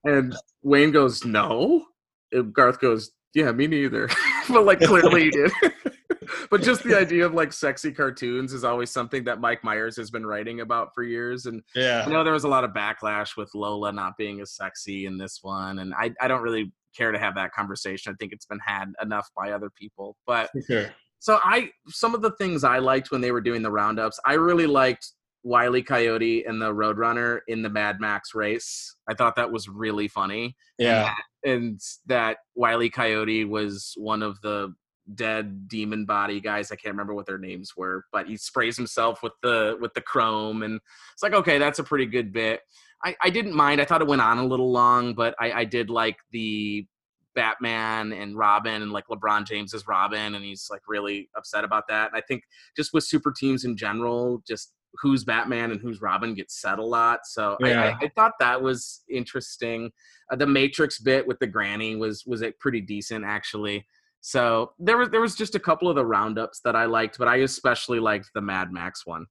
And 0.04 0.36
Wayne 0.64 0.92
goes, 0.92 1.26
No. 1.26 1.86
And 2.32 2.54
Garth 2.54 2.80
goes, 2.80 3.12
Yeah, 3.34 3.52
me 3.52 3.68
neither. 3.68 4.10
but 4.50 4.66
like 4.66 4.82
clearly 4.82 5.26
he 5.26 5.30
did. 5.32 5.52
but 6.50 6.62
just 6.62 6.84
the 6.84 6.96
idea 7.00 7.26
of 7.26 7.34
like 7.34 7.54
sexy 7.54 7.92
cartoons 7.92 8.54
is 8.54 8.64
always 8.64 8.90
something 8.90 9.24
that 9.26 9.40
Mike 9.40 9.64
Myers 9.64 9.96
has 9.98 10.12
been 10.12 10.26
writing 10.26 10.62
about 10.62 10.94
for 10.94 11.04
years. 11.04 11.46
And 11.46 11.62
yeah, 11.76 12.04
I 12.06 12.10
know 12.10 12.24
there 12.24 12.34
was 12.34 12.44
a 12.44 12.50
lot 12.50 12.64
of 12.64 12.72
backlash 12.72 13.38
with 13.38 13.50
Lola 13.54 13.92
not 13.92 14.18
being 14.18 14.42
as 14.42 14.52
sexy 14.52 15.06
in 15.06 15.18
this 15.18 15.40
one. 15.42 15.80
And 15.80 15.94
I, 15.96 16.14
I 16.22 16.28
don't 16.28 16.42
really 16.42 16.72
care 16.96 17.12
to 17.12 17.20
have 17.20 17.36
that 17.36 17.52
conversation. 17.54 18.12
I 18.12 18.16
think 18.20 18.32
it's 18.34 18.46
been 18.46 18.60
had 18.66 18.94
enough 19.02 19.30
by 19.36 19.52
other 19.52 19.70
people. 19.70 20.16
But 20.26 20.50
sure. 20.68 20.92
so 21.20 21.40
I 21.44 21.70
some 21.88 22.16
of 22.16 22.22
the 22.22 22.32
things 22.32 22.64
I 22.64 22.80
liked 22.80 23.12
when 23.12 23.22
they 23.22 23.32
were 23.32 23.42
doing 23.42 23.62
the 23.62 23.72
roundups, 23.72 24.20
I 24.26 24.34
really 24.34 24.68
liked 24.68 25.12
Wiley 25.44 25.84
Coyote 25.84 26.44
and 26.46 26.60
the 26.60 26.74
Roadrunner 26.74 27.40
in 27.48 27.62
the 27.62 27.70
Mad 27.70 28.00
Max 28.00 28.34
race. 28.34 28.96
I 29.08 29.14
thought 29.14 29.36
that 29.36 29.52
was 29.52 29.70
really 29.70 30.08
funny 30.08 30.56
Yeah. 30.80 31.14
and 31.44 31.80
that 32.08 32.38
Wiley 32.56 32.90
Coyote 32.90 33.46
was 33.46 33.94
one 33.96 34.24
of 34.24 34.42
the 34.42 34.74
dead 35.14 35.68
demon 35.68 36.06
body 36.06 36.40
guys. 36.40 36.72
I 36.72 36.76
can't 36.76 36.94
remember 36.94 37.14
what 37.14 37.26
their 37.26 37.38
names 37.38 37.76
were, 37.78 38.06
but 38.12 38.28
he 38.28 38.38
sprays 38.38 38.78
himself 38.78 39.22
with 39.22 39.34
the 39.44 39.78
with 39.80 39.94
the 39.94 40.02
chrome, 40.02 40.64
and 40.64 40.80
it's 41.14 41.24
like 41.24 41.34
okay, 41.34 41.58
that's 41.58 41.80
a 41.80 41.84
pretty 41.84 42.06
good 42.06 42.34
bit. 42.34 42.62
I, 43.04 43.16
I 43.22 43.30
didn't 43.30 43.54
mind. 43.54 43.82
I 43.82 43.86
thought 43.86 44.02
it 44.02 44.08
went 44.08 44.22
on 44.22 44.40
a 44.40 44.46
little 44.46 44.72
long, 44.72 45.14
but 45.14 45.36
I, 45.40 45.52
I 45.52 45.66
did 45.66 45.90
like 45.90 46.18
the 46.32 46.88
Batman 47.36 48.14
and 48.14 48.36
Robin 48.36 48.82
and 48.82 48.92
like 48.92 49.08
LeBron 49.08 49.46
James 49.46 49.74
as 49.74 49.88
Robin, 49.88 50.34
and 50.34 50.44
he's 50.44 50.68
like 50.72 50.82
really 50.88 51.30
upset 51.38 51.64
about 51.64 51.88
that. 51.90 52.10
And 52.12 52.18
I 52.18 52.22
think 52.22 52.44
just 52.76 52.94
with 52.94 53.04
super 53.04 53.32
teams 53.32 53.66
in 53.66 53.78
general, 53.78 54.42
just 54.48 54.72
who's 55.02 55.24
Batman 55.24 55.72
and 55.72 55.82
who's 55.82 56.02
Robin 56.02 56.34
gets 56.34 56.60
said 56.60 56.80
a 56.80 56.84
lot. 56.84 57.20
So 57.26 57.58
I, 57.62 57.74
I, 57.74 57.98
I 58.02 58.12
thought 58.16 58.34
that 58.40 58.62
was 58.62 59.04
interesting. 59.10 59.92
Uh, 60.32 60.38
the 60.38 60.48
Matrix 60.48 61.00
bit 61.00 61.28
with 61.28 61.38
the 61.40 61.48
granny 61.48 61.96
was 61.96 62.26
was 62.26 62.42
it 62.42 62.60
pretty 62.60 62.82
decent 62.82 63.26
actually. 63.26 63.86
So 64.26 64.72
there 64.80 64.98
was 64.98 65.12
there 65.12 65.22
was 65.22 65.36
just 65.36 65.54
a 65.54 65.60
couple 65.60 65.88
of 65.88 65.96
the 65.96 66.04
roundups 66.04 66.60
that 66.62 66.76
I 66.76 66.86
liked, 66.86 67.20
but 67.20 67.28
I 67.28 67.38
especially 67.38 68.00
liked 68.00 68.32
the 68.34 68.42
Mad 68.42 68.72
Max 68.72 69.06
one. 69.06 69.28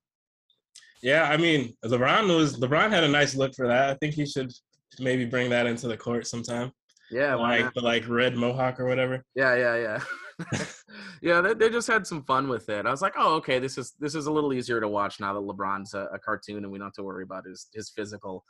Yeah, 1.02 1.24
I 1.28 1.36
mean, 1.36 1.74
LeBron 1.84 2.28
was 2.36 2.60
LeBron 2.60 2.90
had 2.90 3.02
a 3.02 3.08
nice 3.08 3.34
look 3.34 3.56
for 3.56 3.66
that. 3.66 3.90
I 3.90 3.94
think 3.94 4.14
he 4.14 4.24
should 4.24 4.52
maybe 5.00 5.24
bring 5.24 5.50
that 5.50 5.66
into 5.66 5.88
the 5.88 5.96
court 5.96 6.28
sometime. 6.28 6.70
Yeah, 7.10 7.34
like 7.34 7.74
the 7.74 7.80
like 7.80 8.08
red 8.08 8.36
mohawk 8.36 8.78
or 8.78 8.86
whatever. 8.86 9.24
yeah, 9.34 9.56
yeah, 9.56 9.76
yeah. 9.76 10.58
yeah, 11.22 11.40
they, 11.40 11.54
they 11.54 11.70
just 11.70 11.88
had 11.88 12.06
some 12.06 12.22
fun 12.22 12.48
with 12.48 12.68
it. 12.68 12.86
I 12.86 12.90
was 12.92 13.02
like, 13.02 13.14
oh, 13.18 13.34
okay, 13.34 13.58
this 13.58 13.76
is 13.76 13.94
this 13.98 14.14
is 14.14 14.26
a 14.26 14.32
little 14.32 14.52
easier 14.52 14.80
to 14.80 14.86
watch 14.86 15.18
now 15.18 15.34
that 15.34 15.40
LeBron's 15.40 15.94
a, 15.94 16.06
a 16.14 16.20
cartoon 16.20 16.58
and 16.58 16.70
we 16.70 16.78
don't 16.78 16.86
have 16.86 16.94
to 16.94 17.02
worry 17.02 17.24
about 17.24 17.46
his 17.46 17.66
his 17.74 17.90
physical 17.90 18.44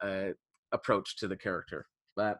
uh, 0.00 0.28
approach 0.70 1.16
to 1.16 1.26
the 1.26 1.36
character. 1.36 1.86
But 2.14 2.38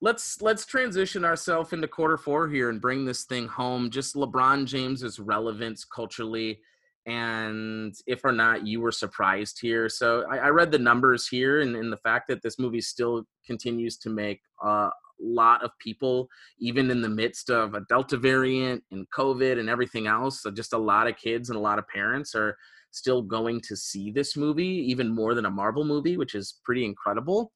let's 0.00 0.40
let's 0.40 0.66
transition 0.66 1.24
ourselves 1.24 1.72
into 1.72 1.88
quarter 1.88 2.16
four 2.16 2.48
here 2.48 2.70
and 2.70 2.80
bring 2.80 3.04
this 3.04 3.24
thing 3.24 3.46
home. 3.46 3.90
Just 3.90 4.14
LeBron 4.14 4.66
James's 4.66 5.18
relevance 5.18 5.84
culturally, 5.84 6.60
and 7.06 7.94
if 8.06 8.24
or 8.24 8.32
not 8.32 8.66
you 8.66 8.80
were 8.80 8.92
surprised 8.92 9.58
here. 9.60 9.88
So 9.88 10.24
I, 10.30 10.38
I 10.38 10.48
read 10.48 10.70
the 10.70 10.78
numbers 10.78 11.28
here, 11.28 11.60
and, 11.60 11.76
and 11.76 11.92
the 11.92 11.98
fact 11.98 12.28
that 12.28 12.42
this 12.42 12.58
movie 12.58 12.80
still 12.80 13.24
continues 13.46 13.96
to 13.98 14.10
make 14.10 14.40
a 14.62 14.88
lot 15.22 15.62
of 15.62 15.70
people, 15.78 16.28
even 16.58 16.90
in 16.90 17.02
the 17.02 17.08
midst 17.08 17.50
of 17.50 17.74
a 17.74 17.82
Delta 17.88 18.16
variant 18.16 18.82
and 18.90 19.06
COVID 19.10 19.58
and 19.58 19.68
everything 19.68 20.06
else, 20.06 20.42
so 20.42 20.50
just 20.50 20.72
a 20.72 20.78
lot 20.78 21.06
of 21.06 21.16
kids 21.16 21.50
and 21.50 21.58
a 21.58 21.62
lot 21.62 21.78
of 21.78 21.88
parents 21.88 22.34
are 22.34 22.56
still 22.90 23.22
going 23.22 23.60
to 23.60 23.76
see 23.76 24.10
this 24.10 24.36
movie, 24.36 24.64
even 24.64 25.14
more 25.14 25.34
than 25.34 25.44
a 25.44 25.50
Marvel 25.50 25.84
movie, 25.84 26.16
which 26.16 26.34
is 26.34 26.58
pretty 26.64 26.84
incredible. 26.84 27.52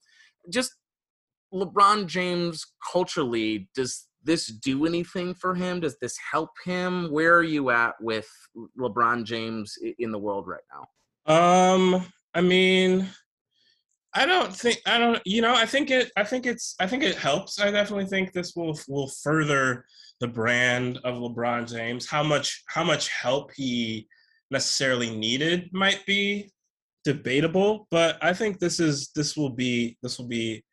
Just 0.52 0.74
LeBron 1.54 2.06
James 2.06 2.66
culturally, 2.92 3.68
does 3.74 4.06
this 4.22 4.46
do 4.46 4.86
anything 4.86 5.34
for 5.34 5.54
him? 5.54 5.80
Does 5.80 5.96
this 6.00 6.16
help 6.32 6.50
him? 6.64 7.10
Where 7.10 7.36
are 7.36 7.42
you 7.42 7.70
at 7.70 7.94
with 8.00 8.28
LeBron 8.78 9.24
James 9.24 9.78
in 9.98 10.10
the 10.10 10.18
world 10.18 10.46
right 10.48 10.62
now? 10.72 10.86
Um, 11.32 12.06
I 12.34 12.40
mean, 12.40 13.08
I 14.14 14.26
don't 14.26 14.54
think 14.54 14.80
I 14.86 14.98
don't. 14.98 15.20
You 15.24 15.42
know, 15.42 15.54
I 15.54 15.66
think 15.66 15.90
it. 15.90 16.10
I 16.16 16.24
think 16.24 16.46
it's. 16.46 16.74
I 16.80 16.86
think 16.86 17.02
it 17.02 17.16
helps. 17.16 17.60
I 17.60 17.70
definitely 17.70 18.06
think 18.06 18.32
this 18.32 18.54
will 18.56 18.78
will 18.88 19.08
further 19.08 19.84
the 20.20 20.28
brand 20.28 20.98
of 21.04 21.16
LeBron 21.16 21.70
James. 21.70 22.08
How 22.08 22.22
much 22.22 22.62
how 22.66 22.84
much 22.84 23.08
help 23.08 23.52
he 23.54 24.08
necessarily 24.50 25.14
needed 25.14 25.70
might 25.72 26.04
be 26.06 26.52
debatable, 27.04 27.86
but 27.90 28.16
I 28.22 28.32
think 28.32 28.58
this 28.58 28.80
is 28.80 29.10
this 29.14 29.36
will 29.36 29.50
be 29.50 29.96
this 30.02 30.18
will 30.18 30.28
be. 30.28 30.64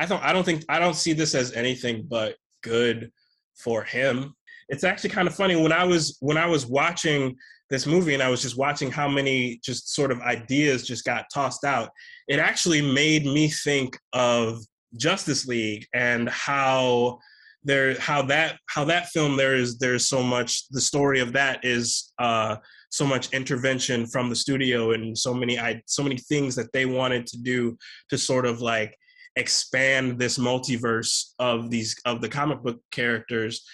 I 0.00 0.06
don't. 0.06 0.22
I 0.24 0.32
don't 0.32 0.44
think. 0.44 0.64
I 0.68 0.78
don't 0.78 0.96
see 0.96 1.12
this 1.12 1.34
as 1.34 1.52
anything 1.52 2.06
but 2.08 2.36
good 2.62 3.12
for 3.54 3.84
him. 3.84 4.34
It's 4.70 4.82
actually 4.82 5.10
kind 5.10 5.28
of 5.28 5.34
funny 5.34 5.56
when 5.56 5.72
I 5.72 5.84
was 5.84 6.16
when 6.20 6.38
I 6.38 6.46
was 6.46 6.66
watching 6.66 7.36
this 7.68 7.86
movie 7.86 8.14
and 8.14 8.22
I 8.22 8.30
was 8.30 8.40
just 8.40 8.56
watching 8.56 8.90
how 8.90 9.08
many 9.08 9.60
just 9.62 9.94
sort 9.94 10.10
of 10.10 10.20
ideas 10.22 10.86
just 10.86 11.04
got 11.04 11.26
tossed 11.32 11.64
out. 11.64 11.90
It 12.28 12.38
actually 12.38 12.80
made 12.80 13.26
me 13.26 13.48
think 13.48 13.98
of 14.14 14.58
Justice 14.96 15.46
League 15.46 15.86
and 15.92 16.30
how 16.30 17.18
there 17.62 17.98
how 18.00 18.22
that 18.22 18.58
how 18.66 18.84
that 18.84 19.08
film 19.08 19.36
there 19.36 19.54
is 19.54 19.76
there's 19.78 20.08
so 20.08 20.22
much 20.22 20.66
the 20.70 20.80
story 20.80 21.20
of 21.20 21.34
that 21.34 21.62
is 21.62 22.14
uh 22.18 22.56
so 22.90 23.06
much 23.06 23.30
intervention 23.34 24.06
from 24.06 24.30
the 24.30 24.34
studio 24.34 24.92
and 24.92 25.16
so 25.16 25.34
many 25.34 25.58
I 25.58 25.82
so 25.86 26.02
many 26.02 26.16
things 26.16 26.54
that 26.56 26.72
they 26.72 26.86
wanted 26.86 27.26
to 27.28 27.38
do 27.38 27.76
to 28.08 28.16
sort 28.16 28.46
of 28.46 28.62
like 28.62 28.96
expand 29.36 30.18
this 30.18 30.38
multiverse 30.38 31.32
of 31.38 31.70
these 31.70 31.96
of 32.04 32.20
the 32.20 32.28
comic 32.28 32.62
book 32.62 32.80
characters 32.90 33.64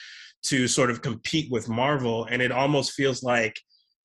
to 0.45 0.69
sort 0.69 0.91
of 0.91 1.03
compete 1.03 1.51
with 1.51 1.69
Marvel 1.69 2.27
and 2.31 2.41
it 2.41 2.53
almost 2.53 2.93
feels 2.93 3.23
like 3.23 3.59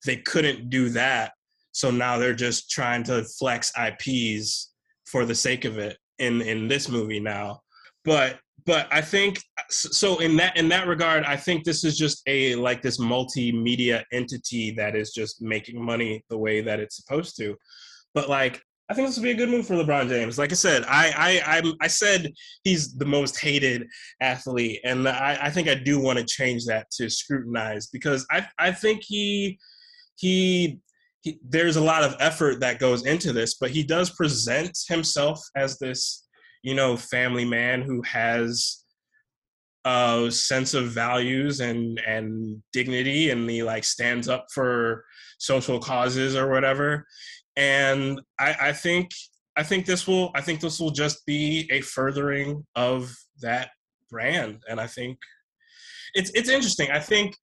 they 0.04 0.16
couldn't 0.16 0.70
do 0.70 0.88
that. 0.88 1.32
So 1.72 1.90
now 1.90 2.18
they're 2.18 2.34
just 2.34 2.70
trying 2.70 3.04
to 3.04 3.24
flex 3.38 3.72
IPs 3.78 4.72
for 5.06 5.24
the 5.24 5.34
sake 5.34 5.64
of 5.64 5.78
it 5.78 5.96
in 6.18 6.42
in 6.42 6.68
this 6.68 6.88
movie 6.88 7.20
now. 7.20 7.60
But 8.04 8.38
but 8.64 8.88
I 8.90 9.00
think 9.00 9.40
so 9.70 10.18
in 10.18 10.36
that 10.36 10.56
in 10.56 10.68
that 10.68 10.86
regard 10.86 11.24
I 11.24 11.36
think 11.36 11.64
this 11.64 11.84
is 11.84 11.96
just 11.96 12.22
a 12.26 12.54
like 12.56 12.82
this 12.82 12.98
multimedia 12.98 14.04
entity 14.12 14.72
that 14.72 14.96
is 14.96 15.12
just 15.12 15.42
making 15.42 15.82
money 15.82 16.24
the 16.30 16.38
way 16.38 16.60
that 16.60 16.80
it's 16.80 16.96
supposed 16.96 17.36
to. 17.36 17.56
But 18.14 18.28
like 18.28 18.62
I 18.92 18.94
think 18.94 19.08
this 19.08 19.16
would 19.16 19.24
be 19.24 19.30
a 19.30 19.34
good 19.34 19.48
move 19.48 19.66
for 19.66 19.74
LeBron 19.74 20.10
James. 20.10 20.36
Like 20.36 20.52
I 20.52 20.54
said, 20.54 20.84
I 20.86 21.40
I 21.46 21.56
I'm, 21.56 21.72
i 21.80 21.86
said 21.86 22.30
he's 22.62 22.94
the 22.94 23.06
most 23.06 23.40
hated 23.40 23.86
athlete, 24.20 24.80
and 24.84 25.08
I, 25.08 25.38
I 25.40 25.50
think 25.50 25.66
I 25.66 25.74
do 25.74 25.98
want 25.98 26.18
to 26.18 26.26
change 26.26 26.66
that 26.66 26.90
to 26.98 27.08
scrutinize 27.08 27.86
because 27.86 28.26
I 28.30 28.46
I 28.58 28.70
think 28.70 29.02
he 29.02 29.58
he. 30.16 30.78
He, 31.22 31.38
there's 31.48 31.76
a 31.76 31.80
lot 31.80 32.02
of 32.02 32.16
effort 32.18 32.58
that 32.60 32.80
goes 32.80 33.06
into 33.06 33.32
this, 33.32 33.54
but 33.54 33.70
he 33.70 33.84
does 33.84 34.10
present 34.10 34.76
himself 34.88 35.40
as 35.54 35.78
this, 35.78 36.26
you 36.64 36.74
know, 36.74 36.96
family 36.96 37.44
man 37.44 37.80
who 37.80 38.02
has 38.02 38.84
a 39.84 40.28
sense 40.32 40.74
of 40.74 40.88
values 40.88 41.60
and 41.60 42.00
and 42.00 42.60
dignity, 42.72 43.30
and 43.30 43.48
he 43.48 43.62
like 43.62 43.84
stands 43.84 44.28
up 44.28 44.46
for 44.52 45.04
social 45.38 45.78
causes 45.78 46.36
or 46.36 46.50
whatever 46.50 47.06
and 47.56 48.20
I, 48.38 48.56
I 48.60 48.72
think 48.72 49.10
I 49.56 49.62
think 49.62 49.86
this 49.86 50.06
will 50.06 50.30
I 50.34 50.40
think 50.40 50.60
this 50.60 50.80
will 50.80 50.90
just 50.90 51.24
be 51.26 51.68
a 51.70 51.80
furthering 51.80 52.64
of 52.74 53.14
that 53.40 53.70
brand, 54.10 54.62
and 54.68 54.80
I 54.80 54.86
think 54.86 55.18
it's 56.14 56.30
it's 56.34 56.48
interesting. 56.48 56.90
I 56.90 57.00
think 57.00 57.36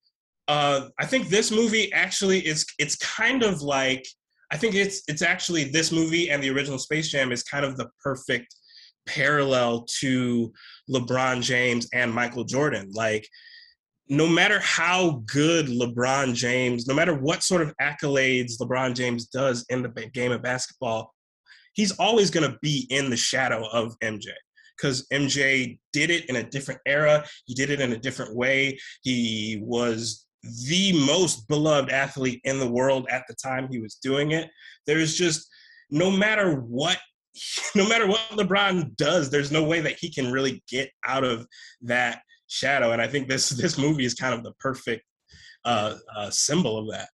uh, 0.48 0.90
I 1.00 1.06
think 1.06 1.30
this 1.30 1.52
movie 1.52 1.94
actually 1.94 2.40
is 2.40 2.66
it's 2.80 2.96
kind 2.98 3.44
of 3.44 3.62
like 3.62 4.06
I 4.52 4.58
think 4.58 4.76
it's 4.76 5.04
it's 5.08 5.22
actually 5.22 5.66
this 5.66 5.92
movie 5.92 6.32
and 6.32 6.42
the 6.42 6.50
original 6.50 6.80
Space 6.80 7.10
Jam 7.10 7.32
is 7.32 7.44
kind 7.44 7.64
of 7.64 7.78
the 7.78 7.90
perfect 8.04 8.56
parallel 9.08 9.86
to 10.00 10.52
LeBron 10.90 11.42
James 11.42 11.88
and 11.94 12.14
Michael 12.14 12.44
Jordan. 12.44 12.90
Like 12.94 13.28
no 14.10 14.28
matter 14.28 14.60
how 14.60 15.24
good 15.28 15.68
LeBron 15.68 16.34
James, 16.34 16.88
no 16.88 16.96
matter 16.96 17.14
what 17.14 17.44
sort 17.44 17.62
of 17.62 17.74
accolades 17.80 18.60
LeBron 18.60 18.96
James 18.96 19.28
does 19.28 19.66
in 19.70 19.84
the 19.84 19.90
game 20.14 20.32
of 20.32 20.42
basketball, 20.42 21.14
he's 21.74 21.92
always 22.00 22.32
going 22.32 22.50
to 22.50 22.58
be 22.62 22.88
in 22.90 23.12
the 23.12 23.18
shadow 23.18 23.68
of 23.72 23.96
MJ 24.04 24.28
because 24.78 25.06
MJ 25.14 25.78
did 25.94 26.10
it 26.10 26.28
in 26.28 26.38
a 26.38 26.50
different 26.50 26.82
era. 26.88 27.24
He 27.46 27.54
did 27.54 27.70
it 27.70 27.82
in 27.82 27.94
a 27.94 27.98
different 27.98 28.36
way. 28.36 28.80
He 29.04 29.60
was 29.62 30.26
the 30.68 31.06
most 31.06 31.48
beloved 31.48 31.92
athlete 31.92 32.42
in 32.46 32.60
the 32.60 32.70
world 32.70 33.08
at 33.12 33.26
the 33.28 33.36
time 33.36 33.68
he 33.70 33.80
was 33.80 33.96
doing 33.96 34.32
it. 34.32 34.50
There's 34.88 35.16
just 35.16 35.48
no 35.92 36.10
matter 36.10 36.56
what 36.56 36.98
no 37.76 37.88
matter 37.88 38.08
what 38.08 38.20
LeBron 38.32 38.96
does, 38.96 39.30
there's 39.30 39.52
no 39.52 39.64
way 39.64 39.82
that 39.82 39.98
he 40.00 40.12
can 40.12 40.32
really 40.32 40.64
get 40.68 40.90
out 41.06 41.24
of 41.24 41.46
that 41.84 42.22
shadow 42.50 42.92
and 42.92 43.02
i 43.02 43.08
think 43.08 43.28
this 43.28 43.50
this 43.62 43.78
movie 43.78 44.06
is 44.06 44.14
kind 44.14 44.34
of 44.34 44.44
the 44.44 44.52
perfect 44.54 45.04
uh, 45.66 45.96
uh, 46.16 46.30
symbol 46.30 46.78
of 46.78 46.90
that 46.90 47.10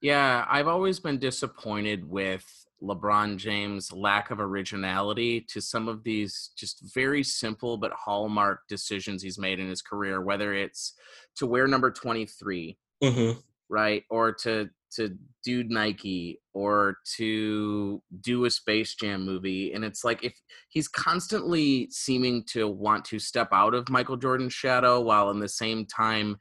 yeah 0.00 0.44
i've 0.50 0.68
always 0.68 0.98
been 0.98 1.18
disappointed 1.18 2.08
with 2.08 2.44
lebron 2.82 3.36
james 3.36 3.92
lack 3.92 4.30
of 4.30 4.40
originality 4.40 5.42
to 5.42 5.60
some 5.60 5.86
of 5.86 6.02
these 6.02 6.50
just 6.56 6.94
very 6.94 7.22
simple 7.22 7.76
but 7.76 7.92
hallmark 7.92 8.60
decisions 8.68 9.22
he's 9.22 9.38
made 9.38 9.60
in 9.60 9.68
his 9.68 9.82
career 9.82 10.22
whether 10.22 10.54
it's 10.54 10.94
to 11.36 11.46
wear 11.46 11.66
number 11.66 11.90
23 11.90 12.78
mm-hmm. 13.02 13.38
right 13.68 14.04
or 14.08 14.32
to 14.32 14.70
to 14.96 15.16
do 15.44 15.64
Nike 15.64 16.40
or 16.52 16.96
to 17.16 18.02
do 18.20 18.44
a 18.44 18.50
Space 18.50 18.94
Jam 18.94 19.24
movie. 19.24 19.72
And 19.72 19.84
it's 19.84 20.04
like 20.04 20.22
if 20.24 20.34
he's 20.68 20.88
constantly 20.88 21.88
seeming 21.90 22.44
to 22.50 22.68
want 22.68 23.04
to 23.06 23.18
step 23.18 23.48
out 23.52 23.74
of 23.74 23.88
Michael 23.88 24.16
Jordan's 24.16 24.52
shadow 24.52 25.00
while 25.00 25.30
in 25.30 25.40
the 25.40 25.48
same 25.48 25.86
time 25.86 26.36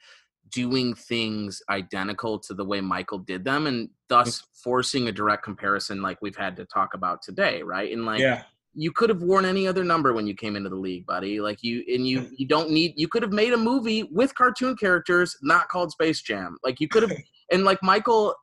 doing 0.52 0.96
things 0.96 1.62
identical 1.70 2.40
to 2.40 2.54
the 2.54 2.66
way 2.66 2.82
Michael 2.82 3.20
did 3.20 3.44
them 3.44 3.68
and 3.68 3.88
mm. 3.88 3.92
thus 4.08 4.44
forcing 4.64 5.08
a 5.08 5.12
direct 5.12 5.44
comparison 5.44 6.02
like 6.02 6.18
we've 6.22 6.36
had 6.36 6.56
to 6.58 6.66
talk 6.66 6.94
about 6.94 7.22
today, 7.22 7.62
right? 7.62 7.92
And 7.92 8.06
like 8.06 8.20
yeah. 8.20 8.44
You 8.74 8.92
could 8.92 9.10
have 9.10 9.22
worn 9.22 9.46
any 9.46 9.68
other 9.68 9.84
number 9.84 10.14
when 10.14 10.28
you 10.28 10.34
came 10.34 10.56
into 10.56 10.70
the 10.70 10.76
league, 10.76 11.06
buddy. 11.06 11.40
Like 11.40 11.64
you 11.64 11.84
and 11.94 12.08
you 12.08 12.30
you 12.38 12.48
don't 12.48 12.70
need 12.70 12.94
you 12.96 13.08
could 13.08 13.24
have 13.24 13.34
made 13.34 13.54
a 13.54 13.58
movie 13.58 14.04
with 14.04 14.36
cartoon 14.36 14.76
characters 14.76 15.36
not 15.42 15.70
called 15.70 15.92
Space 15.92 16.22
Jam. 16.22 16.58
Like 16.64 16.80
you 16.80 16.88
could 16.88 17.04
have 17.04 17.12
and 17.52 17.64
like 17.64 17.82
Michael 17.84 18.36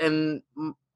and 0.00 0.42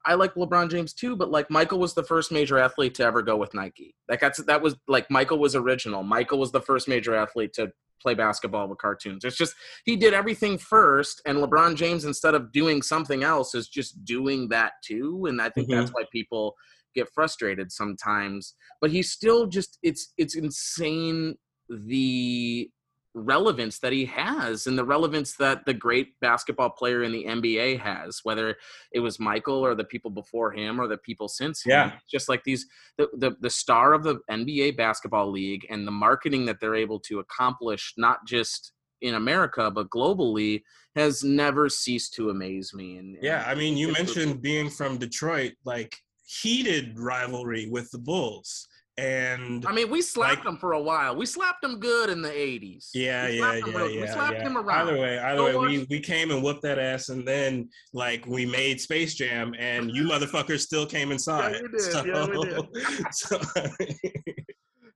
I 0.05 0.15
like 0.15 0.33
LeBron 0.35 0.69
James 0.69 0.93
too, 0.93 1.15
but 1.15 1.31
like 1.31 1.49
Michael 1.49 1.79
was 1.79 1.93
the 1.93 2.03
first 2.03 2.31
major 2.31 2.57
athlete 2.57 2.95
to 2.95 3.05
ever 3.05 3.21
go 3.21 3.37
with 3.37 3.53
Nike. 3.53 3.95
Like 4.09 4.19
that's 4.19 4.43
that 4.43 4.61
was 4.61 4.75
like 4.87 5.09
Michael 5.09 5.39
was 5.39 5.55
original. 5.55 6.03
Michael 6.03 6.39
was 6.39 6.51
the 6.51 6.61
first 6.61 6.87
major 6.87 7.15
athlete 7.15 7.53
to 7.53 7.71
play 8.01 8.13
basketball 8.13 8.67
with 8.67 8.79
cartoons. 8.79 9.23
It's 9.23 9.37
just 9.37 9.55
he 9.85 9.95
did 9.95 10.13
everything 10.13 10.57
first, 10.57 11.21
and 11.25 11.37
LeBron 11.37 11.75
James 11.75 12.05
instead 12.05 12.35
of 12.35 12.51
doing 12.51 12.81
something 12.81 13.23
else 13.23 13.55
is 13.55 13.67
just 13.67 14.03
doing 14.03 14.49
that 14.49 14.73
too. 14.83 15.25
And 15.27 15.41
I 15.41 15.49
think 15.49 15.69
mm-hmm. 15.69 15.79
that's 15.79 15.91
why 15.91 16.03
people 16.11 16.55
get 16.93 17.09
frustrated 17.13 17.71
sometimes. 17.71 18.55
But 18.81 18.91
he's 18.91 19.11
still 19.11 19.47
just 19.47 19.77
it's 19.83 20.13
it's 20.17 20.35
insane 20.35 21.35
the 21.69 22.69
relevance 23.15 23.79
that 23.79 23.93
he 23.93 24.05
has 24.05 24.65
and 24.65 24.77
the 24.77 24.83
relevance 24.83 25.35
that 25.35 25.65
the 25.65 25.73
great 25.73 26.19
basketball 26.19 26.69
player 26.69 27.03
in 27.03 27.11
the 27.11 27.25
NBA 27.25 27.79
has, 27.79 28.21
whether 28.23 28.55
it 28.91 28.99
was 28.99 29.19
Michael 29.19 29.63
or 29.63 29.75
the 29.75 29.83
people 29.83 30.09
before 30.09 30.51
him 30.51 30.79
or 30.79 30.87
the 30.87 30.97
people 30.97 31.27
since 31.27 31.63
him. 31.63 31.71
Yeah. 31.71 31.91
Just 32.09 32.27
like 32.27 32.43
these, 32.43 32.65
the, 32.97 33.07
the, 33.17 33.35
the 33.39 33.49
star 33.49 33.93
of 33.93 34.03
the 34.03 34.19
NBA 34.29 34.77
basketball 34.77 35.29
league 35.29 35.65
and 35.69 35.85
the 35.85 35.91
marketing 35.91 36.45
that 36.45 36.59
they're 36.59 36.75
able 36.75 36.99
to 37.01 37.19
accomplish, 37.19 37.93
not 37.97 38.25
just 38.25 38.71
in 39.01 39.15
America, 39.15 39.69
but 39.69 39.89
globally 39.89 40.63
has 40.95 41.23
never 41.23 41.69
ceased 41.69 42.13
to 42.15 42.29
amaze 42.29 42.73
me. 42.73 42.97
And, 42.97 43.15
and 43.15 43.23
yeah, 43.23 43.43
I 43.45 43.53
mean, 43.55 43.77
you 43.77 43.91
mentioned 43.91 44.41
being 44.41 44.69
from 44.69 44.97
Detroit, 44.97 45.53
like 45.65 45.95
heated 46.25 46.99
rivalry 46.99 47.67
with 47.69 47.89
the 47.91 47.99
Bulls 47.99 48.67
and 48.97 49.65
I 49.65 49.71
mean, 49.71 49.89
we 49.89 50.03
slapped 50.03 50.45
like, 50.45 50.45
him 50.45 50.57
for 50.57 50.73
a 50.73 50.81
while. 50.81 51.15
We 51.15 51.25
slapped 51.25 51.63
them 51.63 51.79
good 51.79 52.11
in 52.11 52.21
the 52.21 52.29
'80s. 52.29 52.89
Yeah, 52.93 53.27
yeah, 53.27 53.55
yeah, 53.55 53.65
real, 53.65 53.89
yeah. 53.89 54.01
We 54.01 54.07
slapped 54.07 54.35
yeah. 54.35 54.43
him 54.43 54.55
around. 54.55 54.87
Either 54.87 54.99
way, 54.99 55.17
either 55.17 55.43
way, 55.43 55.55
we, 55.55 55.87
we 55.89 55.99
came 55.99 56.29
and 56.29 56.43
whooped 56.43 56.61
that 56.61 56.77
ass, 56.77 57.09
and 57.09 57.27
then 57.27 57.69
like 57.91 58.23
we 58.27 58.45
made 58.45 58.79
Space 58.79 59.15
Jam, 59.15 59.55
and 59.57 59.89
you 59.89 60.03
motherfuckers 60.03 60.59
still 60.59 60.85
came 60.85 61.11
inside. 61.11 61.55
Yeah, 61.55 61.61
we 61.63 61.67
did. 61.69 61.81
So, 61.81 62.05
yeah, 62.05 62.27
we 62.27 62.45
did. 62.45 63.05
so, 63.13 63.41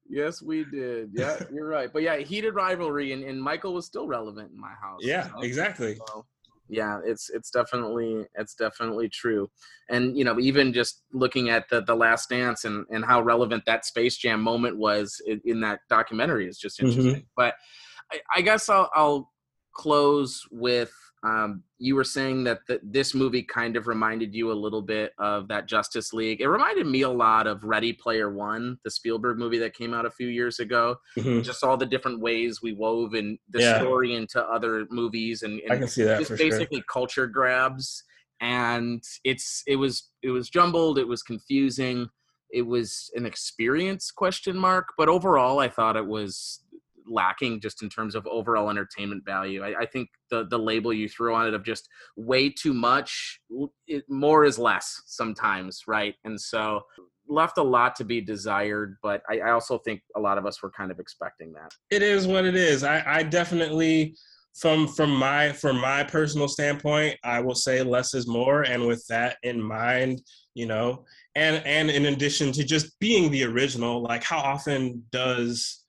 Yes, 0.09 0.41
we 0.41 0.63
did. 0.63 1.09
Yeah, 1.13 1.41
you're 1.51 1.67
right. 1.67 1.91
But 1.91 2.01
yeah, 2.03 2.17
heated 2.17 2.53
rivalry, 2.53 3.13
and, 3.13 3.23
and 3.23 3.41
Michael 3.41 3.73
was 3.73 3.85
still 3.85 4.07
relevant 4.07 4.51
in 4.51 4.59
my 4.59 4.73
house. 4.81 4.99
Yeah, 5.01 5.27
so- 5.29 5.41
exactly. 5.41 5.97
so, 6.07 6.25
yeah, 6.69 6.99
it's 7.05 7.29
it's 7.29 7.49
definitely 7.49 8.25
it's 8.35 8.55
definitely 8.55 9.09
true, 9.09 9.49
and 9.89 10.17
you 10.17 10.23
know 10.23 10.39
even 10.39 10.73
just 10.73 11.03
looking 11.13 11.49
at 11.49 11.69
the 11.69 11.81
the 11.81 11.95
Last 11.95 12.29
Dance 12.29 12.65
and 12.65 12.85
and 12.89 13.05
how 13.05 13.21
relevant 13.21 13.63
that 13.65 13.85
Space 13.85 14.17
Jam 14.17 14.41
moment 14.41 14.77
was 14.77 15.21
in, 15.25 15.41
in 15.45 15.61
that 15.61 15.79
documentary 15.89 16.47
is 16.47 16.57
just 16.57 16.79
Mhm. 16.79 16.87
interesting. 16.87 17.25
But 17.35 17.55
I, 18.11 18.19
I 18.37 18.41
guess 18.41 18.69
I'll 18.69 18.89
I'll 18.93 19.31
close 19.73 20.43
with 20.51 20.91
um, 21.23 21.63
you 21.79 21.95
were 21.95 22.03
saying 22.03 22.43
that 22.45 22.59
th- 22.67 22.79
this 22.83 23.13
movie 23.15 23.41
kind 23.43 23.75
of 23.75 23.87
reminded 23.87 24.33
you 24.35 24.51
a 24.51 24.53
little 24.53 24.81
bit 24.81 25.13
of 25.17 25.47
that 25.47 25.67
Justice 25.67 26.13
League. 26.13 26.41
It 26.41 26.47
reminded 26.47 26.85
me 26.87 27.01
a 27.01 27.09
lot 27.09 27.47
of 27.47 27.63
Ready 27.63 27.91
Player 27.93 28.31
One, 28.31 28.77
the 28.83 28.91
Spielberg 28.91 29.37
movie 29.37 29.57
that 29.59 29.73
came 29.75 29.93
out 29.93 30.05
a 30.05 30.11
few 30.11 30.27
years 30.27 30.59
ago. 30.59 30.97
Mhm. 31.17 31.43
Just 31.43 31.63
all 31.63 31.75
the 31.77 31.85
different 31.85 32.19
ways 32.21 32.61
we 32.61 32.73
wove 32.73 33.15
in 33.15 33.37
the 33.49 33.61
Yeah. 33.61 33.79
story 33.79 34.13
into 34.15 34.43
other 34.43 34.85
movies 34.91 35.41
and, 35.41 35.59
I 35.69 35.77
can 35.77 35.87
see 35.87 36.03
that 36.03 36.19
just 36.19 36.31
for 36.31 36.37
sure. 36.37 36.49
basically 36.49 36.83
culture 36.91 37.27
grabs. 37.27 38.03
And 38.39 39.03
it's 39.23 39.63
it 39.65 39.77
was 39.77 40.11
it 40.21 40.29
was 40.29 40.49
jumbled. 40.49 40.99
It 40.99 41.07
was 41.07 41.23
confusing. 41.23 42.07
It 42.51 42.61
was 42.61 43.09
an 43.15 43.25
experience 43.25 44.11
question 44.11 44.55
mark. 44.57 44.89
But 44.97 45.09
overall, 45.09 45.59
I 45.59 45.67
thought 45.69 45.97
it 45.97 46.05
was 46.05 46.61
lacking 47.09 47.61
just 47.61 47.81
in 47.81 47.89
terms 47.89 48.15
of 48.15 48.25
overall 48.27 48.69
entertainment 48.69 49.23
value. 49.25 49.63
I, 49.63 49.81
I 49.81 49.85
think 49.85 50.09
the 50.29 50.45
the 50.45 50.59
label 50.59 50.93
you 50.93 51.07
threw 51.07 51.33
on 51.33 51.47
it 51.47 51.53
of 51.53 51.63
just 51.63 51.87
way 52.15 52.49
too 52.49 52.73
much, 52.73 53.39
it, 53.87 54.03
more 54.09 54.45
is 54.45 54.59
less 54.59 55.01
sometimes, 55.05 55.83
right? 55.87 56.15
And 56.23 56.39
so 56.39 56.81
left 57.27 57.57
a 57.57 57.63
lot 57.63 57.95
to 57.97 58.05
be 58.05 58.21
desired. 58.21 58.97
But 59.03 59.21
I, 59.29 59.39
I 59.39 59.51
also 59.51 59.77
think 59.79 60.01
a 60.15 60.19
lot 60.19 60.37
of 60.37 60.45
us 60.45 60.61
were 60.61 60.71
kind 60.71 60.91
of 60.91 60.99
expecting 60.99 61.53
that. 61.53 61.73
it 61.91 62.01
is 62.01 62.27
what 62.27 62.45
it 62.45 62.55
is. 62.55 62.83
I, 62.83 63.03
I 63.05 63.23
definitely 63.23 64.15
from 64.57 64.87
from 64.87 65.11
my 65.11 65.51
from 65.51 65.79
my 65.79 66.03
personal 66.03 66.47
standpoint, 66.47 67.17
I 67.23 67.39
will 67.41 67.55
say 67.55 67.83
less 67.83 68.13
is 68.13 68.27
more. 68.27 68.63
And 68.63 68.87
with 68.87 69.05
that 69.07 69.37
in 69.43 69.61
mind, 69.61 70.21
you 70.55 70.65
know, 70.65 71.05
and 71.35 71.63
and 71.65 71.91
in 71.91 72.07
addition 72.07 72.51
to 72.53 72.63
just 72.63 72.99
being 72.99 73.29
the 73.31 73.43
original, 73.43 74.01
like 74.01 74.23
how 74.23 74.39
often 74.39 75.03
does 75.11 75.83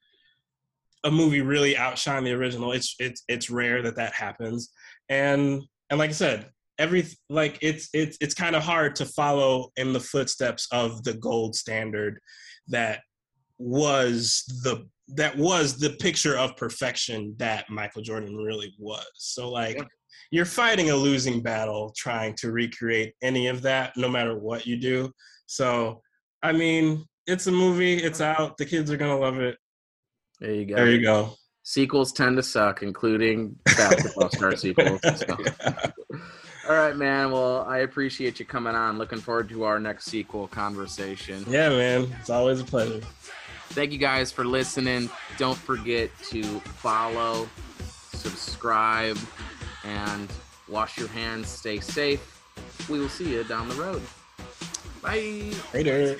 a 1.08 1.10
movie 1.10 1.40
really 1.40 1.76
outshine 1.76 2.22
the 2.24 2.32
original? 2.32 2.72
It's 2.72 2.94
it's 2.98 3.22
it's 3.28 3.50
rare 3.50 3.82
that 3.82 3.96
that 3.96 4.12
happens. 4.14 4.70
And 5.08 5.62
and 5.90 5.98
like 5.98 6.10
I 6.10 6.14
said, 6.14 6.50
every 6.78 7.06
like 7.28 7.58
it's 7.62 7.88
it's 7.92 8.16
it's 8.20 8.34
kind 8.34 8.54
of 8.54 8.62
hard 8.62 8.94
to 8.96 9.04
follow 9.06 9.70
in 9.76 9.92
the 9.92 10.00
footsteps 10.00 10.68
of 10.70 11.02
the 11.02 11.14
gold 11.14 11.56
standard 11.56 12.20
that 12.68 13.00
was 13.58 14.44
the 14.64 14.86
that 15.08 15.36
was 15.36 15.78
the 15.78 15.90
picture 16.06 16.36
of 16.36 16.56
perfection 16.56 17.34
that 17.38 17.68
Michael 17.70 18.02
Jordan 18.02 18.36
really 18.36 18.74
was. 18.78 19.06
So 19.14 19.50
like 19.50 19.76
Yeah. 19.78 19.84
you're 20.30 20.44
fighting 20.44 20.90
a 20.90 20.96
losing 20.96 21.42
battle 21.42 21.92
trying 21.96 22.34
to 22.40 22.52
recreate 22.52 23.14
any 23.22 23.46
of 23.48 23.62
that 23.62 23.96
no 23.96 24.08
matter 24.08 24.38
what 24.38 24.66
you 24.66 24.76
do. 24.76 25.10
So 25.46 26.02
I 26.42 26.52
mean, 26.52 27.04
it's 27.26 27.46
a 27.46 27.52
movie, 27.52 27.96
it's 27.96 28.20
out, 28.20 28.56
the 28.58 28.66
kids 28.66 28.90
are 28.90 28.96
going 28.96 29.14
to 29.14 29.20
love 29.26 29.38
it. 29.40 29.56
There 30.40 30.52
you 30.52 30.64
go. 30.66 30.74
There 30.76 30.90
you 30.90 31.02
go. 31.02 31.34
Sequels 31.62 32.12
tend 32.12 32.36
to 32.36 32.42
suck, 32.42 32.82
including 32.82 33.56
basketball 33.64 34.30
star 34.32 34.56
sequels. 34.56 35.00
so. 35.02 35.36
All 36.68 36.74
right, 36.76 36.96
man. 36.96 37.30
Well, 37.30 37.64
I 37.66 37.78
appreciate 37.78 38.38
you 38.38 38.46
coming 38.46 38.74
on. 38.74 38.98
Looking 38.98 39.20
forward 39.20 39.48
to 39.50 39.64
our 39.64 39.78
next 39.78 40.04
sequel 40.04 40.48
conversation. 40.48 41.44
Yeah, 41.48 41.70
man. 41.70 42.14
It's 42.20 42.30
always 42.30 42.60
a 42.60 42.64
pleasure. 42.64 43.00
Thank 43.70 43.92
you 43.92 43.98
guys 43.98 44.32
for 44.32 44.44
listening. 44.44 45.10
Don't 45.36 45.58
forget 45.58 46.10
to 46.30 46.42
follow, 46.60 47.48
subscribe, 48.12 49.18
and 49.84 50.30
wash 50.68 50.98
your 50.98 51.08
hands. 51.08 51.48
Stay 51.48 51.80
safe. 51.80 52.42
We 52.88 52.98
will 52.98 53.08
see 53.08 53.32
you 53.32 53.44
down 53.44 53.68
the 53.68 53.74
road. 53.74 54.02
Bye. 55.02 55.52
Later. 55.74 56.16